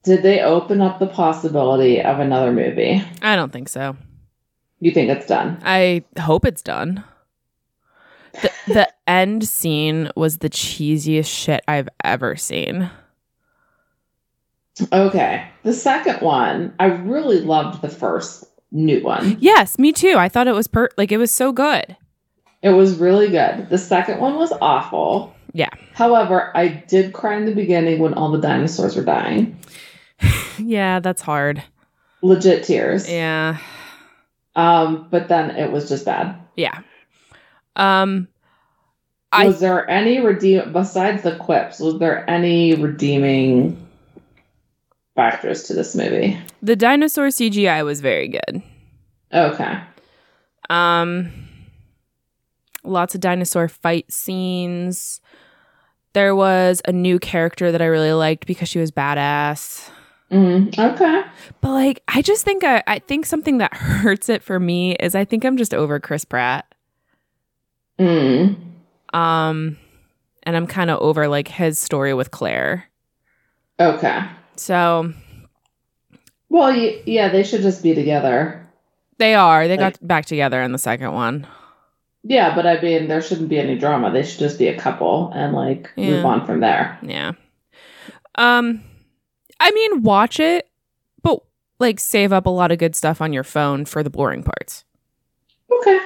did 0.02 0.22
they 0.22 0.40
open 0.42 0.80
up 0.80 0.98
the 0.98 1.06
possibility 1.06 2.00
of 2.02 2.20
another 2.20 2.52
movie? 2.52 3.02
I 3.22 3.34
don't 3.36 3.52
think 3.52 3.68
so. 3.68 3.96
You 4.80 4.90
think 4.90 5.10
it's 5.10 5.26
done? 5.26 5.60
I 5.64 6.04
hope 6.18 6.44
it's 6.44 6.62
done. 6.62 7.04
The, 8.42 8.50
the 8.66 8.88
end 9.06 9.46
scene 9.46 10.10
was 10.16 10.38
the 10.38 10.50
cheesiest 10.50 11.26
shit 11.26 11.62
I've 11.68 11.88
ever 12.02 12.36
seen. 12.36 12.90
Okay. 14.92 15.46
The 15.62 15.72
second 15.72 16.20
one, 16.20 16.74
I 16.80 16.86
really 16.86 17.40
loved 17.40 17.80
the 17.80 17.88
first 17.88 18.44
new 18.72 19.02
one. 19.02 19.36
Yes, 19.40 19.78
me 19.78 19.92
too. 19.92 20.16
I 20.16 20.28
thought 20.28 20.48
it 20.48 20.54
was 20.54 20.66
per 20.66 20.88
like 20.96 21.12
it 21.12 21.18
was 21.18 21.30
so 21.30 21.52
good. 21.52 21.96
It 22.62 22.70
was 22.70 22.96
really 22.96 23.28
good. 23.28 23.68
The 23.68 23.78
second 23.78 24.20
one 24.20 24.34
was 24.36 24.52
awful. 24.60 25.34
Yeah. 25.52 25.70
However, 25.92 26.50
I 26.56 26.68
did 26.68 27.12
cry 27.12 27.36
in 27.36 27.44
the 27.44 27.54
beginning 27.54 28.00
when 28.00 28.14
all 28.14 28.32
the 28.32 28.40
dinosaurs 28.40 28.96
were 28.96 29.04
dying. 29.04 29.58
Yeah, 30.56 31.00
that's 31.00 31.20
hard. 31.20 31.64
Legit 32.22 32.62
tears. 32.62 33.10
Yeah. 33.10 33.58
Um, 34.56 35.08
but 35.10 35.28
then 35.28 35.50
it 35.50 35.72
was 35.72 35.88
just 35.88 36.04
bad. 36.04 36.38
Yeah. 36.56 36.80
Um 37.76 38.28
I 39.32 39.46
was 39.46 39.58
there 39.58 39.88
any 39.90 40.20
redeem 40.20 40.72
besides 40.72 41.22
the 41.24 41.34
quips? 41.36 41.80
Was 41.80 41.98
there 41.98 42.28
any 42.30 42.74
redeeming 42.74 43.84
factors 45.14 45.64
to 45.64 45.74
this 45.74 45.94
movie. 45.94 46.38
The 46.62 46.76
dinosaur 46.76 47.28
CGI 47.28 47.84
was 47.84 48.00
very 48.00 48.28
good. 48.28 48.62
Okay. 49.32 49.80
Um, 50.70 51.32
lots 52.82 53.14
of 53.14 53.20
dinosaur 53.20 53.68
fight 53.68 54.10
scenes. 54.12 55.20
There 56.12 56.34
was 56.34 56.80
a 56.86 56.92
new 56.92 57.18
character 57.18 57.72
that 57.72 57.82
I 57.82 57.86
really 57.86 58.12
liked 58.12 58.46
because 58.46 58.68
she 58.68 58.78
was 58.78 58.90
badass. 58.90 59.90
Mm, 60.30 60.76
okay. 60.78 61.22
But 61.60 61.70
like, 61.70 62.02
I 62.08 62.22
just 62.22 62.44
think 62.44 62.64
I, 62.64 62.82
I 62.86 62.98
think 62.98 63.26
something 63.26 63.58
that 63.58 63.74
hurts 63.74 64.28
it 64.28 64.42
for 64.42 64.58
me 64.58 64.94
is 64.96 65.14
I 65.14 65.24
think 65.24 65.44
I'm 65.44 65.56
just 65.56 65.74
over 65.74 66.00
Chris 66.00 66.24
Pratt. 66.24 66.66
Mm. 67.98 68.56
Um, 69.12 69.76
and 70.42 70.56
I'm 70.56 70.66
kind 70.66 70.90
of 70.90 70.98
over 71.00 71.28
like 71.28 71.48
his 71.48 71.78
story 71.78 72.14
with 72.14 72.30
Claire. 72.30 72.84
Okay. 73.78 74.20
So 74.56 75.12
Well, 76.48 76.70
y- 76.70 77.00
yeah, 77.06 77.28
they 77.28 77.42
should 77.44 77.62
just 77.62 77.82
be 77.82 77.94
together. 77.94 78.60
they 79.18 79.34
are. 79.34 79.68
They 79.68 79.76
Like- 79.76 80.00
got 80.00 80.06
back 80.08 80.26
together 80.26 80.60
in 80.62 80.72
the 80.72 80.78
second 80.78 81.12
one. 81.12 81.46
Yeah, 82.26 82.54
but 82.54 82.66
I 82.66 82.80
mean, 82.80 83.06
there 83.08 83.20
shouldn't 83.20 83.50
be 83.50 83.58
any 83.58 83.76
drama. 83.78 84.10
They 84.10 84.22
should 84.22 84.38
just 84.40 84.58
be 84.58 84.68
a 84.68 84.78
couple 84.78 85.30
and 85.34 85.52
like 85.52 85.90
move 85.96 86.24
on 86.24 86.46
from 86.46 86.60
there. 86.60 86.98
Yeah. 87.02 87.32
Um, 88.36 88.82
I 89.66 89.70
mean, 89.70 90.02
watch 90.02 90.38
it, 90.40 90.68
but 91.22 91.40
like 91.78 91.98
save 91.98 92.32
up 92.32 92.44
a 92.46 92.50
lot 92.50 92.70
of 92.70 92.78
good 92.78 92.94
stuff 92.94 93.20
on 93.22 93.32
your 93.32 93.44
phone 93.44 93.84
for 93.86 94.02
the 94.02 94.10
boring 94.10 94.42
parts. 94.42 94.84
Okay. 95.72 95.98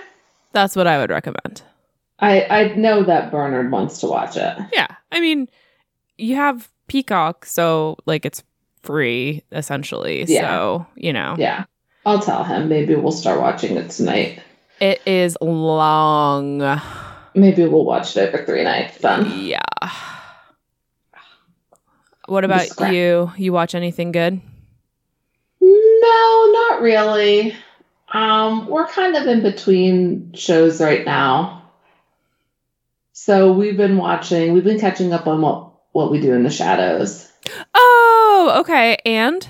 That's 0.53 0.77
what 0.77 0.87
I 0.87 0.99
would 0.99 1.11
recommend. 1.11 1.63
I 2.21 2.43
I 2.45 2.75
know 2.75 3.03
that 3.05 3.31
Bernard 3.31 3.71
wants 3.71 4.01
to 4.01 4.07
watch 4.07 4.37
it. 4.37 4.57
Yeah. 4.73 4.87
I 5.13 5.21
mean, 5.21 5.49
you 6.17 6.37
have 6.37 6.71
Peacock, 6.87 7.45
so 7.47 7.97
like 8.07 8.25
it's 8.25 8.43
free 8.83 9.43
essentially. 9.53 10.25
Yeah. 10.27 10.49
So, 10.49 10.87
you 10.97 11.13
know, 11.13 11.35
Yeah. 11.39 11.65
I'll 12.07 12.21
tell 12.21 12.45
him. 12.45 12.69
Maybe 12.69 12.95
we'll 12.95 13.13
start 13.13 13.41
watching 13.41 13.77
it 13.77 13.91
tonight. 13.91 14.41
it 14.81 15.03
is 15.05 15.37
long. 15.41 16.59
Maybe 17.35 17.67
we'll 17.67 17.85
watch 17.85 18.17
it 18.17 18.33
over 18.33 18.45
three 18.45 18.63
nights 18.65 18.99
then. 18.99 19.31
Yeah. 19.41 19.59
What 22.29 22.45
about 22.45 22.61
Describe- 22.61 22.93
you? 22.93 23.33
You 23.37 23.53
watch 23.53 23.75
anything 23.75 24.13
good? 24.13 24.41
No, 25.61 26.51
not 26.53 26.81
really. 26.83 27.55
Um, 28.13 28.69
we're 28.69 28.87
kind 28.87 29.17
of 29.17 29.27
in 29.27 29.43
between 29.43 30.33
shows 30.35 30.81
right 30.81 31.05
now. 31.05 31.63
So 33.13 33.53
we've 33.53 33.77
been 33.77 33.97
watching, 33.97 34.53
we've 34.53 34.65
been 34.65 34.79
catching 34.81 35.13
up 35.13 35.27
on 35.27 35.41
what 35.41 35.65
what 35.93 36.11
we 36.11 36.21
do 36.21 36.33
in 36.35 36.43
the 36.45 36.51
shadows. 36.51 37.31
Oh, 37.75 38.57
okay. 38.61 38.99
And 39.05 39.47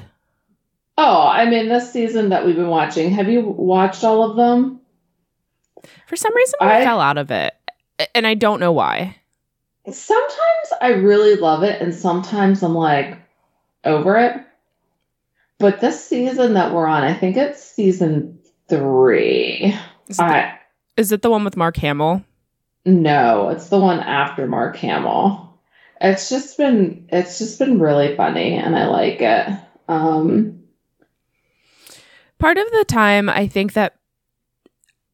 Oh, 0.97 1.29
I 1.29 1.45
mean 1.49 1.68
this 1.68 1.93
season 1.93 2.31
that 2.31 2.47
we've 2.47 2.57
been 2.57 2.68
watching. 2.68 3.11
Have 3.11 3.29
you 3.29 3.43
watched 3.43 4.05
all 4.05 4.31
of 4.31 4.37
them? 4.37 4.81
for 6.07 6.16
some 6.16 6.35
reason, 6.35 6.55
I, 6.61 6.81
I- 6.81 6.85
fell 6.85 7.01
out 7.01 7.18
of 7.18 7.31
it, 7.31 7.55
and 8.14 8.26
I 8.26 8.35
don't 8.35 8.61
know 8.61 8.72
why. 8.72 9.16
Sometimes 9.93 10.72
I 10.80 10.91
really 10.91 11.36
love 11.36 11.62
it 11.62 11.80
and 11.80 11.95
sometimes 11.95 12.62
I'm 12.62 12.74
like 12.74 13.18
over 13.84 14.16
it. 14.18 14.36
But 15.59 15.80
this 15.80 16.05
season 16.05 16.55
that 16.55 16.72
we're 16.72 16.86
on, 16.86 17.03
I 17.03 17.14
think 17.14 17.36
it's 17.36 17.62
season 17.62 18.39
3. 18.68 19.74
Is 20.09 20.18
it, 20.18 20.22
the, 20.22 20.51
is 20.97 21.12
it 21.12 21.22
the 21.22 21.30
one 21.30 21.45
with 21.45 21.57
Mark 21.57 21.76
Hamill? 21.78 22.24
No, 22.84 23.49
it's 23.51 23.68
the 23.68 23.78
one 23.78 24.01
after 24.01 24.47
Mark 24.47 24.76
Hamill. 24.76 25.45
It's 26.01 26.28
just 26.28 26.57
been 26.57 27.07
it's 27.11 27.39
just 27.39 27.59
been 27.59 27.80
really 27.80 28.16
funny 28.16 28.55
and 28.55 28.76
I 28.76 28.86
like 28.86 29.20
it. 29.20 29.49
Um 29.89 30.62
Part 32.39 32.57
of 32.57 32.70
the 32.70 32.84
time, 32.84 33.28
I 33.28 33.49
think 33.49 33.72
that 33.72 33.97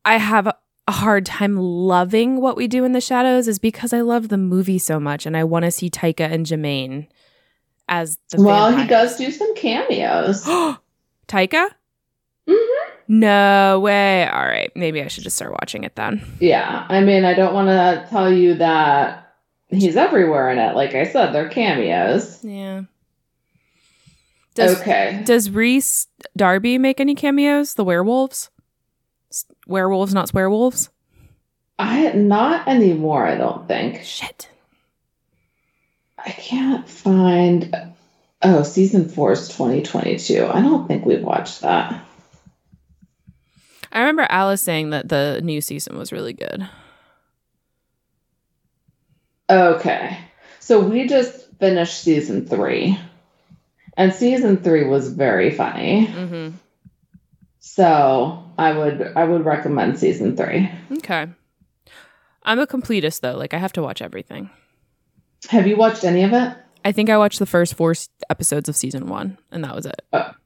I 0.05 0.18
have 0.18 0.55
a 0.87 0.93
hard 0.93 1.24
time 1.26 1.57
loving 1.57 2.41
what 2.41 2.57
we 2.57 2.68
do 2.68 2.85
in 2.85 2.93
the 2.93 3.01
shadows 3.01 3.49
is 3.49 3.59
because 3.59 3.93
I 3.93 4.01
love 4.03 4.28
the 4.28 4.37
movie 4.39 4.78
so 4.78 5.01
much, 5.01 5.24
and 5.26 5.37
I 5.37 5.45
want 5.45 5.64
to 5.64 5.70
see 5.70 5.89
Taika 5.91 6.30
and 6.30 6.45
Jermaine 6.45 7.09
as 7.89 8.18
the 8.30 8.43
well, 8.43 8.74
he 8.76 8.87
does 8.87 9.16
do 9.16 9.30
some 9.30 9.55
cameos. 9.57 10.45
Taika? 11.28 11.68
Mhm. 12.49 12.66
No 13.09 13.80
way. 13.80 14.26
All 14.28 14.45
right, 14.45 14.70
maybe 14.74 15.03
I 15.03 15.09
should 15.09 15.24
just 15.24 15.37
start 15.37 15.53
watching 15.53 15.85
it 15.85 15.95
then. 15.97 16.24
Yeah, 16.41 16.87
I 16.89 17.01
mean, 17.01 17.24
I 17.24 17.35
don't 17.35 17.55
want 17.55 17.68
to 17.68 18.07
tell 18.11 18.32
you 18.32 18.55
that 18.55 19.35
he's 19.68 19.97
everywhere 19.97 20.51
in 20.51 20.59
it. 20.59 20.74
Like 20.74 20.95
I 20.95 21.05
said, 21.05 21.32
they're 21.32 21.49
cameos. 21.49 22.43
Yeah. 22.45 22.82
Does 24.55 24.80
okay. 24.80 25.22
Does 25.24 25.51
Rhys 25.51 26.07
Darby 26.37 26.78
make 26.78 27.01
any 27.01 27.14
cameos? 27.14 27.74
The 27.74 27.85
werewolves? 27.85 28.51
Werewolves, 29.67 30.15
not 30.15 30.29
swearwolves? 30.29 30.89
I 31.79 32.12
not 32.12 32.69
anymore, 32.69 33.27
I 33.27 33.37
don't 33.37 33.67
think. 33.67 34.03
Shit. 34.05 34.49
I 36.19 36.31
can't 36.31 36.89
find 36.89 37.95
Oh, 38.47 38.62
season 38.62 39.09
4 39.09 39.33
is 39.33 39.49
2022. 39.49 40.47
I 40.47 40.61
don't 40.61 40.87
think 40.87 41.07
we've 41.07 41.23
watched 41.23 41.62
that. 41.62 42.05
I 43.91 44.01
remember 44.01 44.27
Alice 44.29 44.61
saying 44.61 44.91
that 44.91 45.09
the 45.09 45.41
new 45.43 45.62
season 45.62 45.97
was 45.97 46.12
really 46.12 46.35
good. 46.35 46.69
Okay. 49.49 50.19
So 50.61 50.81
we 50.81 51.09
just 51.09 51.49
finished 51.59 52.03
season 52.03 52.47
three. 52.47 52.99
And 53.97 54.12
season 54.12 54.59
three 54.59 54.85
was 54.85 55.11
very 55.11 55.51
funny. 55.51 56.09
Mm-hmm. 56.09 56.57
So 57.67 58.45
I 58.59 58.77
would 58.77 59.15
I 59.17 59.25
would 59.25 59.47
recommend 59.47 59.99
season 59.99 60.37
three. 60.37 60.71
Okay. 60.99 61.27
I'm 62.43 62.59
a 62.59 62.67
completist 62.67 63.21
though. 63.21 63.39
Like 63.39 63.55
I 63.55 63.59
have 63.59 63.73
to 63.73 63.83
watch 63.83 64.03
everything. 64.03 64.51
Have 65.49 65.67
you 65.67 65.75
watched 65.79 66.05
any 66.05 66.25
of 66.25 66.35
it? 66.35 66.55
I 66.85 66.93
think 66.93 67.09
I 67.09 67.17
watched 67.17 67.39
the 67.39 67.47
first 67.47 67.75
four 67.75 67.95
episodes 68.29 68.69
of 68.69 68.77
season 68.77 69.07
one, 69.09 69.39
and 69.51 69.65
that 69.65 69.75
was 69.75 69.87
it. 69.87 70.03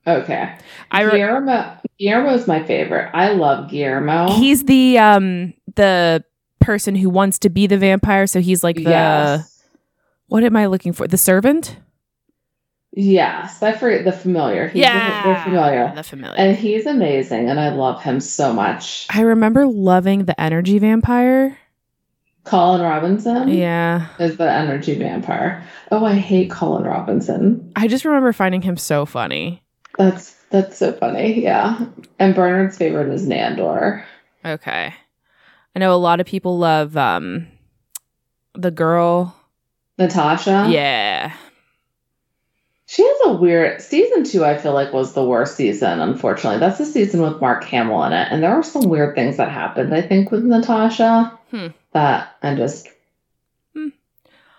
Okay. 0.06 0.56
I 0.92 1.02
re- 1.02 1.18
Guillermo 1.18 1.76
Guillermo's 1.98 2.46
my 2.46 2.62
favorite. 2.62 3.10
I 3.12 3.32
love 3.32 3.68
Guillermo. 3.68 4.30
he's 4.34 4.64
the 4.64 4.98
um 4.98 5.54
the 5.74 6.24
person 6.60 6.94
who 6.94 7.10
wants 7.10 7.40
to 7.40 7.50
be 7.50 7.66
the 7.66 7.78
vampire, 7.78 8.28
so 8.28 8.40
he's 8.40 8.62
like 8.62 8.76
the 8.76 8.82
yes. 8.82 9.64
what 10.28 10.44
am 10.44 10.54
I 10.54 10.66
looking 10.66 10.92
for? 10.92 11.08
The 11.08 11.18
servant? 11.18 11.78
Yes. 12.92 13.62
I 13.62 13.72
forget 13.72 14.04
the 14.04 14.12
familiar. 14.12 14.68
He's 14.68 14.80
yeah, 14.82 15.22
the, 15.22 15.34
the 15.34 15.40
familiar. 15.44 15.92
The 15.94 16.02
familiar. 16.02 16.36
And 16.38 16.56
he's 16.56 16.86
amazing 16.86 17.48
and 17.48 17.60
I 17.60 17.68
love 17.68 18.02
him 18.02 18.18
so 18.20 18.52
much. 18.52 19.06
I 19.10 19.20
remember 19.20 19.66
loving 19.66 20.24
the 20.24 20.38
energy 20.40 20.78
vampire. 20.78 21.56
Colin 22.44 22.80
Robinson 22.80 23.48
Yeah. 23.48 24.06
is 24.18 24.38
the 24.38 24.50
energy 24.50 24.94
vampire. 24.98 25.62
Oh, 25.92 26.04
I 26.04 26.14
hate 26.14 26.50
Colin 26.50 26.84
Robinson. 26.84 27.70
I 27.76 27.88
just 27.88 28.06
remember 28.06 28.32
finding 28.32 28.62
him 28.62 28.76
so 28.78 29.04
funny. 29.04 29.62
That's 29.98 30.32
that's 30.50 30.78
so 30.78 30.92
funny. 30.92 31.42
Yeah. 31.42 31.84
And 32.18 32.34
Bernard's 32.34 32.78
favorite 32.78 33.12
is 33.12 33.26
Nandor. 33.26 34.02
Okay. 34.46 34.94
I 35.76 35.78
know 35.78 35.94
a 35.94 35.96
lot 35.96 36.20
of 36.20 36.26
people 36.26 36.58
love 36.58 36.96
um 36.96 37.46
the 38.54 38.70
girl. 38.70 39.36
Natasha. 39.98 40.66
Yeah. 40.70 41.34
She 42.90 43.02
has 43.06 43.16
a 43.26 43.32
weird 43.34 43.82
season 43.82 44.24
two, 44.24 44.46
I 44.46 44.56
feel 44.56 44.72
like 44.72 44.94
was 44.94 45.12
the 45.12 45.22
worst 45.22 45.56
season, 45.56 46.00
unfortunately. 46.00 46.58
That's 46.58 46.78
the 46.78 46.86
season 46.86 47.20
with 47.20 47.38
Mark 47.38 47.62
Hamill 47.64 48.02
in 48.04 48.14
it. 48.14 48.28
And 48.30 48.42
there 48.42 48.56
were 48.56 48.62
some 48.62 48.88
weird 48.88 49.14
things 49.14 49.36
that 49.36 49.50
happened, 49.52 49.94
I 49.94 50.00
think, 50.00 50.30
with 50.30 50.42
Natasha 50.42 51.38
Hmm. 51.50 51.66
that 51.92 52.34
I 52.42 52.54
just 52.54 52.88
Hmm. 53.74 53.88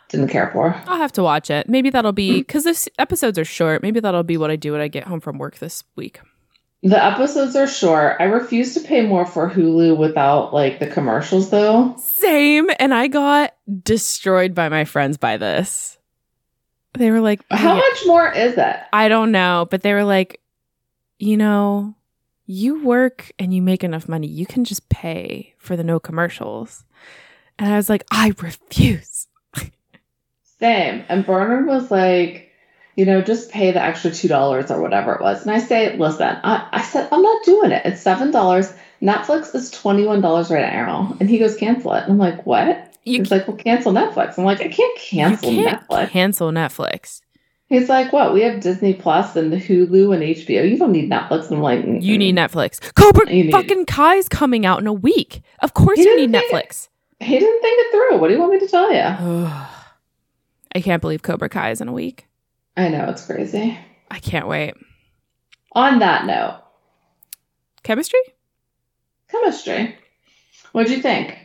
didn't 0.09 0.27
care 0.27 0.51
for. 0.53 0.75
I'll 0.85 0.97
have 0.99 1.11
to 1.13 1.23
watch 1.23 1.49
it. 1.49 1.67
Maybe 1.67 1.89
that'll 1.89 2.11
be 2.11 2.41
because 2.41 2.65
this 2.65 2.87
episodes 2.99 3.39
are 3.39 3.45
short. 3.45 3.81
Maybe 3.81 3.99
that'll 3.99 4.21
be 4.21 4.37
what 4.37 4.51
I 4.51 4.57
do 4.57 4.73
when 4.73 4.81
I 4.81 4.89
get 4.89 5.05
home 5.05 5.21
from 5.21 5.39
work 5.39 5.57
this 5.57 5.83
week. 5.95 6.19
The 6.83 7.03
episodes 7.03 7.55
are 7.55 7.67
short. 7.67 8.17
I 8.19 8.25
refuse 8.25 8.75
to 8.75 8.79
pay 8.81 9.01
more 9.07 9.25
for 9.25 9.49
Hulu 9.49 9.97
without 9.97 10.53
like 10.53 10.77
the 10.79 10.87
commercials 10.87 11.49
though. 11.49 11.95
Same. 11.97 12.69
And 12.79 12.93
I 12.93 13.07
got 13.07 13.55
destroyed 13.83 14.53
by 14.53 14.69
my 14.69 14.85
friends 14.85 15.17
by 15.17 15.35
this. 15.37 15.97
They 16.99 17.11
were 17.11 17.21
like, 17.21 17.39
How 17.49 17.75
much 17.77 18.05
more 18.05 18.29
is 18.29 18.57
it? 18.57 18.75
I 18.91 19.07
don't 19.07 19.31
know, 19.31 19.65
but 19.71 19.83
they 19.83 19.93
were 19.93 20.03
like, 20.03 20.41
you 21.17 21.37
know, 21.37 21.95
you 22.45 22.83
work 22.83 23.31
and 23.39 23.53
you 23.53 23.61
make 23.61 23.85
enough 23.85 24.09
money, 24.09 24.27
you 24.27 24.45
can 24.45 24.65
just 24.65 24.89
pay 24.89 25.55
for 25.57 25.77
the 25.77 25.83
no 25.83 25.97
commercials. 25.97 26.83
And 27.57 27.71
I 27.73 27.77
was 27.77 27.89
like, 27.89 28.03
I 28.11 28.33
refuse. 28.41 29.27
Same. 30.59 31.05
And 31.07 31.25
Bernard 31.25 31.67
was 31.67 31.89
like, 31.89 32.51
you 32.97 33.05
know, 33.05 33.21
just 33.21 33.49
pay 33.49 33.71
the 33.71 33.81
extra 33.81 34.11
two 34.11 34.27
dollars 34.27 34.69
or 34.69 34.81
whatever 34.81 35.13
it 35.13 35.21
was. 35.21 35.43
And 35.43 35.51
I 35.51 35.59
say, 35.59 35.95
listen, 35.95 36.27
I, 36.27 36.67
I 36.69 36.81
said, 36.81 37.07
I'm 37.13 37.21
not 37.21 37.45
doing 37.45 37.71
it. 37.71 37.85
It's 37.85 38.01
seven 38.01 38.31
dollars. 38.31 38.73
Netflix 39.01 39.55
is 39.55 39.71
twenty 39.71 40.05
one 40.05 40.19
dollars 40.19 40.51
right 40.51 40.73
now. 40.73 41.15
And 41.21 41.29
he 41.29 41.39
goes, 41.39 41.55
cancel 41.55 41.93
it. 41.93 42.03
And 42.03 42.11
I'm 42.11 42.17
like, 42.17 42.45
what? 42.45 42.88
You, 43.03 43.19
He's 43.19 43.31
like, 43.31 43.47
well, 43.47 43.57
cancel 43.57 43.93
Netflix. 43.93 44.37
I'm 44.37 44.43
like, 44.45 44.61
I 44.61 44.67
can't 44.67 44.97
cancel 44.99 45.49
can't 45.51 45.87
Netflix. 45.87 46.09
cancel 46.09 46.51
Netflix. 46.51 47.21
He's 47.67 47.87
like, 47.87 48.11
what? 48.11 48.33
We 48.33 48.41
have 48.41 48.61
Disney 48.61 48.93
Plus 48.95 49.35
and 49.35 49.53
Hulu 49.53 50.13
and 50.13 50.23
HBO. 50.23 50.69
You 50.69 50.77
don't 50.77 50.91
need 50.91 51.09
Netflix. 51.09 51.47
And 51.47 51.57
I'm 51.57 51.61
like, 51.61 51.85
You 51.85 52.17
need 52.17 52.35
Netflix. 52.35 52.93
Cobra 52.95 53.25
need- 53.25 53.51
fucking 53.51 53.85
Kai's 53.85 54.27
coming 54.27 54.65
out 54.65 54.79
in 54.79 54.87
a 54.87 54.93
week. 54.93 55.41
Of 55.59 55.73
course 55.75 55.97
He 55.99 56.03
you 56.05 56.17
need 56.17 56.31
Netflix. 56.31 56.89
He 57.19 57.37
didn't 57.37 57.61
think 57.61 57.79
it 57.79 57.91
through. 57.91 58.17
What 58.19 58.27
do 58.29 58.33
you 58.33 58.39
want 58.39 58.53
me 58.53 58.59
to 58.59 58.67
tell 58.67 58.91
you? 58.91 58.99
I 60.75 60.81
can't 60.81 61.01
believe 61.01 61.21
Cobra 61.21 61.49
Kai 61.49 61.71
is 61.71 61.81
in 61.81 61.87
a 61.87 61.93
week. 61.93 62.27
I 62.77 62.89
know 62.89 63.05
it's 63.09 63.25
crazy. 63.25 63.77
I 64.09 64.19
can't 64.19 64.47
wait. 64.47 64.73
On 65.73 65.99
that 65.99 66.25
note, 66.25 66.61
Chemistry? 67.83 68.19
chemistry. 69.29 69.95
What'd 70.71 70.91
you 70.91 71.01
think? 71.01 71.37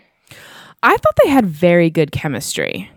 I 0.85 0.99
thought 0.99 1.17
they 1.25 1.31
had 1.31 1.47
very 1.47 1.89
good 1.89 2.13
chemistry. 2.13 2.91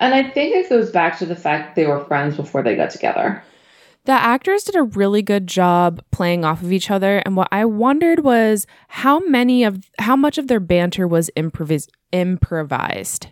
And 0.00 0.14
I 0.14 0.22
think 0.22 0.54
it 0.54 0.70
goes 0.70 0.90
back 0.90 1.18
to 1.18 1.26
the 1.26 1.36
fact 1.36 1.76
they 1.76 1.86
were 1.86 2.04
friends 2.06 2.36
before 2.36 2.62
they 2.62 2.76
got 2.76 2.90
together. 2.90 3.42
The 4.06 4.12
actors 4.12 4.62
did 4.62 4.74
a 4.74 4.84
really 4.84 5.20
good 5.20 5.46
job 5.46 6.02
playing 6.10 6.46
off 6.46 6.62
of 6.62 6.72
each 6.72 6.90
other, 6.90 7.18
and 7.18 7.36
what 7.36 7.48
I 7.52 7.66
wondered 7.66 8.20
was 8.20 8.66
how 8.88 9.18
many 9.18 9.64
of 9.64 9.84
how 9.98 10.16
much 10.16 10.38
of 10.38 10.48
their 10.48 10.60
banter 10.60 11.06
was 11.06 11.30
improvis- 11.36 11.90
improvised. 12.10 13.26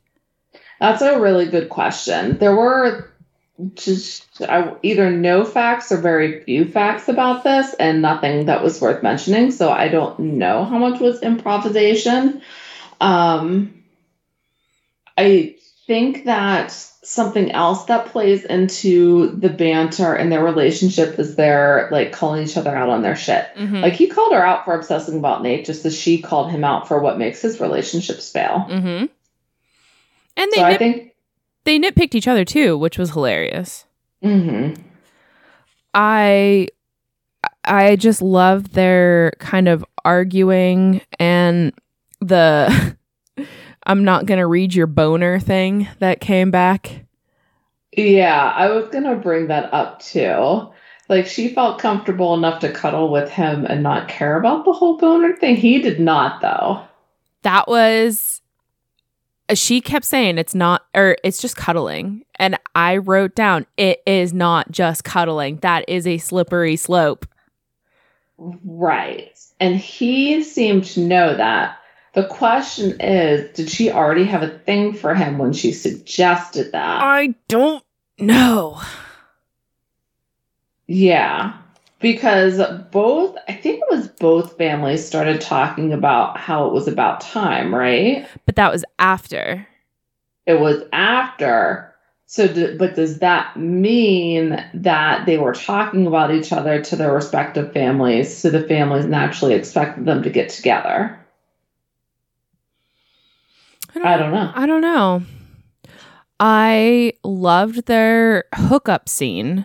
That's 0.78 1.00
a 1.00 1.18
really 1.18 1.46
good 1.46 1.70
question. 1.70 2.36
There 2.36 2.54
were 2.54 3.11
just 3.74 4.42
I, 4.42 4.74
either 4.82 5.11
no 5.11 5.46
facts 5.46 5.90
or 5.90 5.96
very 5.96 6.44
few 6.44 6.66
facts 6.66 7.09
about 7.09 7.42
this, 7.42 7.72
and 7.80 8.02
nothing 8.02 8.44
that 8.46 8.62
was 8.62 8.78
worth 8.78 9.02
mentioning. 9.02 9.52
So 9.52 9.70
I 9.70 9.88
don't 9.88 10.18
know 10.18 10.66
how 10.66 10.76
much 10.76 11.00
was 11.00 11.22
improvisation. 11.22 12.42
Um, 13.01 13.82
I 15.18 15.57
think 15.86 16.24
that 16.24 16.70
something 16.72 17.53
else 17.53 17.84
that 17.84 18.07
plays 18.07 18.44
into 18.44 19.28
the 19.36 19.49
banter 19.49 20.14
and 20.14 20.30
their 20.32 20.42
relationship 20.42 21.18
is 21.18 21.36
they're 21.36 21.88
like 21.92 22.12
calling 22.12 22.42
each 22.42 22.57
other 22.57 22.74
out 22.74 22.88
on 22.88 23.03
their 23.03 23.14
shit. 23.14 23.47
Mm-hmm. 23.57 23.76
Like 23.76 23.92
he 23.92 24.09
called 24.09 24.32
her 24.32 24.44
out 24.44 24.64
for 24.64 24.74
obsessing 24.74 25.18
about 25.18 25.42
Nate, 25.42 25.64
just 25.64 25.84
as 25.84 25.97
she 25.97 26.20
called 26.20 26.51
him 26.51 26.64
out 26.64 26.88
for 26.88 26.99
what 27.01 27.18
makes 27.18 27.40
his 27.40 27.61
relationships 27.61 28.30
fail. 28.30 28.66
mm-hmm. 28.68 29.07
And 30.38 30.53
they 30.53 30.57
So 30.57 30.64
I 30.64 30.76
think. 30.76 31.14
they 31.64 31.78
nitpicked 31.78 32.14
each 32.14 32.28
other 32.28 32.44
too, 32.44 32.76
which 32.76 32.99
was 32.99 33.11
hilarious. 33.12 33.84
hmm 34.22 34.74
I 35.94 36.68
I 37.64 37.97
just 37.97 38.20
love 38.20 38.72
their 38.72 39.32
kind 39.38 39.68
of 39.68 39.84
arguing 40.05 41.01
and 41.18 41.72
the 42.20 42.96
I'm 43.86 44.04
not 44.04 44.26
going 44.26 44.38
to 44.38 44.46
read 44.46 44.74
your 44.74 44.88
boner 44.88 45.38
thing 45.38 45.88
that 46.00 46.20
came 46.20 46.50
back. 46.50 47.06
Yeah, 47.96 48.52
I 48.54 48.68
was 48.70 48.88
gonna 48.90 49.16
bring 49.16 49.48
that 49.48 49.72
up 49.72 50.00
too. 50.00 50.70
Like 51.08 51.26
she 51.26 51.54
felt 51.54 51.78
comfortable 51.78 52.34
enough 52.34 52.60
to 52.60 52.70
cuddle 52.70 53.10
with 53.10 53.30
him 53.30 53.64
and 53.64 53.82
not 53.82 54.08
care 54.08 54.38
about 54.38 54.64
the 54.64 54.72
whole 54.72 54.98
boner 54.98 55.34
thing. 55.34 55.56
He 55.56 55.80
did 55.80 55.98
not 55.98 56.42
though. 56.42 56.82
That 57.42 57.68
was 57.68 58.42
she 59.54 59.80
kept 59.80 60.04
saying 60.04 60.36
it's 60.36 60.54
not 60.54 60.84
or 60.94 61.16
it's 61.24 61.40
just 61.40 61.56
cuddling 61.56 62.24
and 62.34 62.58
I 62.74 62.98
wrote 62.98 63.34
down 63.34 63.66
it 63.76 64.02
is 64.06 64.34
not 64.34 64.70
just 64.70 65.04
cuddling. 65.04 65.58
That 65.58 65.88
is 65.88 66.06
a 66.06 66.18
slippery 66.18 66.76
slope. 66.76 67.24
Right. 68.36 69.38
And 69.58 69.76
he 69.76 70.42
seemed 70.42 70.84
to 70.86 71.00
know 71.00 71.34
that. 71.34 71.78
The 72.16 72.24
question 72.24 72.98
is, 72.98 73.54
did 73.54 73.68
she 73.68 73.90
already 73.90 74.24
have 74.24 74.42
a 74.42 74.48
thing 74.48 74.94
for 74.94 75.14
him 75.14 75.36
when 75.36 75.52
she 75.52 75.70
suggested 75.70 76.72
that? 76.72 77.02
I 77.02 77.34
don't 77.46 77.84
know. 78.18 78.80
Yeah. 80.86 81.58
Because 82.00 82.58
both, 82.90 83.36
I 83.48 83.52
think 83.52 83.82
it 83.82 83.94
was 83.94 84.08
both 84.08 84.56
families 84.56 85.06
started 85.06 85.42
talking 85.42 85.92
about 85.92 86.38
how 86.38 86.66
it 86.66 86.72
was 86.72 86.88
about 86.88 87.20
time, 87.20 87.74
right? 87.74 88.26
But 88.46 88.56
that 88.56 88.72
was 88.72 88.86
after. 88.98 89.68
It 90.46 90.58
was 90.58 90.84
after. 90.94 91.94
So, 92.24 92.48
d- 92.48 92.78
but 92.78 92.94
does 92.94 93.18
that 93.18 93.58
mean 93.58 94.64
that 94.72 95.26
they 95.26 95.36
were 95.36 95.52
talking 95.52 96.06
about 96.06 96.32
each 96.34 96.50
other 96.50 96.80
to 96.80 96.96
their 96.96 97.12
respective 97.12 97.74
families? 97.74 98.34
So 98.34 98.48
the 98.48 98.66
families 98.66 99.04
naturally 99.04 99.52
expected 99.52 100.06
them 100.06 100.22
to 100.22 100.30
get 100.30 100.48
together? 100.48 101.20
I 104.05 104.16
don't 104.18 104.32
know. 104.32 104.53
I 104.55 104.66
don't 104.66 104.80
know. 104.80 105.22
I 106.38 107.12
loved 107.24 107.86
their 107.86 108.44
hookup 108.55 109.09
scene. 109.09 109.64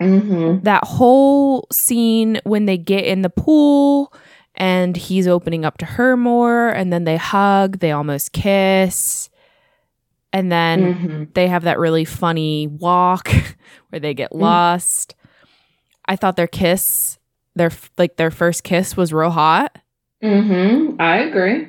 Mm-hmm. 0.00 0.62
That 0.62 0.84
whole 0.84 1.66
scene 1.72 2.40
when 2.44 2.66
they 2.66 2.78
get 2.78 3.04
in 3.04 3.22
the 3.22 3.30
pool 3.30 4.12
and 4.54 4.96
he's 4.96 5.26
opening 5.26 5.64
up 5.64 5.78
to 5.78 5.84
her 5.86 6.16
more, 6.16 6.68
and 6.68 6.92
then 6.92 7.04
they 7.04 7.16
hug, 7.16 7.78
they 7.78 7.92
almost 7.92 8.32
kiss. 8.32 9.28
And 10.32 10.50
then 10.52 10.94
Mm-hmm. 10.94 11.24
they 11.34 11.46
have 11.48 11.62
that 11.64 11.78
really 11.78 12.04
funny 12.04 12.66
walk 12.66 13.30
where 13.90 14.00
they 14.00 14.14
get 14.14 14.30
Mm. 14.32 14.40
lost. 14.40 15.14
I 16.06 16.16
thought 16.16 16.36
their 16.36 16.46
kiss, 16.48 17.18
their 17.54 17.70
like 17.98 18.16
their 18.16 18.30
first 18.32 18.64
kiss 18.64 18.96
was 18.96 19.12
real 19.12 19.30
hot. 19.30 19.78
Mm-hmm. 20.22 21.00
I 21.00 21.18
agree. 21.18 21.68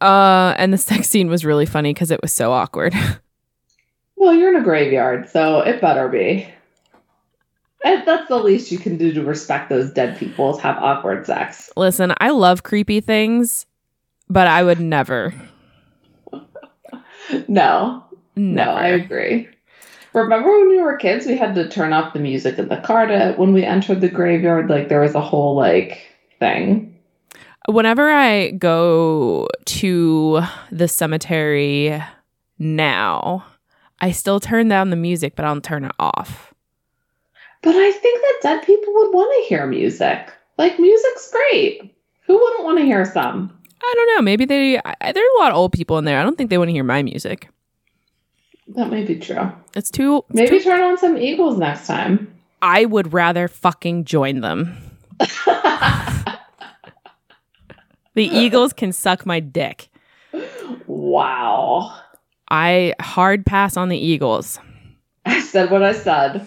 Uh, 0.00 0.54
and 0.56 0.72
the 0.72 0.78
sex 0.90 1.08
scene 1.08 1.28
was 1.28 1.44
really 1.44 1.66
funny 1.66 1.92
because 1.92 2.10
it 2.10 2.20
was 2.22 2.32
so 2.32 2.52
awkward. 2.52 2.94
Well, 4.16 4.34
you're 4.34 4.54
in 4.54 4.60
a 4.60 4.62
graveyard, 4.62 5.30
so 5.30 5.60
it 5.60 5.80
better 5.80 6.06
be. 6.06 6.46
And 7.82 8.06
that's 8.06 8.28
the 8.28 8.36
least 8.36 8.70
you 8.70 8.76
can 8.78 8.98
do 8.98 9.14
to 9.14 9.24
respect 9.24 9.70
those 9.70 9.90
dead 9.94 10.18
people 10.18 10.54
is 10.54 10.60
have 10.60 10.76
awkward 10.76 11.24
sex. 11.24 11.70
Listen, 11.74 12.12
I 12.18 12.28
love 12.28 12.62
creepy 12.62 13.00
things, 13.00 13.64
but 14.28 14.46
I 14.46 14.62
would 14.62 14.78
never, 14.78 15.32
No, 17.48 18.04
never. 18.36 18.70
no, 18.70 18.70
I 18.72 18.88
agree. 18.88 19.48
Remember 20.12 20.50
when 20.58 20.68
we 20.68 20.82
were 20.82 20.96
kids, 20.98 21.24
we 21.24 21.38
had 21.38 21.54
to 21.54 21.68
turn 21.70 21.94
off 21.94 22.12
the 22.12 22.18
music 22.20 22.58
in 22.58 22.68
the 22.68 22.76
car 22.76 23.06
to 23.06 23.32
when 23.38 23.54
we 23.54 23.64
entered 23.64 24.02
the 24.02 24.08
graveyard. 24.10 24.68
Like 24.68 24.90
there 24.90 25.00
was 25.00 25.14
a 25.14 25.20
whole 25.22 25.56
like 25.56 25.98
thing. 26.40 26.94
Whenever 27.70 28.10
I 28.10 28.50
go 28.52 29.48
to 29.66 30.40
the 30.70 30.88
cemetery 30.88 32.02
now, 32.58 33.44
I 34.00 34.12
still 34.12 34.40
turn 34.40 34.68
down 34.68 34.90
the 34.90 34.96
music, 34.96 35.34
but 35.36 35.44
I'll 35.44 35.60
turn 35.60 35.84
it 35.84 35.92
off. 35.98 36.52
But 37.62 37.74
I 37.76 37.92
think 37.92 38.20
that 38.20 38.38
dead 38.42 38.66
people 38.66 38.92
would 38.94 39.12
want 39.12 39.32
to 39.44 39.48
hear 39.48 39.66
music. 39.66 40.32
Like 40.58 40.78
music's 40.78 41.30
great. 41.30 41.94
Who 42.26 42.38
wouldn't 42.38 42.64
want 42.64 42.78
to 42.78 42.84
hear 42.84 43.04
some? 43.04 43.56
I 43.82 43.92
don't 43.96 44.16
know. 44.16 44.22
Maybe 44.22 44.44
they, 44.44 44.78
I, 44.78 45.12
there 45.12 45.22
are 45.22 45.36
a 45.36 45.40
lot 45.40 45.50
of 45.52 45.56
old 45.56 45.72
people 45.72 45.98
in 45.98 46.04
there. 46.04 46.18
I 46.18 46.22
don't 46.22 46.36
think 46.36 46.50
they 46.50 46.58
want 46.58 46.68
to 46.68 46.72
hear 46.72 46.84
my 46.84 47.02
music. 47.02 47.48
That 48.68 48.90
may 48.90 49.04
be 49.04 49.16
true. 49.18 49.50
It's 49.74 49.90
too, 49.90 50.18
it's 50.28 50.34
Maybe 50.34 50.58
too- 50.58 50.64
turn 50.64 50.80
on 50.80 50.96
some 50.98 51.18
Eagles 51.18 51.58
next 51.58 51.86
time. 51.86 52.34
I 52.62 52.84
would 52.84 53.12
rather 53.12 53.48
fucking 53.48 54.04
join 54.04 54.40
them. 54.40 54.76
The 58.14 58.24
Eagles 58.24 58.72
can 58.72 58.92
suck 58.92 59.24
my 59.26 59.40
dick. 59.40 59.88
wow. 60.86 61.96
I 62.50 62.94
hard 63.00 63.46
pass 63.46 63.76
on 63.76 63.88
the 63.88 63.96
Eagles. 63.98 64.58
I 65.24 65.40
said 65.40 65.70
what 65.70 65.82
I 65.82 65.92
said. 65.92 66.46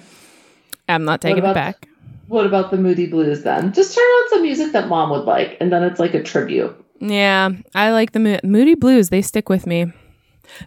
I'm 0.89 1.05
not 1.05 1.21
taking 1.21 1.43
it 1.45 1.53
back. 1.53 1.87
What 2.27 2.45
about 2.45 2.71
the 2.71 2.77
Moody 2.77 3.05
Blues 3.07 3.43
then? 3.43 3.71
Just 3.73 3.95
turn 3.95 4.03
on 4.03 4.29
some 4.29 4.41
music 4.41 4.71
that 4.73 4.87
mom 4.89 5.11
would 5.11 5.25
like, 5.25 5.57
and 5.61 5.71
then 5.71 5.83
it's 5.83 5.99
like 5.99 6.13
a 6.13 6.23
tribute. 6.23 6.75
Yeah, 6.99 7.49
I 7.75 7.91
like 7.91 8.11
the 8.11 8.19
Mo- 8.19 8.39
Moody 8.43 8.75
Blues. 8.75 9.09
They 9.09 9.21
stick 9.21 9.49
with 9.49 9.65
me. 9.67 9.91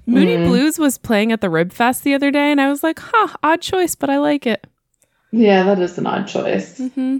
Moody 0.06 0.36
Mm. 0.38 0.44
Blues 0.46 0.78
was 0.78 0.96
playing 0.98 1.32
at 1.32 1.40
the 1.40 1.50
Rib 1.50 1.72
Fest 1.72 2.02
the 2.04 2.14
other 2.14 2.30
day, 2.30 2.50
and 2.50 2.60
I 2.60 2.68
was 2.68 2.82
like, 2.82 2.98
huh, 2.98 3.36
odd 3.42 3.60
choice, 3.60 3.94
but 3.94 4.08
I 4.10 4.18
like 4.18 4.46
it. 4.46 4.66
Yeah, 5.32 5.64
that 5.64 5.78
is 5.78 5.98
an 5.98 6.06
odd 6.06 6.26
choice. 6.28 6.78
hmm 6.94 7.18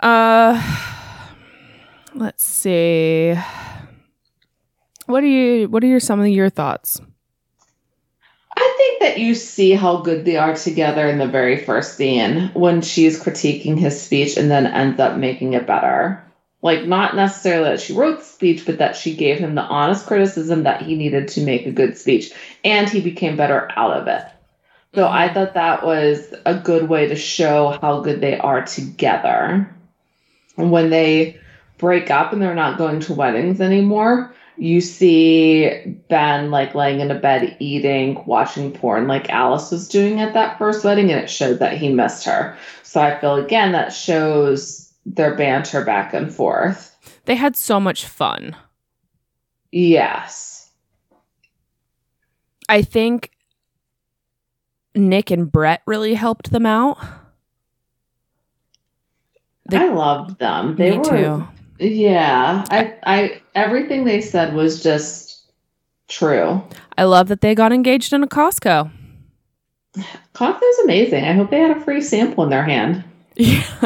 Uh, 0.00 0.62
let's 2.18 2.44
see. 2.44 3.34
What 5.06 5.22
are 5.22 5.26
you? 5.26 5.68
What 5.68 5.82
are 5.82 5.86
your 5.86 6.00
some 6.00 6.20
of 6.20 6.28
your 6.28 6.50
thoughts? 6.50 7.00
I 8.56 8.74
think 8.76 9.00
that 9.00 9.18
you 9.18 9.34
see 9.34 9.72
how 9.72 9.98
good 9.98 10.24
they 10.24 10.36
are 10.36 10.54
together 10.54 11.08
in 11.08 11.18
the 11.18 11.28
very 11.28 11.64
first 11.64 11.96
scene 11.96 12.50
when 12.54 12.82
she's 12.82 13.22
critiquing 13.22 13.78
his 13.78 14.00
speech 14.00 14.36
and 14.36 14.50
then 14.50 14.66
ends 14.66 14.98
up 14.98 15.16
making 15.16 15.52
it 15.52 15.66
better. 15.66 16.24
Like, 16.60 16.84
not 16.84 17.14
necessarily 17.14 17.70
that 17.70 17.80
she 17.80 17.92
wrote 17.92 18.18
the 18.18 18.24
speech, 18.24 18.66
but 18.66 18.78
that 18.78 18.96
she 18.96 19.14
gave 19.14 19.38
him 19.38 19.54
the 19.54 19.62
honest 19.62 20.06
criticism 20.06 20.64
that 20.64 20.82
he 20.82 20.96
needed 20.96 21.28
to 21.28 21.40
make 21.40 21.66
a 21.66 21.72
good 21.72 21.96
speech, 21.96 22.32
and 22.64 22.90
he 22.90 23.00
became 23.00 23.36
better 23.36 23.70
out 23.76 23.92
of 23.92 24.08
it. 24.08 24.24
So 24.94 25.06
I 25.06 25.26
mm-hmm. 25.26 25.34
thought 25.34 25.54
that 25.54 25.86
was 25.86 26.34
a 26.44 26.58
good 26.58 26.88
way 26.88 27.06
to 27.06 27.14
show 27.14 27.78
how 27.80 28.00
good 28.00 28.20
they 28.20 28.36
are 28.36 28.64
together. 28.64 29.72
And 30.56 30.72
when 30.72 30.90
they 30.90 31.38
break 31.78 32.10
up 32.10 32.32
and 32.32 32.42
they're 32.42 32.54
not 32.54 32.78
going 32.78 33.00
to 33.00 33.14
weddings 33.14 33.60
anymore, 33.60 34.34
you 34.56 34.80
see 34.80 35.96
Ben 36.08 36.50
like 36.50 36.74
laying 36.74 37.00
in 37.00 37.10
a 37.10 37.18
bed 37.18 37.56
eating, 37.60 38.22
watching 38.26 38.72
porn 38.72 39.06
like 39.06 39.30
Alice 39.30 39.70
was 39.70 39.88
doing 39.88 40.20
at 40.20 40.34
that 40.34 40.58
first 40.58 40.84
wedding, 40.84 41.10
and 41.10 41.20
it 41.20 41.30
showed 41.30 41.60
that 41.60 41.78
he 41.78 41.88
missed 41.92 42.24
her. 42.24 42.56
So 42.82 43.00
I 43.00 43.18
feel 43.20 43.36
again 43.36 43.72
that 43.72 43.92
shows 43.92 44.92
their 45.06 45.34
banter 45.36 45.84
back 45.84 46.12
and 46.12 46.34
forth. 46.34 46.94
They 47.24 47.36
had 47.36 47.56
so 47.56 47.78
much 47.78 48.04
fun. 48.04 48.56
Yes. 49.70 50.70
I 52.68 52.82
think 52.82 53.30
Nick 54.94 55.30
and 55.30 55.50
Brett 55.50 55.82
really 55.86 56.14
helped 56.14 56.50
them 56.50 56.66
out. 56.66 56.98
They- 59.70 59.76
I 59.78 59.88
loved 59.88 60.38
them. 60.38 60.76
They 60.76 60.90
Me 60.92 60.98
were 60.98 61.04
too. 61.04 61.48
Yeah. 61.78 62.64
I 62.70 62.94
I 63.04 63.42
everything 63.54 64.04
they 64.04 64.20
said 64.20 64.54
was 64.54 64.82
just 64.82 65.50
true. 66.08 66.62
I 66.96 67.04
love 67.04 67.28
that 67.28 67.40
they 67.40 67.54
got 67.54 67.72
engaged 67.72 68.12
in 68.12 68.22
a 68.22 68.26
Costco. 68.28 68.90
Costco's 70.34 70.78
amazing. 70.84 71.24
I 71.24 71.32
hope 71.32 71.50
they 71.50 71.60
had 71.60 71.76
a 71.76 71.80
free 71.80 72.00
sample 72.00 72.44
in 72.44 72.50
their 72.50 72.64
hand. 72.64 73.04
Yeah. 73.36 73.64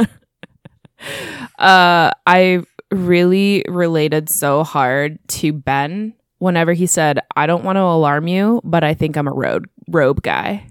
uh, 1.58 2.10
I 2.26 2.62
really 2.90 3.64
related 3.68 4.28
so 4.28 4.62
hard 4.64 5.18
to 5.28 5.52
Ben 5.52 6.14
whenever 6.38 6.72
he 6.72 6.86
said, 6.86 7.20
I 7.36 7.46
don't 7.46 7.64
want 7.64 7.76
to 7.76 7.82
alarm 7.82 8.26
you, 8.26 8.60
but 8.64 8.84
I 8.84 8.94
think 8.94 9.16
I'm 9.16 9.28
a 9.28 9.32
road 9.32 9.68
robe 9.88 10.22
guy. 10.22 10.66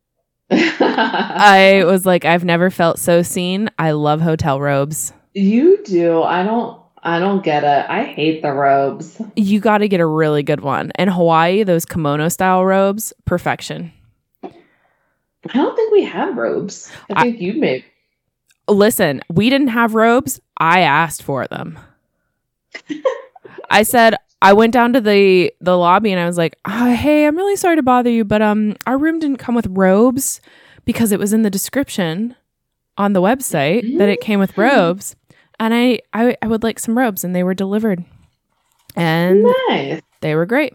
I 0.50 1.84
was 1.86 2.04
like, 2.04 2.24
I've 2.24 2.44
never 2.44 2.70
felt 2.70 2.98
so 2.98 3.22
seen. 3.22 3.70
I 3.78 3.92
love 3.92 4.20
hotel 4.20 4.60
robes. 4.60 5.12
You 5.34 5.82
do. 5.84 6.22
I 6.22 6.42
don't 6.42 6.80
I 7.02 7.18
don't 7.18 7.42
get 7.42 7.64
it. 7.64 7.86
I 7.90 8.04
hate 8.04 8.42
the 8.42 8.52
robes. 8.52 9.20
You 9.36 9.58
got 9.60 9.78
to 9.78 9.88
get 9.88 10.00
a 10.00 10.06
really 10.06 10.42
good 10.42 10.60
one. 10.60 10.92
In 10.98 11.08
Hawaii, 11.08 11.62
those 11.62 11.84
kimono 11.86 12.28
style 12.28 12.64
robes, 12.64 13.12
perfection. 13.24 13.92
I 14.42 14.50
don't 15.54 15.74
think 15.74 15.92
we 15.92 16.04
have 16.04 16.36
robes. 16.36 16.92
I 17.08 17.20
I- 17.20 17.22
think 17.22 17.40
you 17.40 17.54
made 17.54 17.84
Listen, 18.68 19.20
we 19.28 19.50
didn't 19.50 19.68
have 19.68 19.94
robes. 19.96 20.40
I 20.58 20.80
asked 20.82 21.24
for 21.24 21.46
them. 21.48 21.76
I 23.70 23.82
said 23.82 24.14
I 24.42 24.52
went 24.52 24.72
down 24.72 24.92
to 24.92 25.00
the 25.00 25.52
the 25.60 25.76
lobby 25.76 26.12
and 26.12 26.20
I 26.20 26.26
was 26.26 26.38
like, 26.38 26.56
oh, 26.66 26.94
"Hey, 26.94 27.26
I'm 27.26 27.36
really 27.36 27.56
sorry 27.56 27.76
to 27.76 27.82
bother 27.82 28.10
you, 28.10 28.24
but 28.24 28.42
um 28.42 28.76
our 28.86 28.96
room 28.98 29.18
didn't 29.18 29.38
come 29.38 29.54
with 29.54 29.66
robes 29.70 30.40
because 30.84 31.10
it 31.12 31.18
was 31.18 31.32
in 31.32 31.42
the 31.42 31.50
description 31.50 32.36
on 32.96 33.12
the 33.12 33.22
website 33.22 33.98
that 33.98 34.08
it 34.08 34.20
came 34.20 34.38
with 34.40 34.56
robes." 34.56 35.16
And 35.60 35.74
I, 35.74 36.00
I 36.14 36.36
I 36.40 36.46
would 36.48 36.62
like 36.62 36.78
some 36.78 36.98
robes 36.98 37.22
and 37.22 37.36
they 37.36 37.44
were 37.44 37.54
delivered. 37.54 38.02
And 38.96 39.46
nice. 39.68 40.00
they 40.22 40.34
were 40.34 40.46
great. 40.46 40.74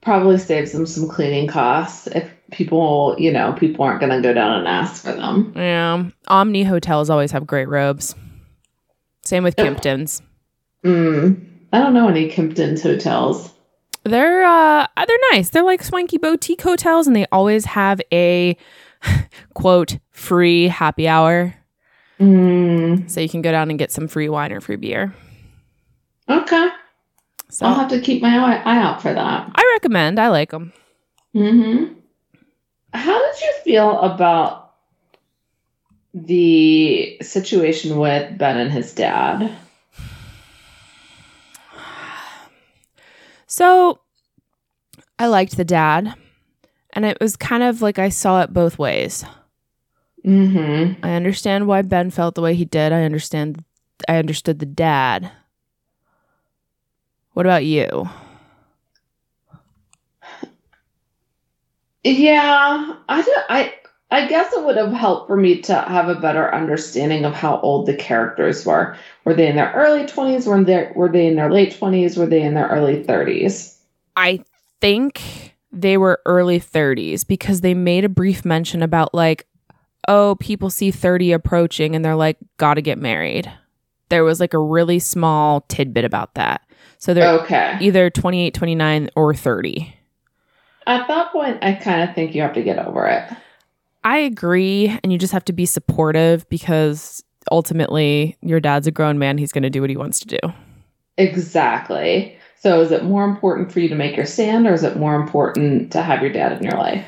Probably 0.00 0.38
saves 0.38 0.72
them 0.72 0.86
some 0.86 1.08
cleaning 1.08 1.46
costs 1.46 2.06
if 2.08 2.30
people, 2.50 3.14
you 3.18 3.30
know, 3.30 3.52
people 3.52 3.84
aren't 3.84 4.00
gonna 4.00 4.22
go 4.22 4.32
down 4.32 4.58
and 4.58 4.66
ask 4.66 5.04
for 5.04 5.12
them. 5.12 5.52
Yeah. 5.54 6.08
Omni 6.28 6.64
hotels 6.64 7.10
always 7.10 7.30
have 7.32 7.46
great 7.46 7.68
robes. 7.68 8.14
Same 9.22 9.44
with. 9.44 9.56
Kimptons. 9.56 10.22
Mm. 10.82 11.46
I 11.72 11.80
don't 11.80 11.92
know 11.94 12.08
any 12.08 12.30
Kimpton's 12.30 12.82
hotels. 12.82 13.52
They're 14.04 14.44
uh 14.44 14.86
they're 15.06 15.18
nice. 15.32 15.50
They're 15.50 15.62
like 15.62 15.82
swanky 15.82 16.16
boutique 16.16 16.62
hotels 16.62 17.06
and 17.06 17.14
they 17.14 17.26
always 17.30 17.66
have 17.66 18.00
a 18.12 18.56
quote 19.54 19.98
free 20.10 20.68
happy 20.68 21.06
hour. 21.06 21.54
Mm. 22.20 23.10
So 23.10 23.20
you 23.20 23.28
can 23.28 23.42
go 23.42 23.50
down 23.50 23.70
and 23.70 23.78
get 23.78 23.90
some 23.90 24.08
free 24.08 24.28
wine 24.28 24.52
or 24.52 24.60
free 24.60 24.76
beer. 24.76 25.14
Okay. 26.28 26.68
So 27.50 27.66
I'll 27.66 27.74
have 27.74 27.90
to 27.90 28.00
keep 28.00 28.22
my 28.22 28.36
eye, 28.36 28.62
eye 28.64 28.78
out 28.78 29.02
for 29.02 29.12
that. 29.12 29.50
I 29.54 29.70
recommend. 29.74 30.18
I 30.18 30.28
like 30.28 30.50
them. 30.50 30.72
Mm-hmm. 31.34 31.94
How 32.92 33.32
did 33.32 33.40
you 33.40 33.52
feel 33.64 34.00
about 34.00 34.74
the 36.12 37.18
situation 37.20 37.98
with 37.98 38.38
Ben 38.38 38.56
and 38.56 38.70
his 38.70 38.94
dad? 38.94 39.56
So 43.46 44.00
I 45.18 45.26
liked 45.26 45.56
the 45.56 45.64
dad. 45.64 46.14
And 46.92 47.04
it 47.04 47.18
was 47.20 47.36
kind 47.36 47.64
of 47.64 47.82
like 47.82 47.98
I 47.98 48.08
saw 48.08 48.42
it 48.42 48.52
both 48.52 48.78
ways. 48.78 49.24
Hmm 50.24 50.92
I 51.02 51.12
understand 51.14 51.66
why 51.66 51.82
Ben 51.82 52.10
felt 52.10 52.34
the 52.34 52.40
way 52.42 52.54
he 52.54 52.64
did. 52.64 52.92
I 52.92 53.04
understand 53.04 53.64
I 54.08 54.16
understood 54.16 54.58
the 54.58 54.66
dad. 54.66 55.30
What 57.34 57.46
about 57.46 57.64
you? 57.64 58.08
Yeah, 62.04 62.96
I 63.08 63.22
do, 63.22 63.34
I 63.48 63.74
I 64.10 64.28
guess 64.28 64.52
it 64.52 64.64
would 64.64 64.76
have 64.76 64.92
helped 64.92 65.26
for 65.26 65.36
me 65.36 65.60
to 65.62 65.74
have 65.74 66.08
a 66.08 66.14
better 66.20 66.54
understanding 66.54 67.24
of 67.24 67.32
how 67.34 67.58
old 67.60 67.86
the 67.86 67.96
characters 67.96 68.64
were. 68.64 68.96
Were 69.24 69.34
they 69.34 69.48
in 69.48 69.56
their 69.56 69.72
early 69.72 70.06
twenties? 70.06 70.46
Were 70.46 70.62
they 70.62 70.90
were 70.94 71.08
they 71.08 71.26
in 71.26 71.36
their 71.36 71.50
late 71.50 71.76
twenties? 71.76 72.16
Were 72.16 72.26
they 72.26 72.42
in 72.42 72.54
their 72.54 72.68
early 72.68 73.02
thirties? 73.02 73.78
I 74.16 74.44
think 74.80 75.54
they 75.72 75.96
were 75.96 76.20
early 76.24 76.60
30s 76.60 77.26
because 77.26 77.60
they 77.60 77.74
made 77.74 78.04
a 78.04 78.08
brief 78.08 78.44
mention 78.44 78.82
about 78.82 79.12
like, 79.12 79.46
oh, 80.08 80.36
people 80.40 80.70
see 80.70 80.90
30 80.90 81.32
approaching 81.32 81.94
and 81.94 82.04
they're 82.04 82.16
like, 82.16 82.36
gotta 82.56 82.80
get 82.80 82.98
married. 82.98 83.50
There 84.08 84.24
was 84.24 84.40
like 84.40 84.54
a 84.54 84.58
really 84.58 84.98
small 84.98 85.62
tidbit 85.62 86.04
about 86.04 86.34
that. 86.34 86.60
So 86.98 87.14
they're 87.14 87.40
Okay. 87.40 87.76
either 87.80 88.10
28, 88.10 88.54
29, 88.54 89.10
or 89.16 89.34
30. 89.34 89.94
At 90.86 91.08
that 91.08 91.32
point, 91.32 91.58
I 91.62 91.72
kind 91.74 92.08
of 92.08 92.14
think 92.14 92.34
you 92.34 92.42
have 92.42 92.52
to 92.54 92.62
get 92.62 92.78
over 92.78 93.06
it. 93.06 93.24
I 94.04 94.18
agree. 94.18 94.98
And 95.02 95.10
you 95.12 95.18
just 95.18 95.32
have 95.32 95.44
to 95.46 95.52
be 95.52 95.64
supportive 95.64 96.46
because 96.50 97.22
ultimately 97.50 98.36
your 98.42 98.60
dad's 98.60 98.86
a 98.86 98.90
grown 98.90 99.18
man. 99.18 99.38
He's 99.38 99.52
going 99.52 99.62
to 99.62 99.70
do 99.70 99.80
what 99.80 99.88
he 99.90 99.96
wants 99.96 100.20
to 100.20 100.26
do. 100.26 100.38
Exactly. 101.16 102.36
So 102.60 102.80
is 102.80 102.90
it 102.90 103.04
more 103.04 103.24
important 103.24 103.72
for 103.72 103.80
you 103.80 103.88
to 103.88 103.94
make 103.94 104.16
your 104.16 104.26
stand 104.26 104.66
or 104.66 104.72
is 104.74 104.82
it 104.82 104.96
more 104.96 105.14
important 105.16 105.92
to 105.92 106.02
have 106.02 106.22
your 106.22 106.32
dad 106.32 106.52
in 106.52 106.62
your 106.62 106.78
life? 106.78 107.04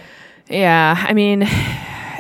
Yeah, 0.49 0.95
I 1.07 1.13
mean, 1.13 1.47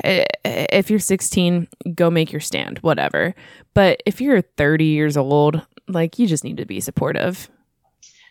Eh, 0.05 0.24
eh, 0.44 0.66
if 0.72 0.90
you're 0.90 0.99
16, 0.99 1.68
go 1.94 2.11
make 2.11 2.32
your 2.32 2.40
stand, 2.40 2.78
whatever. 2.78 3.34
But 3.74 4.03
if 4.07 4.20
you're 4.20 4.42
30 4.42 4.84
years 4.84 5.16
old, 5.16 5.61
like 5.88 6.18
you 6.18 6.26
just 6.26 6.44
need 6.44 6.57
to 6.59 6.66
be 6.66 6.80
supportive. 6.80 7.49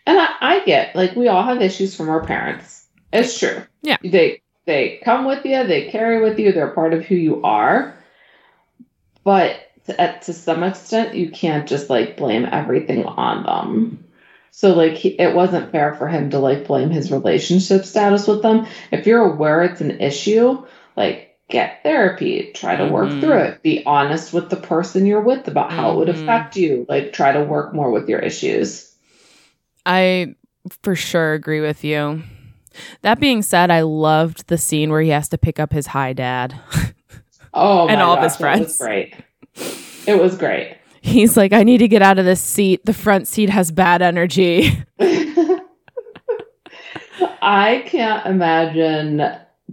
And 0.06 0.18
I, 0.18 0.28
I 0.40 0.64
get 0.64 0.94
like 0.94 1.16
we 1.16 1.28
all 1.28 1.42
have 1.42 1.60
issues 1.60 1.96
from 1.96 2.08
our 2.08 2.24
parents. 2.24 2.86
It's 3.12 3.38
true. 3.38 3.62
Yeah. 3.82 3.96
They 4.02 4.42
they 4.66 5.00
come 5.04 5.24
with 5.24 5.44
you, 5.44 5.66
they 5.66 5.90
carry 5.90 6.20
with 6.20 6.38
you, 6.38 6.52
they're 6.52 6.70
part 6.70 6.94
of 6.94 7.04
who 7.04 7.14
you 7.14 7.42
are. 7.42 7.96
But 9.24 9.56
to, 9.86 10.00
at, 10.00 10.22
to 10.22 10.32
some 10.32 10.62
extent, 10.62 11.14
you 11.14 11.30
can't 11.30 11.68
just 11.68 11.90
like 11.90 12.16
blame 12.16 12.46
everything 12.50 13.04
on 13.04 13.44
them. 13.44 14.04
So 14.50 14.74
like 14.74 14.94
he, 14.94 15.10
it 15.20 15.34
wasn't 15.34 15.72
fair 15.72 15.94
for 15.94 16.08
him 16.08 16.30
to 16.30 16.38
like 16.38 16.66
blame 16.66 16.90
his 16.90 17.12
relationship 17.12 17.84
status 17.84 18.26
with 18.26 18.42
them. 18.42 18.66
If 18.90 19.06
you're 19.06 19.32
aware 19.32 19.62
it's 19.62 19.80
an 19.80 20.00
issue, 20.00 20.64
like 20.96 21.25
get 21.48 21.82
therapy, 21.82 22.50
try 22.54 22.74
to 22.76 22.86
work 22.86 23.10
Mhm. 23.10 23.20
through 23.20 23.38
it, 23.38 23.62
be 23.62 23.82
honest 23.86 24.32
with 24.32 24.50
the 24.50 24.56
person 24.56 25.06
you're 25.06 25.20
with 25.20 25.46
about 25.46 25.72
how 25.72 25.92
it 25.92 25.96
would 25.98 26.08
Mhm. 26.08 26.22
affect 26.22 26.56
you. 26.56 26.84
Like 26.88 27.12
try 27.12 27.32
to 27.32 27.42
work 27.44 27.72
more 27.74 27.90
with 27.90 28.08
your 28.08 28.18
issues. 28.18 28.92
I 29.84 30.34
for 30.82 30.96
sure 30.96 31.34
agree 31.34 31.60
with 31.60 31.84
you. 31.84 32.22
That 33.02 33.20
being 33.20 33.42
said, 33.42 33.70
I 33.70 33.82
loved 33.82 34.48
the 34.48 34.58
scene 34.58 34.90
where 34.90 35.00
he 35.00 35.10
has 35.10 35.28
to 35.30 35.38
pick 35.38 35.60
up 35.60 35.72
his 35.72 35.86
high 35.88 36.12
dad. 36.12 36.54
Oh, 37.58 37.88
And 37.88 38.00
my 38.00 38.04
all 38.04 38.18
of 38.18 38.22
his 38.22 38.36
friends. 38.36 38.60
It 38.60 38.64
was 38.64 38.78
great. 38.78 39.14
It 40.06 40.20
was 40.20 40.36
great. 40.36 40.76
He's 41.00 41.38
like, 41.38 41.54
I 41.54 41.62
need 41.62 41.78
to 41.78 41.88
get 41.88 42.02
out 42.02 42.18
of 42.18 42.26
this 42.26 42.40
seat. 42.42 42.84
The 42.84 42.92
front 42.92 43.28
seat 43.28 43.48
has 43.48 43.70
bad 43.70 44.02
energy. 44.02 44.84
I 47.40 47.82
can't 47.86 48.26
imagine 48.26 49.18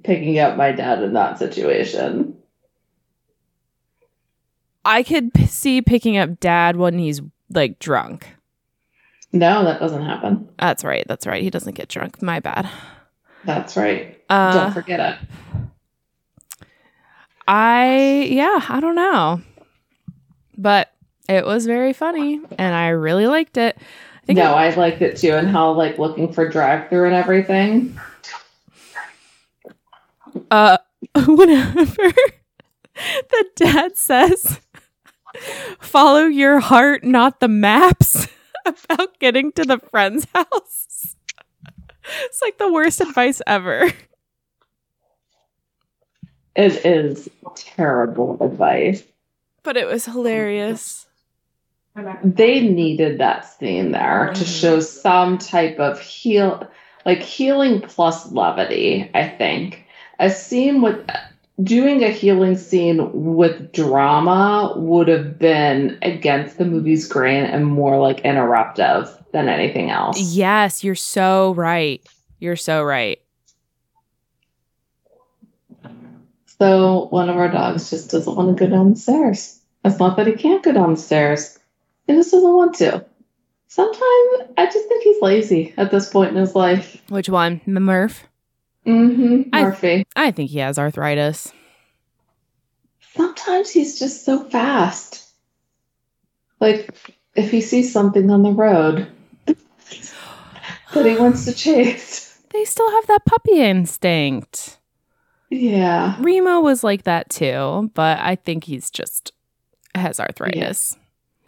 picking 0.01 0.39
up 0.39 0.57
my 0.57 0.71
dad 0.71 1.03
in 1.03 1.13
that 1.13 1.37
situation. 1.37 2.37
I 4.85 5.03
could 5.03 5.33
p- 5.33 5.45
see 5.45 5.81
picking 5.81 6.17
up 6.17 6.39
dad 6.39 6.75
when 6.75 6.97
he's 6.97 7.21
like 7.49 7.79
drunk. 7.79 8.27
No, 9.31 9.63
that 9.63 9.79
doesn't 9.79 10.03
happen. 10.05 10.49
That's 10.59 10.83
right. 10.83 11.05
That's 11.07 11.25
right. 11.25 11.41
He 11.41 11.49
doesn't 11.49 11.73
get 11.73 11.89
drunk. 11.89 12.21
My 12.21 12.39
bad. 12.39 12.69
That's 13.45 13.75
right. 13.75 14.21
Uh, 14.29 14.53
Don't 14.53 14.73
forget 14.73 14.99
it. 14.99 15.65
I 17.47 18.27
yeah, 18.29 18.65
I 18.69 18.79
don't 18.79 18.95
know. 18.95 19.41
But 20.57 20.91
it 21.27 21.45
was 21.45 21.65
very 21.65 21.93
funny 21.93 22.41
and 22.57 22.75
I 22.75 22.89
really 22.89 23.27
liked 23.27 23.57
it. 23.57 23.77
I 23.77 24.25
think 24.25 24.37
No, 24.37 24.53
I 24.53 24.73
liked 24.75 25.01
it 25.01 25.17
too, 25.17 25.33
and 25.33 25.49
how 25.49 25.71
like 25.73 25.97
looking 25.97 26.31
for 26.31 26.47
drive 26.47 26.89
through 26.89 27.05
and 27.05 27.15
everything. 27.15 27.99
Uh 30.51 30.77
whenever 31.27 32.13
the 32.95 33.45
dad 33.55 33.97
says 33.97 34.59
follow 35.79 36.25
your 36.25 36.59
heart, 36.59 37.03
not 37.03 37.39
the 37.39 37.47
maps. 37.47 38.27
about 38.65 39.19
getting 39.19 39.51
to 39.51 39.63
the 39.65 39.77
friend's 39.91 40.25
house. 40.33 41.15
It's 42.23 42.41
like 42.41 42.57
the 42.57 42.71
worst 42.71 43.01
advice 43.01 43.41
ever. 43.45 43.91
It 46.55 46.85
is 46.85 47.29
terrible 47.55 48.37
advice. 48.41 49.03
But 49.63 49.75
it 49.77 49.87
was 49.87 50.05
hilarious. 50.05 51.07
They 52.23 52.61
needed 52.61 53.19
that 53.19 53.45
scene 53.45 53.91
there 53.91 54.31
to 54.33 54.43
Mhm. 54.43 54.61
show 54.61 54.79
some 54.79 55.37
type 55.37 55.79
of 55.79 55.99
heal, 55.99 56.67
like 57.05 57.19
healing 57.21 57.81
plus 57.81 58.31
levity. 58.31 59.09
I 59.13 59.27
think 59.27 59.82
a 60.19 60.29
scene 60.29 60.81
with 60.81 61.07
doing 61.61 62.03
a 62.03 62.09
healing 62.09 62.57
scene 62.57 63.09
with 63.13 63.71
drama 63.71 64.73
would 64.75 65.07
have 65.07 65.37
been 65.37 65.97
against 66.01 66.57
the 66.57 66.65
movie's 66.65 67.07
grain 67.07 67.43
and 67.43 67.65
more 67.65 67.99
like 67.99 68.23
interruptive 68.23 69.09
than 69.31 69.49
anything 69.49 69.89
else. 69.89 70.19
Yes, 70.19 70.83
you're 70.83 70.95
so 70.95 71.53
right. 71.53 72.05
You're 72.39 72.55
so 72.55 72.83
right. 72.83 73.19
So 76.59 77.07
one 77.09 77.29
of 77.29 77.37
our 77.37 77.49
dogs 77.49 77.89
just 77.89 78.11
doesn't 78.11 78.35
want 78.35 78.57
to 78.57 78.65
go 78.65 78.69
down 78.69 78.91
the 78.91 78.99
stairs. 78.99 79.59
It's 79.83 79.99
not 79.99 80.17
that 80.17 80.27
he 80.27 80.33
can't 80.33 80.63
go 80.63 80.71
down 80.71 80.91
the 80.91 80.99
stairs. 80.99 81.59
He 82.07 82.13
just 82.13 82.31
doesn't 82.31 82.53
want 82.53 82.75
to. 82.75 83.05
Sometimes 83.67 84.51
I 84.57 84.69
just 84.71 84.87
think 84.87 85.03
he's 85.03 85.21
lazy 85.21 85.73
at 85.77 85.91
this 85.91 86.09
point 86.09 86.31
in 86.31 86.37
his 86.37 86.55
life. 86.55 87.01
Which 87.09 87.27
one? 87.27 87.59
Murph? 87.65 88.23
Mm-hmm. 88.85 89.49
I- 89.53 89.63
Murphy. 89.63 90.05
I 90.15 90.31
think 90.31 90.49
he 90.51 90.59
has 90.59 90.77
arthritis. 90.77 91.51
Sometimes 93.15 93.69
he's 93.69 93.99
just 93.99 94.25
so 94.25 94.43
fast. 94.45 95.27
Like 96.59 96.89
if 97.35 97.51
he 97.51 97.61
sees 97.61 97.91
something 97.93 98.29
on 98.31 98.41
the 98.43 98.51
road 98.51 99.07
that 99.45 101.05
he 101.05 101.15
wants 101.15 101.45
to 101.45 101.53
chase. 101.53 102.29
They 102.53 102.65
still 102.65 102.91
have 102.91 103.07
that 103.07 103.25
puppy 103.25 103.61
instinct. 103.61 104.77
Yeah. 105.49 106.15
Remo 106.19 106.59
was 106.59 106.83
like 106.83 107.01
that 107.05 107.31
too, 107.31 107.89
but 107.95 108.19
I 108.19 108.35
think 108.35 108.63
he's 108.65 108.91
just 108.91 109.31
has 109.95 110.19
arthritis. 110.19 110.95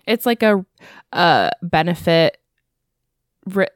It's 0.07 0.25
like 0.25 0.41
a 0.41 0.65
a 1.13 1.51
benefit 1.61 2.39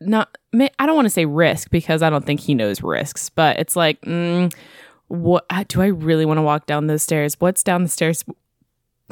not 0.02 0.39
I 0.54 0.86
don't 0.86 0.96
want 0.96 1.06
to 1.06 1.12
say 1.12 1.26
risk 1.26 1.70
because 1.70 2.02
I 2.02 2.10
don't 2.10 2.26
think 2.26 2.40
he 2.40 2.56
knows 2.56 2.82
risks, 2.82 3.30
but 3.30 3.60
it's 3.60 3.76
like 3.76 4.02
mm, 4.02 4.54
what 5.08 5.46
do 5.68 5.82
I 5.82 5.88
really 5.88 6.26
want 6.26 6.38
to 6.38 6.44
walk 6.44 6.66
down 6.66 6.88
those 6.88 7.04
stairs? 7.04 7.36
What's 7.40 7.64
down 7.64 7.84
the 7.84 7.90
stairs 7.90 8.24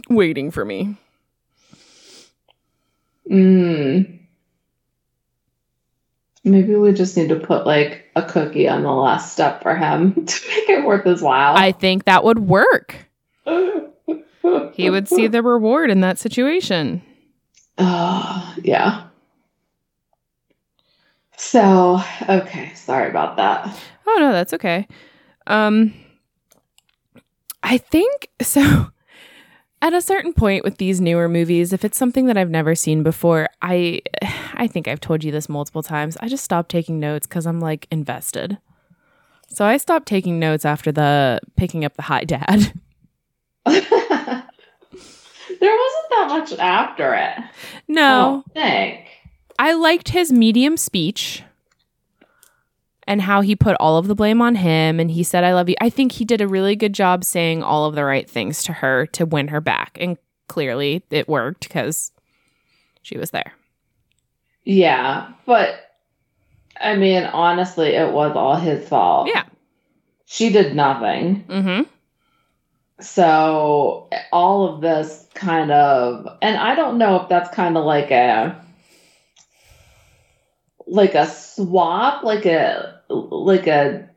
waiting 0.09 0.51
for 0.51 0.65
me? 0.65 0.95
Mm. 3.29 4.19
Maybe 6.43 6.75
we 6.75 6.93
just 6.93 7.17
need 7.17 7.29
to 7.29 7.35
put 7.35 7.65
like 7.65 8.05
a 8.15 8.23
cookie 8.23 8.69
on 8.69 8.83
the 8.83 8.91
last 8.91 9.33
step 9.33 9.61
for 9.61 9.75
him 9.75 10.13
to 10.25 10.47
make 10.47 10.69
it 10.69 10.85
worth 10.85 11.05
his 11.05 11.21
while. 11.21 11.55
I 11.57 11.71
think 11.71 12.05
that 12.05 12.23
would 12.23 12.39
work. 12.39 12.95
He 14.73 14.89
would 14.89 15.09
see 15.09 15.27
the 15.27 15.41
reward 15.41 15.89
in 15.89 16.01
that 16.01 16.19
situation. 16.19 17.01
Oh, 17.77 18.55
yeah. 18.63 19.06
So, 21.37 22.01
okay, 22.27 22.73
sorry 22.73 23.09
about 23.09 23.37
that. 23.37 23.79
Oh 24.07 24.17
no, 24.19 24.31
that's 24.31 24.53
okay. 24.53 24.87
Um 25.45 25.93
I 27.63 27.77
think 27.77 28.29
so 28.41 28.87
at 29.81 29.93
a 29.93 30.01
certain 30.01 30.33
point 30.33 30.63
with 30.63 30.77
these 30.77 30.99
newer 30.99 31.29
movies, 31.29 31.71
if 31.71 31.85
it's 31.85 31.97
something 31.97 32.25
that 32.25 32.37
I've 32.37 32.49
never 32.49 32.73
seen 32.73 33.03
before, 33.03 33.47
I 33.61 34.01
I 34.53 34.67
think 34.67 34.87
I've 34.87 34.99
told 34.99 35.23
you 35.23 35.31
this 35.31 35.47
multiple 35.47 35.83
times. 35.83 36.17
I 36.19 36.27
just 36.27 36.43
stopped 36.43 36.69
taking 36.71 36.99
notes 36.99 37.27
cuz 37.27 37.45
I'm 37.45 37.59
like 37.59 37.87
invested. 37.91 38.57
So 39.49 39.63
I 39.63 39.77
stopped 39.77 40.07
taking 40.07 40.39
notes 40.39 40.65
after 40.65 40.91
the 40.91 41.39
picking 41.55 41.85
up 41.85 41.95
the 41.95 42.01
high 42.03 42.23
dad. 42.25 42.73
there 43.65 43.81
wasn't 45.61 46.09
that 46.09 46.27
much 46.29 46.53
after 46.59 47.13
it. 47.13 47.37
I 47.37 47.49
No, 47.87 48.43
don't 48.45 48.53
think. 48.53 49.05
I 49.59 49.73
liked 49.73 50.09
his 50.09 50.31
medium 50.31 50.77
speech 50.77 51.43
and 53.07 53.21
how 53.21 53.41
he 53.41 53.55
put 53.55 53.77
all 53.79 53.97
of 53.97 54.07
the 54.07 54.15
blame 54.15 54.41
on 54.41 54.55
him 54.55 54.99
and 54.99 55.09
he 55.09 55.23
said 55.23 55.43
I 55.43 55.53
love 55.53 55.69
you. 55.69 55.75
I 55.81 55.89
think 55.89 56.11
he 56.13 56.25
did 56.25 56.41
a 56.41 56.47
really 56.47 56.75
good 56.75 56.93
job 56.93 57.23
saying 57.23 57.63
all 57.63 57.85
of 57.85 57.95
the 57.95 58.03
right 58.03 58.29
things 58.29 58.63
to 58.63 58.73
her 58.73 59.05
to 59.07 59.25
win 59.25 59.47
her 59.47 59.61
back 59.61 59.97
and 59.99 60.17
clearly 60.47 61.03
it 61.09 61.27
worked 61.27 61.69
cuz 61.69 62.11
she 63.01 63.17
was 63.17 63.31
there. 63.31 63.53
Yeah, 64.63 65.29
but 65.45 65.79
I 66.79 66.95
mean, 66.95 67.23
honestly, 67.23 67.89
it 67.89 68.11
was 68.11 68.35
all 68.35 68.55
his 68.55 68.87
fault. 68.87 69.29
Yeah. 69.33 69.43
She 70.25 70.49
did 70.49 70.75
nothing. 70.75 71.45
Mhm. 71.47 71.87
So 72.99 74.09
all 74.31 74.67
of 74.67 74.81
this 74.81 75.27
kind 75.33 75.71
of, 75.71 76.27
and 76.41 76.57
I 76.57 76.75
don't 76.75 76.97
know 76.97 77.15
if 77.21 77.29
that's 77.29 77.49
kind 77.49 77.77
of 77.77 77.85
like 77.85 78.11
a, 78.11 78.55
like 80.87 81.15
a 81.15 81.27
swap, 81.27 82.23
like 82.23 82.45
a, 82.45 83.01
like 83.09 83.67
a 83.67 84.09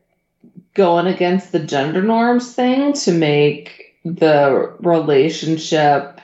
going 0.73 1.07
against 1.07 1.51
the 1.51 1.59
gender 1.59 2.01
norms 2.01 2.53
thing 2.53 2.93
to 2.93 3.11
make 3.11 3.95
the 4.05 4.73
relationship 4.79 6.21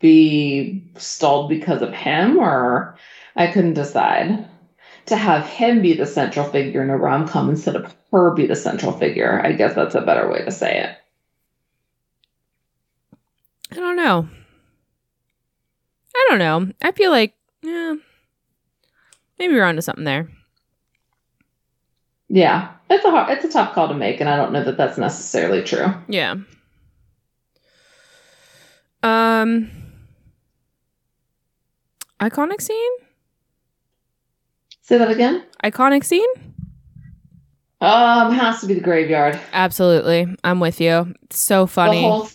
be 0.00 0.90
stalled 0.96 1.48
because 1.48 1.82
of 1.82 1.92
him, 1.92 2.38
or 2.38 2.98
I 3.34 3.48
couldn't 3.48 3.74
decide. 3.74 4.48
To 5.06 5.16
have 5.16 5.46
him 5.46 5.82
be 5.82 5.94
the 5.94 6.06
central 6.06 6.50
figure 6.50 6.82
in 6.82 6.90
a 6.90 6.96
rom 6.96 7.28
com 7.28 7.48
instead 7.48 7.76
of 7.76 7.94
her 8.10 8.32
be 8.34 8.46
the 8.46 8.56
central 8.56 8.92
figure. 8.92 9.40
I 9.44 9.52
guess 9.52 9.74
that's 9.74 9.94
a 9.94 10.00
better 10.00 10.28
way 10.28 10.44
to 10.44 10.50
say 10.50 10.80
it. 10.80 10.96
I 13.70 13.76
don't 13.76 13.96
know. 13.96 14.28
I 16.14 16.26
don't 16.28 16.38
know. 16.38 16.72
I 16.82 16.92
feel 16.92 17.10
like 17.10 17.34
yeah. 17.62 17.96
Maybe 19.38 19.54
we're 19.54 19.64
onto 19.64 19.82
something 19.82 20.04
there. 20.04 20.28
Yeah, 22.28 22.72
it's 22.90 23.04
a 23.04 23.10
hard, 23.10 23.30
it's 23.30 23.44
a 23.44 23.48
tough 23.48 23.74
call 23.74 23.88
to 23.88 23.94
make, 23.94 24.20
and 24.20 24.28
I 24.28 24.36
don't 24.36 24.52
know 24.52 24.64
that 24.64 24.76
that's 24.76 24.98
necessarily 24.98 25.62
true. 25.62 25.86
Yeah. 26.08 26.36
Um 29.02 29.70
iconic 32.20 32.60
scene? 32.60 32.92
Say 34.82 34.98
that 34.98 35.10
again. 35.10 35.44
Iconic 35.62 36.04
scene? 36.04 36.28
Um, 37.80 38.32
has 38.32 38.60
to 38.60 38.66
be 38.66 38.74
the 38.74 38.80
graveyard. 38.80 39.38
Absolutely. 39.52 40.34
I'm 40.42 40.60
with 40.60 40.80
you. 40.80 41.14
It's 41.24 41.38
so 41.38 41.66
funny. 41.66 42.00
The 42.00 42.08
whole 42.08 42.28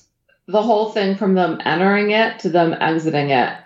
the 0.48 0.62
whole 0.62 0.92
thing 0.92 1.16
from 1.16 1.34
them 1.34 1.60
entering 1.66 2.12
it 2.12 2.40
to 2.40 2.50
them 2.50 2.76
exiting 2.80 3.32
it. 3.32 3.58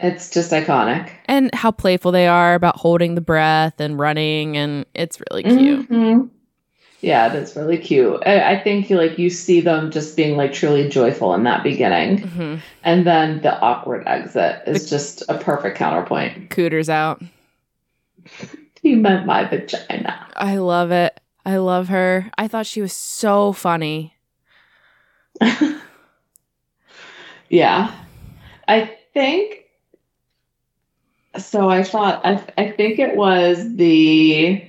It's 0.00 0.30
just 0.30 0.50
iconic. 0.50 1.10
and 1.26 1.54
how 1.54 1.70
playful 1.70 2.10
they 2.12 2.26
are 2.26 2.54
about 2.54 2.76
holding 2.76 3.14
the 3.14 3.20
breath 3.20 3.80
and 3.80 3.98
running 3.98 4.56
and 4.56 4.84
it's 4.94 5.20
really 5.30 5.44
cute. 5.44 5.88
Mhm. 5.88 6.28
Yeah, 7.00 7.28
that's 7.30 7.56
really 7.56 7.78
cute. 7.78 8.22
I, 8.26 8.54
I 8.54 8.60
think 8.62 8.90
you 8.90 8.96
like 8.96 9.18
you 9.18 9.30
see 9.30 9.60
them 9.60 9.90
just 9.90 10.16
being 10.16 10.36
like 10.36 10.52
truly 10.52 10.88
joyful 10.88 11.34
in 11.34 11.44
that 11.44 11.62
beginning, 11.64 12.18
hmm 12.18 12.56
and 12.84 13.06
then 13.06 13.40
the 13.42 13.58
awkward 13.60 14.06
exit 14.08 14.62
is 14.66 14.90
just 14.90 15.22
a 15.28 15.38
perfect 15.38 15.78
counterpoint. 15.78 16.50
Cooter's 16.50 16.88
out. 16.90 17.22
he 18.82 18.94
meant 18.96 19.24
my 19.26 19.44
vagina. 19.44 20.26
I 20.34 20.56
love 20.58 20.90
it. 20.90 21.18
I 21.44 21.56
love 21.58 21.88
her. 21.88 22.30
I 22.38 22.46
thought 22.48 22.66
she 22.66 22.80
was 22.82 22.92
so 22.92 23.52
funny. 23.52 24.14
yeah, 27.48 27.92
I 28.68 28.96
think. 29.14 29.61
So 31.38 31.68
I 31.68 31.82
thought 31.82 32.24
I 32.24 32.44
I 32.58 32.70
think 32.70 32.98
it 32.98 33.16
was 33.16 33.76
the 33.76 34.64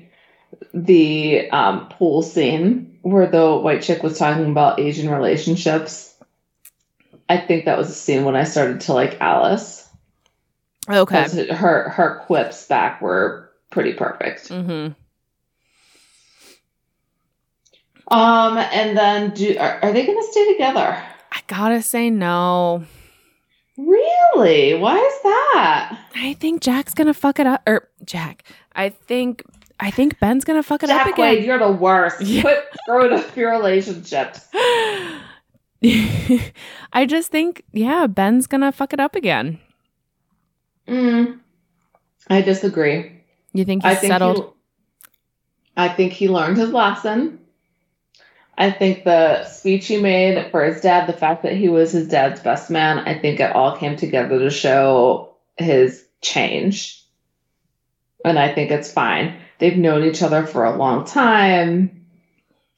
the 0.73 1.49
um, 1.49 1.89
pool 1.89 2.21
scene 2.21 2.97
where 3.01 3.27
the 3.27 3.55
white 3.55 3.81
chick 3.81 4.01
was 4.01 4.17
talking 4.17 4.49
about 4.49 4.79
Asian 4.79 5.09
relationships. 5.09 6.15
I 7.27 7.37
think 7.37 7.65
that 7.65 7.77
was 7.77 7.87
the 7.87 7.93
scene 7.93 8.25
when 8.25 8.35
I 8.35 8.43
started 8.43 8.81
to 8.81 8.93
like 8.93 9.19
Alice. 9.19 9.87
Okay. 10.89 11.47
Her 11.53 11.89
her 11.89 12.21
quips 12.25 12.67
back 12.67 13.01
were 13.01 13.51
pretty 13.69 13.93
perfect. 13.93 14.49
Mm-hmm. 14.49 14.93
Um, 18.13 18.57
and 18.57 18.97
then 18.97 19.33
do 19.33 19.57
are, 19.57 19.79
are 19.81 19.93
they 19.93 20.05
gonna 20.05 20.23
stay 20.23 20.53
together? 20.53 21.01
I 21.31 21.41
gotta 21.47 21.81
say 21.81 22.09
no. 22.09 22.83
Really? 23.77 24.75
Why 24.75 24.97
is 24.97 25.21
that? 25.23 25.99
I 26.15 26.33
think 26.39 26.61
Jack's 26.61 26.93
gonna 26.93 27.13
fuck 27.13 27.39
it 27.39 27.47
up. 27.47 27.61
Or 27.67 27.89
Jack. 28.05 28.43
I 28.75 28.89
think 28.89 29.43
I 29.79 29.89
think 29.91 30.19
Ben's 30.19 30.43
gonna 30.45 30.63
fuck 30.63 30.83
it 30.83 30.89
up 30.89 31.05
Jack 31.07 31.15
Quaid, 31.15 31.33
again. 31.33 31.45
you're 31.45 31.59
the 31.59 31.71
worst. 31.71 32.21
Yeah. 32.25 32.41
Quit 32.41 32.63
screwing 32.83 33.13
up 33.13 33.35
your 33.35 33.51
relationships. 33.51 34.47
I 35.83 37.05
just 37.05 37.29
think, 37.31 37.63
yeah, 37.73 38.07
Ben's 38.07 38.47
gonna 38.47 38.71
fuck 38.71 38.93
it 38.93 38.99
up 38.99 39.15
again. 39.15 39.59
Mm, 40.87 41.39
I 42.29 42.41
disagree. 42.41 43.11
You 43.53 43.65
think 43.65 43.83
he's 43.83 43.91
I 43.91 43.95
think 43.95 44.11
settled? 44.11 44.37
He, 44.37 44.43
I 45.77 45.89
think 45.89 46.13
he 46.13 46.29
learned 46.29 46.57
his 46.57 46.69
lesson. 46.71 47.39
I 48.57 48.69
think 48.71 49.03
the 49.03 49.45
speech 49.45 49.87
he 49.87 49.97
made 49.97 50.51
for 50.51 50.63
his 50.63 50.81
dad, 50.81 51.07
the 51.07 51.13
fact 51.13 51.43
that 51.43 51.53
he 51.57 51.69
was 51.69 51.91
his 51.91 52.07
dad's 52.07 52.39
best 52.39 52.69
man, 52.69 52.99
I 52.99 53.17
think 53.17 53.39
it 53.39 53.51
all 53.55 53.75
came 53.77 53.95
together 53.95 54.37
to 54.39 54.49
show 54.49 55.35
his 55.57 56.05
change. 56.21 57.03
And 58.23 58.37
I 58.37 58.53
think 58.53 58.71
it's 58.71 58.91
fine. 58.91 59.39
They've 59.59 59.77
known 59.77 60.03
each 60.03 60.21
other 60.21 60.45
for 60.45 60.65
a 60.65 60.77
long 60.77 61.05
time. 61.05 62.05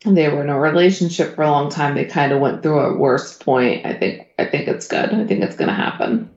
They 0.06 0.30
were 0.30 0.44
in 0.44 0.50
a 0.50 0.60
relationship 0.60 1.36
for 1.36 1.42
a 1.42 1.52
long 1.52 1.70
time. 1.70 1.96
They 1.96 2.06
kind 2.06 2.32
of 2.32 2.40
went 2.40 2.64
through 2.64 2.80
a 2.80 2.98
worse 2.98 3.38
point. 3.38 3.86
I 3.86 3.94
think 3.94 4.28
I 4.38 4.46
think 4.46 4.68
it's 4.68 4.88
good. 4.88 5.14
I 5.14 5.26
think 5.26 5.44
it's 5.44 5.56
gonna 5.56 5.74
happen. 5.74 6.30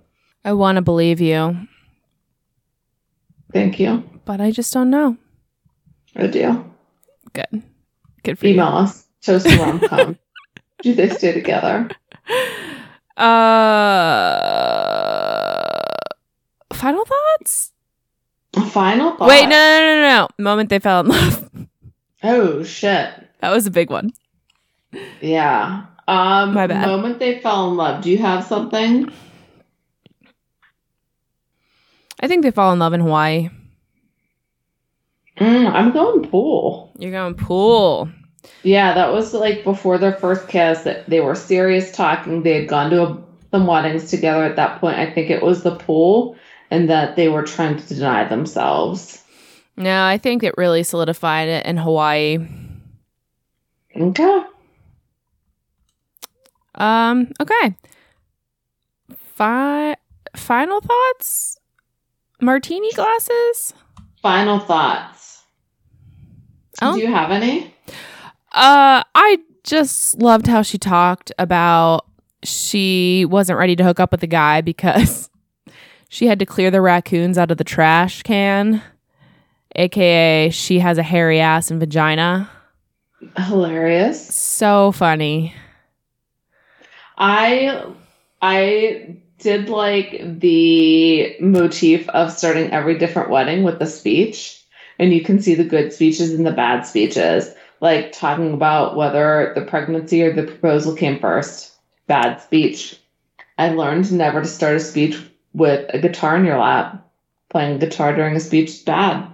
I 0.44 0.52
want 0.54 0.76
to 0.76 0.82
believe 0.82 1.20
you, 1.20 1.68
Thank 3.52 3.78
you. 3.78 4.08
but 4.24 4.40
I 4.40 4.50
just 4.52 4.72
don't 4.72 4.88
know. 4.90 5.16
I 6.16 6.28
do. 6.28 6.64
Good. 7.34 7.62
Good 8.22 8.38
for 8.38 8.46
Email 8.46 8.68
us. 8.68 9.06
Toast 9.22 9.46
rom 9.58 9.80
com. 9.80 10.16
do 10.82 10.94
they 10.94 11.08
stay 11.10 11.32
together? 11.32 11.88
Uh, 13.16 13.28
final 16.72 17.04
thoughts? 17.04 17.72
Final 18.70 19.16
thought. 19.16 19.28
Wait, 19.28 19.44
no, 19.44 19.50
no, 19.50 19.80
no, 19.80 19.94
no, 19.96 20.08
no. 20.08 20.28
Moment 20.42 20.70
they 20.70 20.78
fell 20.78 21.00
in 21.00 21.08
love. 21.08 21.50
Oh 22.22 22.62
shit. 22.64 23.10
that 23.40 23.50
was 23.50 23.66
a 23.66 23.70
big 23.70 23.90
one. 23.90 24.12
Yeah. 25.20 25.84
Um 26.08 26.54
My 26.54 26.66
bad. 26.66 26.86
moment 26.86 27.18
they 27.18 27.40
fell 27.40 27.70
in 27.70 27.76
love. 27.76 28.02
Do 28.02 28.10
you 28.10 28.18
have 28.18 28.44
something? 28.44 29.10
I 32.20 32.26
think 32.26 32.42
they 32.42 32.50
fall 32.50 32.72
in 32.72 32.78
love 32.80 32.94
in 32.94 33.00
Hawaii. 33.00 33.48
Mm, 35.38 35.70
I'm 35.72 35.92
going 35.92 36.28
pool. 36.28 36.90
You're 36.98 37.12
going 37.12 37.34
pool. 37.34 38.08
Yeah, 38.62 38.94
that 38.94 39.12
was 39.12 39.34
like 39.34 39.64
before 39.64 39.98
their 39.98 40.14
first 40.14 40.48
kiss. 40.48 40.82
that 40.82 41.08
They 41.08 41.20
were 41.20 41.34
serious 41.34 41.92
talking. 41.92 42.42
They 42.42 42.60
had 42.60 42.68
gone 42.68 42.90
to 42.90 43.02
a, 43.02 43.22
some 43.50 43.66
weddings 43.66 44.10
together 44.10 44.44
at 44.44 44.56
that 44.56 44.80
point. 44.80 44.98
I 44.98 45.10
think 45.10 45.30
it 45.30 45.42
was 45.42 45.62
the 45.62 45.76
pool, 45.76 46.36
and 46.70 46.90
that 46.90 47.16
they 47.16 47.28
were 47.28 47.44
trying 47.44 47.76
to 47.76 47.94
deny 47.94 48.24
themselves. 48.24 49.22
No, 49.76 50.04
I 50.04 50.18
think 50.18 50.42
it 50.42 50.54
really 50.58 50.82
solidified 50.82 51.48
it 51.48 51.64
in 51.64 51.76
Hawaii. 51.76 52.38
Okay. 53.96 54.40
Um, 56.74 57.32
okay. 57.40 57.76
Fi- 59.16 59.96
final 60.36 60.80
thoughts? 60.80 61.58
Martini 62.40 62.90
glasses? 62.92 63.74
Final 64.22 64.58
thoughts. 64.58 65.42
Oh. 66.82 66.94
Do 66.94 67.00
you 67.00 67.08
have 67.08 67.30
any? 67.30 67.74
Uh, 68.58 69.04
I 69.14 69.38
just 69.62 70.18
loved 70.18 70.48
how 70.48 70.62
she 70.62 70.78
talked 70.78 71.30
about 71.38 72.06
she 72.42 73.24
wasn't 73.26 73.56
ready 73.56 73.76
to 73.76 73.84
hook 73.84 74.00
up 74.00 74.10
with 74.10 74.20
the 74.20 74.26
guy 74.26 74.60
because 74.62 75.30
she 76.08 76.26
had 76.26 76.40
to 76.40 76.46
clear 76.46 76.68
the 76.68 76.80
raccoons 76.80 77.38
out 77.38 77.52
of 77.52 77.58
the 77.58 77.62
trash 77.62 78.24
can, 78.24 78.82
aka 79.76 80.50
she 80.50 80.80
has 80.80 80.98
a 80.98 81.04
hairy 81.04 81.38
ass 81.38 81.70
and 81.70 81.78
vagina. 81.78 82.50
Hilarious. 83.36 84.34
So 84.34 84.90
funny. 84.90 85.54
I 87.16 87.84
I 88.42 89.18
did 89.38 89.68
like 89.68 90.20
the 90.40 91.36
motif 91.38 92.08
of 92.08 92.32
starting 92.32 92.72
every 92.72 92.98
different 92.98 93.30
wedding 93.30 93.62
with 93.62 93.80
a 93.80 93.86
speech, 93.86 94.64
and 94.98 95.14
you 95.14 95.22
can 95.22 95.40
see 95.40 95.54
the 95.54 95.62
good 95.62 95.92
speeches 95.92 96.32
and 96.34 96.44
the 96.44 96.50
bad 96.50 96.86
speeches, 96.88 97.54
like 97.80 98.12
talking 98.12 98.52
about 98.52 98.96
whether 98.96 99.52
the 99.54 99.64
pregnancy 99.64 100.22
or 100.22 100.32
the 100.32 100.42
proposal 100.44 100.94
came 100.94 101.18
first. 101.20 101.72
Bad 102.06 102.40
speech. 102.40 102.98
I 103.56 103.70
learned 103.70 104.12
never 104.12 104.40
to 104.40 104.48
start 104.48 104.76
a 104.76 104.80
speech 104.80 105.20
with 105.52 105.88
a 105.92 105.98
guitar 105.98 106.36
in 106.36 106.44
your 106.44 106.58
lap. 106.58 107.04
Playing 107.50 107.78
guitar 107.78 108.14
during 108.14 108.36
a 108.36 108.40
speech 108.40 108.68
is 108.68 108.82
bad. 108.82 109.26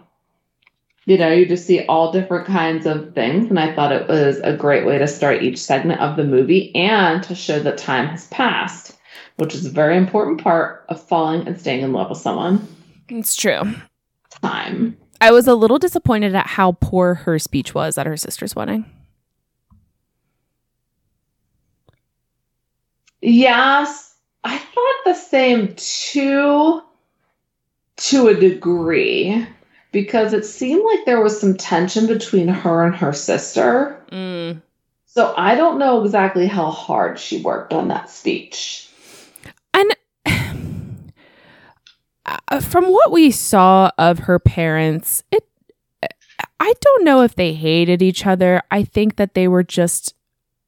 You 1.07 1.19
know, 1.19 1.31
you 1.31 1.45
just 1.45 1.67
see 1.67 1.85
all 1.85 2.13
different 2.13 2.47
kinds 2.47 2.87
of 2.87 3.13
things, 3.15 3.51
and 3.51 3.59
I 3.59 3.75
thought 3.75 3.93
it 3.93 4.09
was 4.09 4.39
a 4.39 4.57
great 4.57 4.87
way 4.87 4.97
to 4.97 5.07
start 5.07 5.43
each 5.43 5.59
segment 5.59 6.01
of 6.01 6.17
the 6.17 6.25
movie 6.25 6.75
and 6.75 7.23
to 7.25 7.35
show 7.35 7.61
that 7.61 7.77
time 7.77 8.07
has 8.09 8.27
passed, 8.29 8.97
which 9.37 9.55
is 9.55 9.67
a 9.67 9.71
very 9.71 9.99
important 9.99 10.43
part 10.43 10.87
of 10.89 11.03
falling 11.03 11.47
and 11.47 11.61
staying 11.61 11.83
in 11.83 11.93
love 11.93 12.09
with 12.09 12.19
someone. 12.19 12.67
It's 13.11 13.37
true. 13.37 13.75
Time. 14.31 14.97
I 15.25 15.31
was 15.31 15.49
a 15.49 15.55
little 15.55 15.79
disappointed 15.79 16.35
at 16.35 16.47
how 16.47 16.73
poor 16.83 17.15
her 17.15 17.39
speech 17.39 17.75
was 17.75 17.97
at 17.97 18.05
her 18.05 18.15
sister's 18.15 18.55
wedding. 18.55 18.85
Yes, 23.23 24.17
I 24.45 24.59
thought 24.59 24.97
the 25.07 25.15
same 25.15 25.75
too, 25.77 26.83
to 27.97 28.29
a 28.29 28.35
degree, 28.35 29.47
because 29.93 30.35
it 30.35 30.45
seemed 30.45 30.85
like 30.93 31.07
there 31.07 31.23
was 31.23 31.41
some 31.41 31.57
tension 31.57 32.07
between 32.07 32.49
her 32.49 32.85
and 32.85 32.95
her 32.95 33.15
sister. 33.15 33.99
Mm. 34.13 34.61
So 35.07 35.33
I 35.39 35.55
don't 35.55 35.79
know 35.79 36.05
exactly 36.05 36.47
how 36.47 36.71
hard 36.71 37.19
she 37.19 37.41
worked 37.41 37.73
on 37.73 37.89
that 37.89 38.11
speech. 38.11 38.91
And 39.73 39.97
uh, 40.27 40.53
Uh, 42.49 42.61
from 42.61 42.87
what 42.93 43.11
we 43.13 43.31
saw 43.31 43.91
of 43.99 44.21
her 44.21 44.39
parents, 44.39 45.23
it 45.31 45.45
I 46.61 46.73
don't 46.81 47.05
know 47.05 47.23
if 47.23 47.35
they 47.37 47.53
hated 47.55 48.03
each 48.03 48.27
other. 48.27 48.63
I 48.71 48.85
think 48.85 49.17
that 49.17 49.35
they 49.35 49.49
were 49.49 49.63
just 49.63 50.15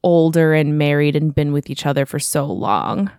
older 0.03 0.53
and 0.53 0.77
married 0.77 1.15
and 1.15 1.33
been 1.33 1.51
with 1.51 1.69
each 1.69 1.85
other 1.85 2.05
for 2.05 2.19
so 2.19 2.45
long. 2.45 3.09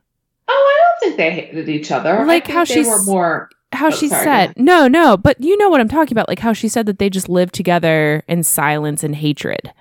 Oh, 0.49 0.53
I 0.53 0.79
don't 0.83 1.01
think 1.09 1.17
they 1.19 1.31
hated 1.31 1.69
each 1.69 1.91
other. 1.91 2.25
Like 2.25 2.47
how 2.47 2.65
she's- 2.65 2.87
were 2.87 3.03
more. 3.03 3.51
How 3.73 3.89
Oh, 3.89 3.91
she 3.91 4.09
sorry, 4.09 4.25
said, 4.25 4.29
ahead. 4.45 4.55
no, 4.59 4.89
no, 4.89 5.19
but 5.19 5.39
you 5.43 5.55
know 5.59 5.69
what 5.69 5.79
I'm 5.81 5.91
talking 5.91 6.15
about. 6.15 6.27
Like 6.27 6.39
how 6.39 6.55
she 6.55 6.69
said 6.69 6.87
that 6.87 6.99
they 6.99 7.11
just 7.11 7.29
lived 7.29 7.53
together 7.55 8.23
in 8.27 8.43
silence 8.43 9.05
and 9.05 9.15
hatred. 9.15 9.73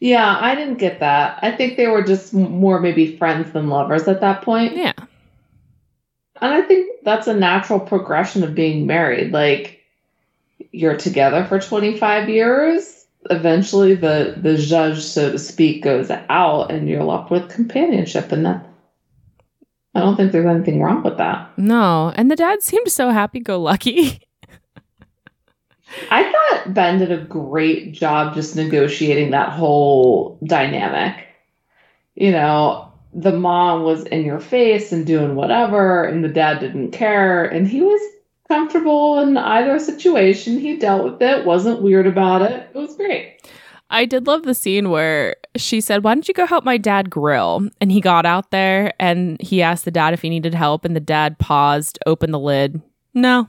Yeah, 0.00 0.36
I 0.38 0.54
didn't 0.54 0.76
get 0.78 1.00
that. 1.00 1.38
I 1.42 1.50
think 1.50 1.76
they 1.78 1.86
were 1.86 2.02
just 2.04 2.34
more 2.34 2.78
maybe 2.78 3.16
friends 3.16 3.50
than 3.52 3.68
lovers 3.68 4.06
at 4.06 4.20
that 4.20 4.42
point. 4.42 4.76
Yeah. 4.76 4.92
And 6.40 6.52
I 6.52 6.62
think 6.62 7.04
that's 7.04 7.26
a 7.26 7.34
natural 7.34 7.80
progression 7.80 8.44
of 8.44 8.54
being 8.54 8.86
married. 8.86 9.32
Like 9.32 9.82
you're 10.72 10.96
together 10.96 11.44
for 11.44 11.60
25 11.60 12.28
years, 12.28 13.06
eventually 13.30 13.94
the 13.94 14.34
the 14.36 14.56
judge 14.56 15.02
so 15.02 15.32
to 15.32 15.38
speak 15.38 15.82
goes 15.82 16.10
out 16.10 16.70
and 16.70 16.88
you're 16.88 17.04
left 17.04 17.30
with 17.30 17.50
companionship 17.50 18.32
and 18.32 18.46
that 18.46 18.64
I 19.94 20.00
don't 20.00 20.16
think 20.16 20.32
there's 20.32 20.46
anything 20.46 20.80
wrong 20.80 21.02
with 21.02 21.16
that. 21.18 21.50
No. 21.58 22.12
And 22.14 22.30
the 22.30 22.36
dad 22.36 22.62
seemed 22.62 22.88
so 22.88 23.10
happy 23.10 23.40
go 23.40 23.60
lucky. 23.60 24.20
I 26.10 26.30
thought 26.30 26.74
Ben 26.74 26.98
did 26.98 27.10
a 27.10 27.24
great 27.24 27.94
job 27.94 28.34
just 28.34 28.54
negotiating 28.54 29.30
that 29.30 29.50
whole 29.50 30.38
dynamic. 30.44 31.24
You 32.14 32.32
know, 32.32 32.87
the 33.12 33.32
mom 33.32 33.82
was 33.82 34.04
in 34.04 34.24
your 34.24 34.40
face 34.40 34.92
and 34.92 35.06
doing 35.06 35.34
whatever, 35.34 36.04
and 36.04 36.22
the 36.22 36.28
dad 36.28 36.60
didn't 36.60 36.92
care, 36.92 37.44
and 37.44 37.66
he 37.66 37.80
was 37.80 38.00
comfortable 38.48 39.20
in 39.20 39.36
either 39.36 39.78
situation. 39.78 40.58
He 40.58 40.76
dealt 40.76 41.04
with 41.04 41.22
it, 41.22 41.44
wasn't 41.44 41.82
weird 41.82 42.06
about 42.06 42.42
it. 42.42 42.70
It 42.74 42.78
was 42.78 42.96
great. 42.96 43.40
I 43.90 44.04
did 44.04 44.26
love 44.26 44.42
the 44.42 44.54
scene 44.54 44.90
where 44.90 45.36
she 45.56 45.80
said, 45.80 46.04
Why 46.04 46.14
don't 46.14 46.28
you 46.28 46.34
go 46.34 46.46
help 46.46 46.64
my 46.64 46.76
dad 46.76 47.08
grill? 47.08 47.68
And 47.80 47.90
he 47.90 48.00
got 48.00 48.26
out 48.26 48.50
there 48.50 48.92
and 49.00 49.40
he 49.40 49.62
asked 49.62 49.86
the 49.86 49.90
dad 49.90 50.12
if 50.12 50.22
he 50.22 50.28
needed 50.28 50.54
help, 50.54 50.84
and 50.84 50.94
the 50.94 51.00
dad 51.00 51.38
paused, 51.38 51.98
opened 52.06 52.34
the 52.34 52.38
lid. 52.38 52.82
No, 53.14 53.48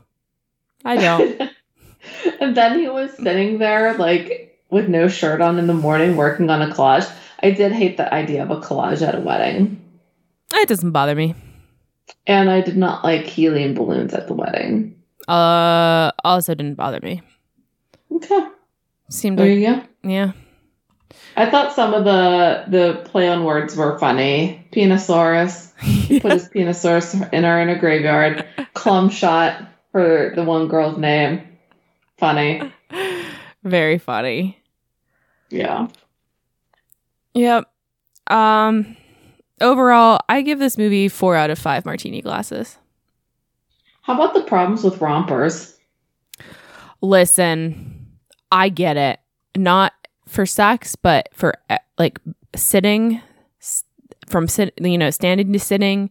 I 0.86 0.95
don't. 0.95 1.41
and 2.40 2.56
then 2.56 2.80
he 2.80 2.88
was 2.88 3.11
sitting 3.18 3.57
there, 3.57 3.98
like, 3.98 4.48
with 4.69 4.87
no 4.87 5.07
shirt 5.07 5.41
on 5.41 5.57
in 5.59 5.67
the 5.67 5.73
morning, 5.73 6.15
working 6.15 6.49
on 6.49 6.61
a 6.61 6.73
collage. 6.73 7.09
I 7.41 7.51
did 7.51 7.71
hate 7.71 7.97
the 7.97 8.13
idea 8.13 8.43
of 8.43 8.51
a 8.51 8.59
collage 8.59 9.05
at 9.05 9.15
a 9.15 9.19
wedding. 9.21 9.81
it 10.53 10.67
doesn't 10.69 10.91
bother 10.91 11.15
me. 11.15 11.35
And 12.27 12.49
I 12.49 12.61
did 12.61 12.77
not 12.77 13.03
like 13.03 13.25
helium 13.25 13.73
balloons 13.75 14.13
at 14.13 14.27
the 14.27 14.33
wedding. 14.33 15.01
Uh, 15.27 16.11
also 16.23 16.53
didn't 16.55 16.75
bother 16.75 16.99
me. 17.01 17.21
Okay. 18.11 18.47
Seemed 19.09 19.37
There 19.39 19.47
like, 19.47 19.57
you 19.59 19.75
go. 19.75 19.83
yeah. 20.09 20.31
I 21.35 21.49
thought 21.49 21.73
some 21.73 21.93
of 21.93 22.03
the 22.03 22.65
the 22.67 23.01
play 23.05 23.29
on 23.29 23.43
words 23.43 23.75
were 23.75 23.97
funny. 23.97 24.67
Penosaurus. 24.71 25.71
He 25.79 26.19
put 26.21 26.33
his 26.33 26.49
penosaurus 26.49 27.31
in 27.33 27.43
her 27.43 27.59
in 27.61 27.69
a 27.69 27.79
graveyard. 27.79 28.45
Clum 28.73 29.09
shot 29.09 29.61
for 29.91 30.33
the 30.35 30.43
one 30.43 30.67
girl's 30.67 30.97
name. 30.97 31.41
Funny. 32.17 32.61
Very 33.63 33.97
funny. 33.97 34.59
Yeah. 35.49 35.88
Yep. 37.34 37.69
Um, 38.27 38.97
overall, 39.61 40.19
I 40.30 40.41
give 40.41 40.59
this 40.59 40.77
movie 40.77 41.09
four 41.09 41.35
out 41.35 41.49
of 41.49 41.59
five 41.59 41.85
martini 41.85 42.21
glasses. 42.21 42.77
How 44.01 44.15
about 44.15 44.34
the 44.34 44.41
problems 44.41 44.84
with 44.84 45.01
rompers? 45.01 45.77
Listen, 47.01 48.07
I 48.51 48.69
get 48.69 48.97
it. 48.97 49.19
Not 49.57 49.93
for 50.27 50.45
sex, 50.45 50.95
but 50.95 51.30
for 51.34 51.53
uh, 51.69 51.77
like 51.97 52.19
sitting 52.55 53.21
from 54.27 54.47
sit, 54.47 54.73
you 54.80 54.97
know, 54.97 55.09
standing 55.09 55.51
to 55.53 55.59
sitting, 55.59 56.09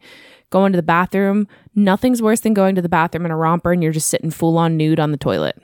going 0.50 0.72
to 0.72 0.76
the 0.76 0.82
bathroom. 0.82 1.46
Nothing's 1.74 2.20
worse 2.20 2.40
than 2.40 2.54
going 2.54 2.74
to 2.74 2.82
the 2.82 2.88
bathroom 2.88 3.24
in 3.24 3.30
a 3.30 3.36
romper 3.36 3.72
and 3.72 3.82
you're 3.82 3.92
just 3.92 4.08
sitting 4.08 4.30
full 4.30 4.58
on 4.58 4.76
nude 4.76 5.00
on 5.00 5.12
the 5.12 5.16
toilet. 5.16 5.56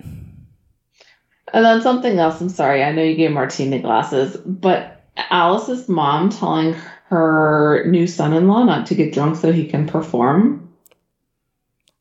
And 1.55 1.65
then 1.65 1.81
something 1.83 2.19
else. 2.19 2.41
I'm 2.41 2.49
sorry. 2.51 2.83
I 2.83 2.93
know 2.93 3.03
you 3.03 3.15
gave 3.15 3.31
martini 3.31 3.79
glasses, 3.79 4.37
but 4.37 5.05
Alice's 5.31 5.89
mom 5.89 6.29
telling 6.31 6.75
her 7.07 7.85
new 7.87 8.07
son-in-law 8.09 8.65
not 8.65 8.87
to 8.89 8.95
get 8.97 9.15
drunk 9.15 9.37
so 9.37 9.53
he 9.53 9.67
can 9.69 9.87
perform, 9.87 10.69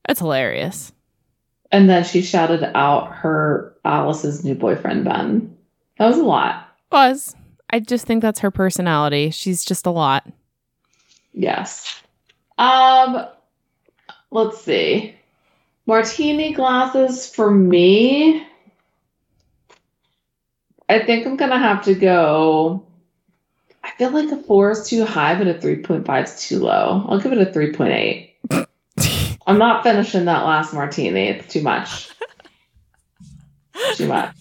That's 0.08 0.20
hilarious. 0.20 0.92
and 1.72 1.88
then 1.90 2.04
she 2.04 2.22
shouted 2.24 2.64
out 2.76 3.14
her 3.14 3.76
Alice's 3.86 4.44
new 4.44 4.56
boyfriend 4.56 5.06
Ben. 5.06 5.56
That 6.00 6.08
was 6.08 6.18
a 6.18 6.24
lot. 6.24 6.68
Was. 6.92 7.36
I 7.70 7.80
just 7.80 8.06
think 8.08 8.22
that's 8.22 8.40
her 8.40 8.50
personality. 8.52 9.30
She's 9.30 9.64
just 9.64 9.86
a 9.86 9.92
lot. 9.92 10.26
Yes. 11.34 12.02
Um. 12.58 13.28
Let's 14.32 14.62
see. 14.62 15.16
Martini 15.86 16.54
glasses 16.54 17.28
for 17.30 17.52
me. 17.52 18.48
I 20.94 21.04
think 21.04 21.26
I'm 21.26 21.38
gonna 21.38 21.58
have 21.58 21.84
to 21.86 21.96
go. 21.96 22.86
I 23.84 23.92
feel 23.98 24.12
like 24.12 24.32
a 24.32 24.38
four 24.44 24.72
is 24.72 24.88
too 24.88 25.06
high, 25.06 25.36
but 25.36 25.48
a 25.48 25.56
3.5 25.56 26.24
is 26.24 26.48
too 26.48 26.60
low. 26.60 27.06
I'll 27.10 27.20
give 27.20 27.34
it 27.34 27.42
a 27.42 27.52
3.8. 27.52 28.68
I'm 29.48 29.58
not 29.58 29.84
finishing 29.84 30.26
that 30.26 30.46
last 30.46 30.74
martini. 30.74 31.30
It's 31.30 31.52
too 31.52 31.62
much. 31.62 32.10
Too 33.96 34.08
much. 34.08 34.34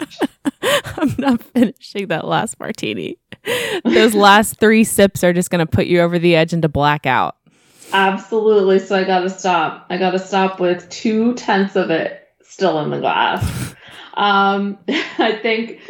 I'm 0.63 1.15
not 1.19 1.43
finishing 1.43 2.07
that 2.09 2.29
last 2.29 2.61
martini. 2.61 3.19
Those 3.85 4.15
last 4.15 4.61
three 4.61 4.85
sips 4.85 5.25
are 5.25 5.33
just 5.33 5.51
going 5.51 5.67
to 5.67 5.71
put 5.71 5.87
you 5.87 6.01
over 6.03 6.21
the 6.21 6.37
edge 6.37 6.53
into 6.53 6.69
blackout. 6.69 7.37
Absolutely. 7.93 8.79
So 8.79 8.95
I 8.95 9.05
gotta 9.05 9.29
stop. 9.29 9.87
I 9.91 9.99
gotta 9.99 10.19
stop 10.19 10.61
with 10.61 10.89
two 10.89 11.35
tenths 11.35 11.77
of 11.77 11.91
it 11.91 12.29
still 12.43 12.81
in 12.81 12.91
the 12.91 13.01
glass. 13.01 13.75
Um, 14.15 14.79
I 14.89 15.39
think 15.41 15.81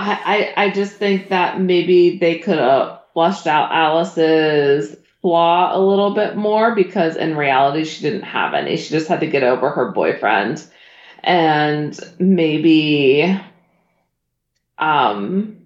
I, 0.00 0.52
I 0.56 0.64
I 0.64 0.70
just 0.70 0.94
think 0.96 1.28
that 1.28 1.60
maybe 1.60 2.18
they 2.18 2.38
could 2.38 2.58
have 2.58 3.00
flushed 3.12 3.46
out 3.46 3.72
Alice's 3.72 4.96
flaw 5.20 5.76
a 5.76 5.80
little 5.80 6.14
bit 6.14 6.36
more 6.36 6.74
because 6.74 7.16
in 7.16 7.36
reality 7.36 7.84
she 7.84 8.02
didn't 8.02 8.22
have 8.22 8.54
any. 8.54 8.76
She 8.76 8.90
just 8.90 9.08
had 9.08 9.20
to 9.20 9.26
get 9.26 9.42
over 9.42 9.70
her 9.70 9.92
boyfriend. 9.92 10.64
And 11.22 11.98
maybe 12.18 13.38
um 14.78 15.56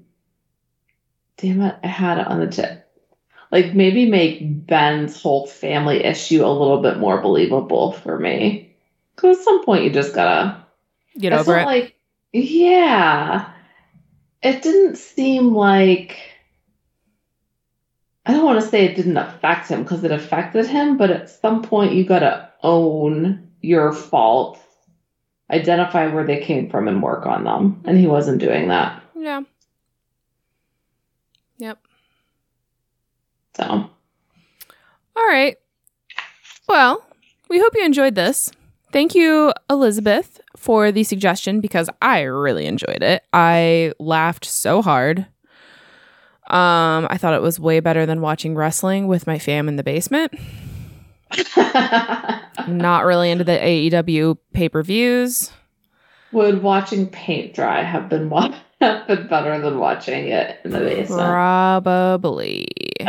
damn 1.36 1.62
it, 1.62 1.76
I 1.82 1.86
had 1.86 2.18
it 2.18 2.26
on 2.26 2.40
the 2.40 2.48
tip 2.48 2.84
like 3.52 3.72
maybe 3.72 4.10
make 4.10 4.66
Ben's 4.66 5.22
whole 5.22 5.46
family 5.46 6.04
issue 6.04 6.44
a 6.44 6.50
little 6.50 6.82
bit 6.82 6.98
more 6.98 7.22
believable 7.22 7.92
for 7.92 8.18
me. 8.18 8.74
Because 9.14 9.38
at 9.38 9.44
some 9.44 9.64
point 9.64 9.84
you 9.84 9.90
just 9.90 10.12
gotta 10.12 10.64
Get 11.16 11.32
over 11.32 11.58
it. 11.58 11.64
Like, 11.64 11.94
yeah, 12.32 13.53
it 14.44 14.62
didn't 14.62 14.96
seem 14.96 15.54
like. 15.54 16.18
I 18.26 18.32
don't 18.32 18.44
want 18.44 18.62
to 18.62 18.66
say 18.66 18.84
it 18.84 18.96
didn't 18.96 19.16
affect 19.16 19.68
him 19.68 19.82
because 19.82 20.04
it 20.04 20.12
affected 20.12 20.66
him, 20.66 20.96
but 20.96 21.10
at 21.10 21.28
some 21.28 21.62
point 21.62 21.94
you 21.94 22.04
gotta 22.04 22.50
own 22.62 23.50
your 23.60 23.92
faults, 23.92 24.60
identify 25.50 26.06
where 26.06 26.24
they 26.24 26.40
came 26.40 26.70
from, 26.70 26.88
and 26.88 27.02
work 27.02 27.26
on 27.26 27.44
them. 27.44 27.82
And 27.84 27.98
he 27.98 28.06
wasn't 28.06 28.40
doing 28.40 28.68
that. 28.68 29.02
yeah. 29.16 29.42
Yep. 31.58 31.78
So 33.56 33.64
All 33.64 35.26
right. 35.26 35.56
Well, 36.68 37.04
we 37.48 37.60
hope 37.60 37.74
you 37.76 37.84
enjoyed 37.84 38.14
this. 38.14 38.50
Thank 38.90 39.14
you, 39.14 39.52
Elizabeth, 39.68 40.40
for 40.64 40.90
the 40.90 41.04
suggestion 41.04 41.60
because 41.60 41.90
I 42.00 42.22
really 42.22 42.64
enjoyed 42.64 43.02
it. 43.02 43.22
I 43.34 43.92
laughed 43.98 44.46
so 44.46 44.80
hard. 44.80 45.18
Um, 46.48 47.06
I 47.10 47.18
thought 47.18 47.34
it 47.34 47.42
was 47.42 47.60
way 47.60 47.80
better 47.80 48.06
than 48.06 48.22
watching 48.22 48.54
wrestling 48.54 49.06
with 49.06 49.26
my 49.26 49.38
fam 49.38 49.68
in 49.68 49.76
the 49.76 49.82
basement. 49.82 50.32
Not 52.66 53.04
really 53.04 53.30
into 53.30 53.44
the 53.44 53.58
AEW 53.58 54.38
pay 54.54 54.70
per 54.70 54.82
views. 54.82 55.50
Would 56.32 56.62
watching 56.62 57.08
paint 57.08 57.54
dry 57.54 57.82
have 57.82 58.08
been 58.08 58.30
wa- 58.30 58.58
been 58.80 59.26
better 59.28 59.60
than 59.60 59.78
watching 59.78 60.28
it 60.28 60.58
in 60.64 60.72
the 60.72 60.78
basement? 60.80 61.20
Probably. 61.20 62.68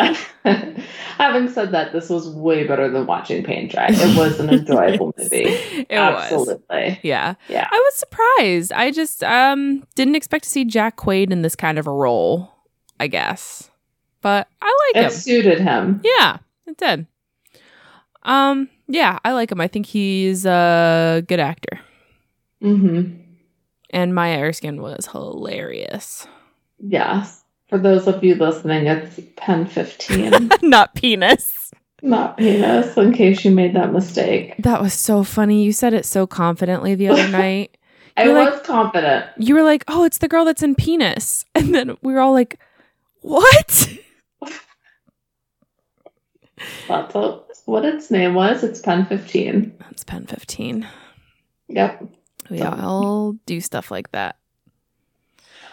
Having 1.18 1.50
said 1.50 1.72
that, 1.72 1.92
this 1.94 2.10
was 2.10 2.30
way 2.30 2.66
better 2.68 2.90
than 2.90 3.06
watching 3.06 3.44
paint 3.44 3.72
dry. 3.72 3.88
It 3.90 4.16
was 4.18 4.40
an 4.40 4.50
enjoyable 4.52 5.14
movie. 5.18 5.46
It 5.46 5.88
was. 5.92 6.24
Absolutely. 6.24 7.00
Yeah. 7.04 7.36
Yeah. 7.50 7.68
I 7.72 7.76
was 7.78 7.96
surprised. 7.96 8.72
I 8.74 8.92
just 8.92 9.24
um 9.24 9.84
didn't 9.96 10.16
expect 10.16 10.44
to 10.46 10.50
see 10.50 10.66
Jack 10.66 10.98
Quaid 10.98 11.32
in 11.32 11.42
this 11.42 11.56
kind 11.56 11.78
of 11.80 11.88
a 11.88 11.92
role, 11.92 12.52
I 13.00 13.08
guess. 13.08 13.70
But 14.22 14.48
I 14.62 14.92
like 14.94 15.04
It 15.04 15.06
him. 15.06 15.12
suited 15.12 15.60
him. 15.62 16.02
Yeah, 16.04 16.38
it 16.68 16.78
did. 16.78 17.08
Um, 18.24 18.70
yeah, 18.88 19.20
I 19.24 19.34
like 19.34 19.52
him. 19.52 19.62
I 19.62 19.68
think 19.68 19.86
he's 19.86 20.46
a 20.46 21.24
good 21.28 21.40
actor. 21.40 21.80
hmm 22.62 23.04
And 23.96 24.14
Maya 24.14 24.40
Erskine 24.42 24.82
was 24.82 25.08
hilarious. 25.08 26.28
Yes. 26.80 27.44
For 27.70 27.78
those 27.80 28.08
of 28.08 28.24
you 28.24 28.36
listening, 28.36 28.88
it's 28.88 29.20
pen 29.38 29.66
15, 29.66 30.52
Not 30.62 30.94
penis. 30.96 31.72
not 32.02 32.38
penis, 32.38 32.96
in 32.98 33.14
case 33.14 33.44
you 33.46 33.52
made 33.52 33.74
that 33.76 33.94
mistake. 33.94 34.54
That 34.60 34.82
was 34.82 34.94
so 34.94 35.24
funny. 35.24 35.64
You 35.64 35.72
said 35.72 35.94
it 35.94 36.06
so 36.06 36.28
confidently 36.28 36.94
the 36.94 37.08
other 37.08 37.28
night. 37.30 37.78
I 38.18 38.26
You're 38.26 38.34
like- 38.34 38.52
was 38.54 38.62
confident. 38.64 39.26
You 39.38 39.56
were 39.56 39.64
like, 39.64 39.84
"Oh, 39.88 40.04
it's 40.04 40.18
the 40.20 40.28
girl 40.28 40.44
that's 40.46 40.62
in 40.62 40.76
penis," 40.76 41.46
and 41.56 41.74
then 41.74 41.96
we 42.02 42.14
were 42.14 42.20
all 42.20 42.34
like, 42.34 42.60
"What?" 43.22 43.90
That's 46.88 47.14
what- 47.14 47.42
what 47.66 47.84
its 47.86 48.12
name 48.12 48.36
was. 48.36 48.64
It's 48.64 48.80
pen 48.82 49.06
15. 49.06 49.74
That's 49.80 50.04
Pen 50.04 50.26
Fifteen. 50.28 50.88
Yep. 51.68 52.04
We 52.50 52.62
all 52.62 53.34
do 53.46 53.60
stuff 53.62 53.92
like 53.92 54.12
that. 54.12 54.38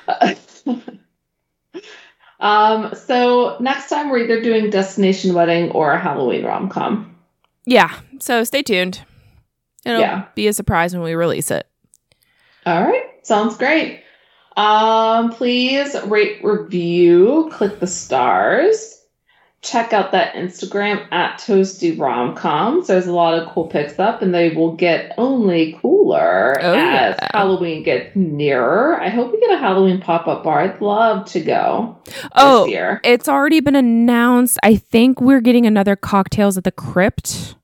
um, 2.40 2.94
so 2.94 3.56
next 3.60 3.88
time 3.88 4.10
we're 4.10 4.18
either 4.24 4.42
doing 4.42 4.70
Destination 4.70 5.34
Wedding 5.34 5.70
or 5.72 5.92
a 5.92 5.98
Halloween 6.00 6.44
rom 6.44 6.68
com. 6.68 7.16
Yeah. 7.66 7.94
So 8.20 8.44
stay 8.44 8.62
tuned. 8.62 9.00
It'll 9.84 10.00
Yeah. 10.00 10.26
be 10.34 10.48
a 10.48 10.52
surprise 10.52 10.94
when 10.94 11.02
we 11.02 11.14
release 11.14 11.50
it. 11.50 11.66
All 12.66 12.82
right, 12.82 13.04
sounds 13.22 13.56
great. 13.56 14.02
Um, 14.56 15.30
please 15.32 15.96
rate, 16.06 16.44
review, 16.44 17.50
click 17.52 17.80
the 17.80 17.86
stars. 17.86 19.01
Check 19.62 19.92
out 19.92 20.10
that 20.10 20.34
Instagram 20.34 21.06
at 21.12 21.38
Toasty 21.38 21.96
Romcoms. 21.96 22.88
There's 22.88 23.06
a 23.06 23.12
lot 23.12 23.38
of 23.38 23.48
cool 23.48 23.68
pics 23.68 23.96
up, 23.98 24.20
and 24.20 24.34
they 24.34 24.50
will 24.50 24.74
get 24.74 25.14
only 25.18 25.78
cooler 25.80 26.58
Oh, 26.60 26.74
as 26.74 27.14
yeah. 27.20 27.28
Halloween 27.32 27.84
gets 27.84 28.14
nearer. 28.16 29.00
I 29.00 29.08
hope 29.08 29.30
we 29.32 29.38
get 29.40 29.52
a 29.52 29.58
Halloween 29.58 30.00
pop 30.00 30.26
up 30.26 30.42
bar. 30.42 30.60
I'd 30.62 30.80
love 30.80 31.26
to 31.26 31.40
go 31.40 31.96
Oh, 32.34 32.64
this 32.64 32.72
year. 32.72 33.00
It's 33.04 33.28
already 33.28 33.60
been 33.60 33.76
announced. 33.76 34.58
I 34.64 34.74
think 34.76 35.20
we're 35.20 35.40
getting 35.40 35.64
another 35.64 35.94
cocktails 35.94 36.58
at 36.58 36.64
the 36.64 36.72
crypt. 36.72 37.54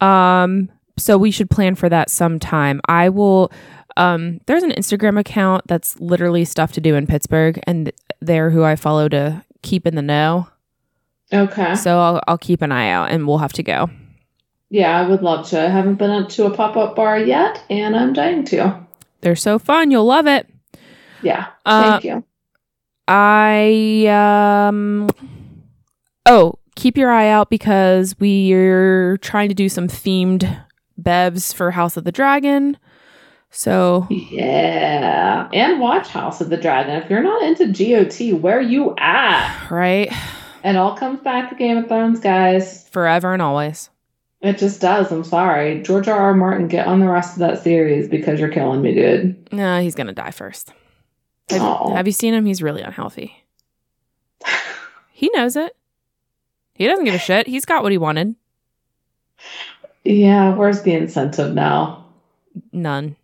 Um, 0.00 0.68
so 0.96 1.16
we 1.16 1.30
should 1.30 1.48
plan 1.48 1.74
for 1.76 1.88
that 1.88 2.10
sometime. 2.10 2.80
I 2.88 3.08
will 3.08 3.52
um 3.96 4.40
there's 4.46 4.62
an 4.62 4.70
Instagram 4.72 5.18
account 5.18 5.66
that's 5.66 5.98
literally 6.00 6.44
stuff 6.44 6.72
to 6.72 6.80
do 6.80 6.94
in 6.94 7.06
Pittsburgh 7.06 7.58
and 7.66 7.90
they're 8.20 8.50
who 8.50 8.62
I 8.62 8.76
follow 8.76 9.08
to 9.08 9.44
keep 9.62 9.86
in 9.86 9.94
the 9.94 10.02
know. 10.02 10.48
Okay. 11.32 11.74
So 11.74 11.98
I'll 11.98 12.20
I'll 12.26 12.38
keep 12.38 12.62
an 12.62 12.72
eye 12.72 12.90
out 12.90 13.10
and 13.10 13.26
we'll 13.26 13.38
have 13.38 13.52
to 13.54 13.62
go. 13.62 13.90
Yeah, 14.70 14.98
I 14.98 15.08
would 15.08 15.22
love 15.22 15.48
to. 15.48 15.60
I 15.60 15.68
haven't 15.68 15.94
been 15.96 16.10
up 16.10 16.28
to 16.30 16.46
a 16.46 16.50
pop 16.50 16.76
up 16.76 16.94
bar 16.94 17.18
yet, 17.18 17.62
and 17.70 17.96
I'm 17.96 18.12
dying 18.12 18.44
to. 18.46 18.78
They're 19.22 19.36
so 19.36 19.58
fun. 19.58 19.90
You'll 19.90 20.04
love 20.04 20.26
it. 20.26 20.46
Yeah. 21.22 21.48
Uh, 21.64 21.92
Thank 21.92 22.04
you. 22.04 22.24
I 23.08 24.06
um 24.78 25.08
oh, 26.26 26.58
keep 26.76 26.96
your 26.96 27.10
eye 27.10 27.28
out 27.28 27.48
because 27.48 28.14
we're 28.20 29.16
trying 29.18 29.48
to 29.48 29.54
do 29.54 29.68
some 29.68 29.88
themed 29.88 30.64
bevs 31.00 31.54
for 31.54 31.70
House 31.70 31.96
of 31.96 32.04
the 32.04 32.12
Dragon. 32.12 32.76
So 33.50 34.06
Yeah. 34.10 35.48
And 35.52 35.80
watch 35.80 36.08
House 36.08 36.42
of 36.42 36.50
the 36.50 36.58
Dragon. 36.58 36.96
If 37.02 37.08
you're 37.08 37.22
not 37.22 37.42
into 37.42 37.66
GOT, 37.66 38.38
where 38.40 38.60
you 38.60 38.94
at? 38.98 39.70
right, 39.70 40.12
It 40.64 40.76
all 40.76 40.96
comes 40.96 41.20
back 41.20 41.50
to 41.50 41.56
Game 41.56 41.76
of 41.78 41.88
Thrones, 41.88 42.20
guys. 42.20 42.88
forever 42.88 43.32
and 43.32 43.42
always. 43.42 43.90
It 44.40 44.58
just 44.58 44.80
does. 44.80 45.10
I'm 45.10 45.24
sorry. 45.24 45.82
George 45.82 46.06
R. 46.08 46.16
R. 46.18 46.34
Martin, 46.34 46.68
get 46.68 46.86
on 46.86 47.00
the 47.00 47.08
rest 47.08 47.34
of 47.34 47.40
that 47.40 47.62
series 47.62 48.08
because 48.08 48.38
you're 48.38 48.50
killing 48.50 48.82
me, 48.82 48.94
dude. 48.94 49.52
No, 49.52 49.80
he's 49.80 49.94
gonna 49.96 50.12
die 50.12 50.30
first. 50.30 50.72
Have, 51.50 51.90
have 51.92 52.06
you 52.06 52.12
seen 52.12 52.34
him? 52.34 52.44
He's 52.46 52.62
really 52.62 52.82
unhealthy. 52.82 53.44
He 55.12 55.30
knows 55.34 55.56
it. 55.56 55.74
He 56.74 56.86
doesn't 56.86 57.04
give 57.04 57.14
a 57.14 57.18
shit. 57.18 57.48
He's 57.48 57.64
got 57.64 57.82
what 57.82 57.90
he 57.90 57.98
wanted. 57.98 58.36
Yeah, 60.04 60.54
where's 60.54 60.82
the 60.82 60.92
incentive 60.92 61.54
now? 61.54 62.06
None. 62.72 63.16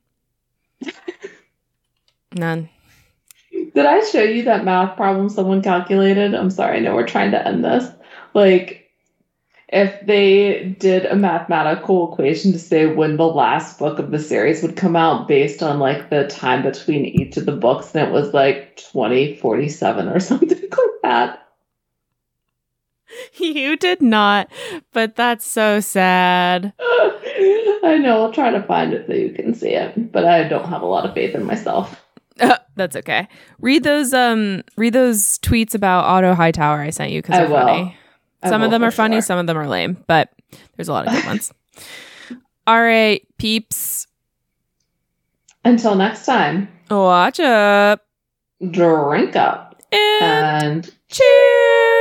None. 2.35 2.69
Did 3.75 3.87
I 3.87 4.01
show 4.05 4.23
you 4.23 4.45
that 4.45 4.65
math 4.65 4.97
problem 4.97 5.29
someone 5.29 5.61
calculated? 5.61 6.35
I'm 6.35 6.51
sorry, 6.51 6.77
I 6.79 6.81
know 6.81 6.95
we're 6.95 7.07
trying 7.07 7.33
to 7.33 7.47
end 7.47 7.65
this. 7.65 7.91
Like, 8.33 8.89
if 9.69 10.07
they 10.07 10.77
did 10.79 11.07
a 11.07 11.17
mathematical 11.17 12.13
equation 12.13 12.53
to 12.53 12.59
say 12.59 12.87
when 12.87 13.17
the 13.17 13.27
last 13.27 13.81
book 13.81 13.99
of 13.99 14.13
the 14.13 14.21
series 14.21 14.63
would 14.63 14.77
come 14.77 14.95
out 14.95 15.27
based 15.27 15.63
on 15.63 15.81
like 15.81 16.11
the 16.11 16.29
time 16.29 16.63
between 16.63 17.05
each 17.05 17.37
of 17.37 17.47
the 17.47 17.57
books, 17.57 17.93
and 17.95 18.09
it 18.09 18.13
was 18.13 18.33
like 18.33 18.77
2047 18.77 20.09
or 20.09 20.21
something 20.21 20.61
like 20.61 21.03
that. 21.03 21.41
You 23.35 23.77
did 23.77 24.01
not, 24.03 24.51
but 24.93 25.15
that's 25.15 25.47
so 25.47 25.81
sad. 25.81 26.73
I 26.81 27.99
know, 28.01 28.23
I'll 28.23 28.33
try 28.33 28.51
to 28.51 28.63
find 28.63 28.93
it 28.93 29.07
so 29.07 29.13
you 29.13 29.31
can 29.31 29.55
see 29.55 29.71
it, 29.71 30.11
but 30.11 30.25
I 30.25 30.49
don't 30.49 30.69
have 30.69 30.83
a 30.83 30.87
lot 30.87 31.05
of 31.05 31.15
faith 31.15 31.35
in 31.35 31.45
myself. 31.45 32.04
that's 32.77 32.97
okay. 32.97 33.29
Read 33.61 33.83
those 33.85 34.13
um 34.13 34.63
read 34.77 34.93
those 34.93 35.39
tweets 35.39 35.75
about 35.75 36.05
Otto 36.05 36.35
Hightower 36.35 36.81
I 36.81 36.91
sent 36.91 37.13
you 37.13 37.23
because 37.23 37.37
they're 37.37 37.49
will. 37.49 37.67
funny. 37.67 37.97
I 38.43 38.49
Some 38.51 38.63
of 38.63 38.71
them 38.71 38.83
are 38.85 38.91
funny, 38.91 39.17
sure. 39.17 39.23
some 39.23 39.39
of 39.39 39.47
them 39.47 39.57
are 39.57 39.69
lame, 39.69 40.03
but 40.07 40.31
there's 40.77 40.89
a 40.89 40.93
lot 40.93 41.07
of 41.07 41.15
good 41.15 41.25
ones. 41.25 41.53
All 42.67 42.81
right, 42.81 43.27
peeps. 43.39 44.07
Until 45.65 45.95
next 45.95 46.27
time, 46.27 46.69
Watch 46.91 47.41
up 47.41 48.03
drink 48.71 49.37
up 49.37 49.83
and 49.93 50.65
and 50.65 50.95
cheers. 51.11 51.94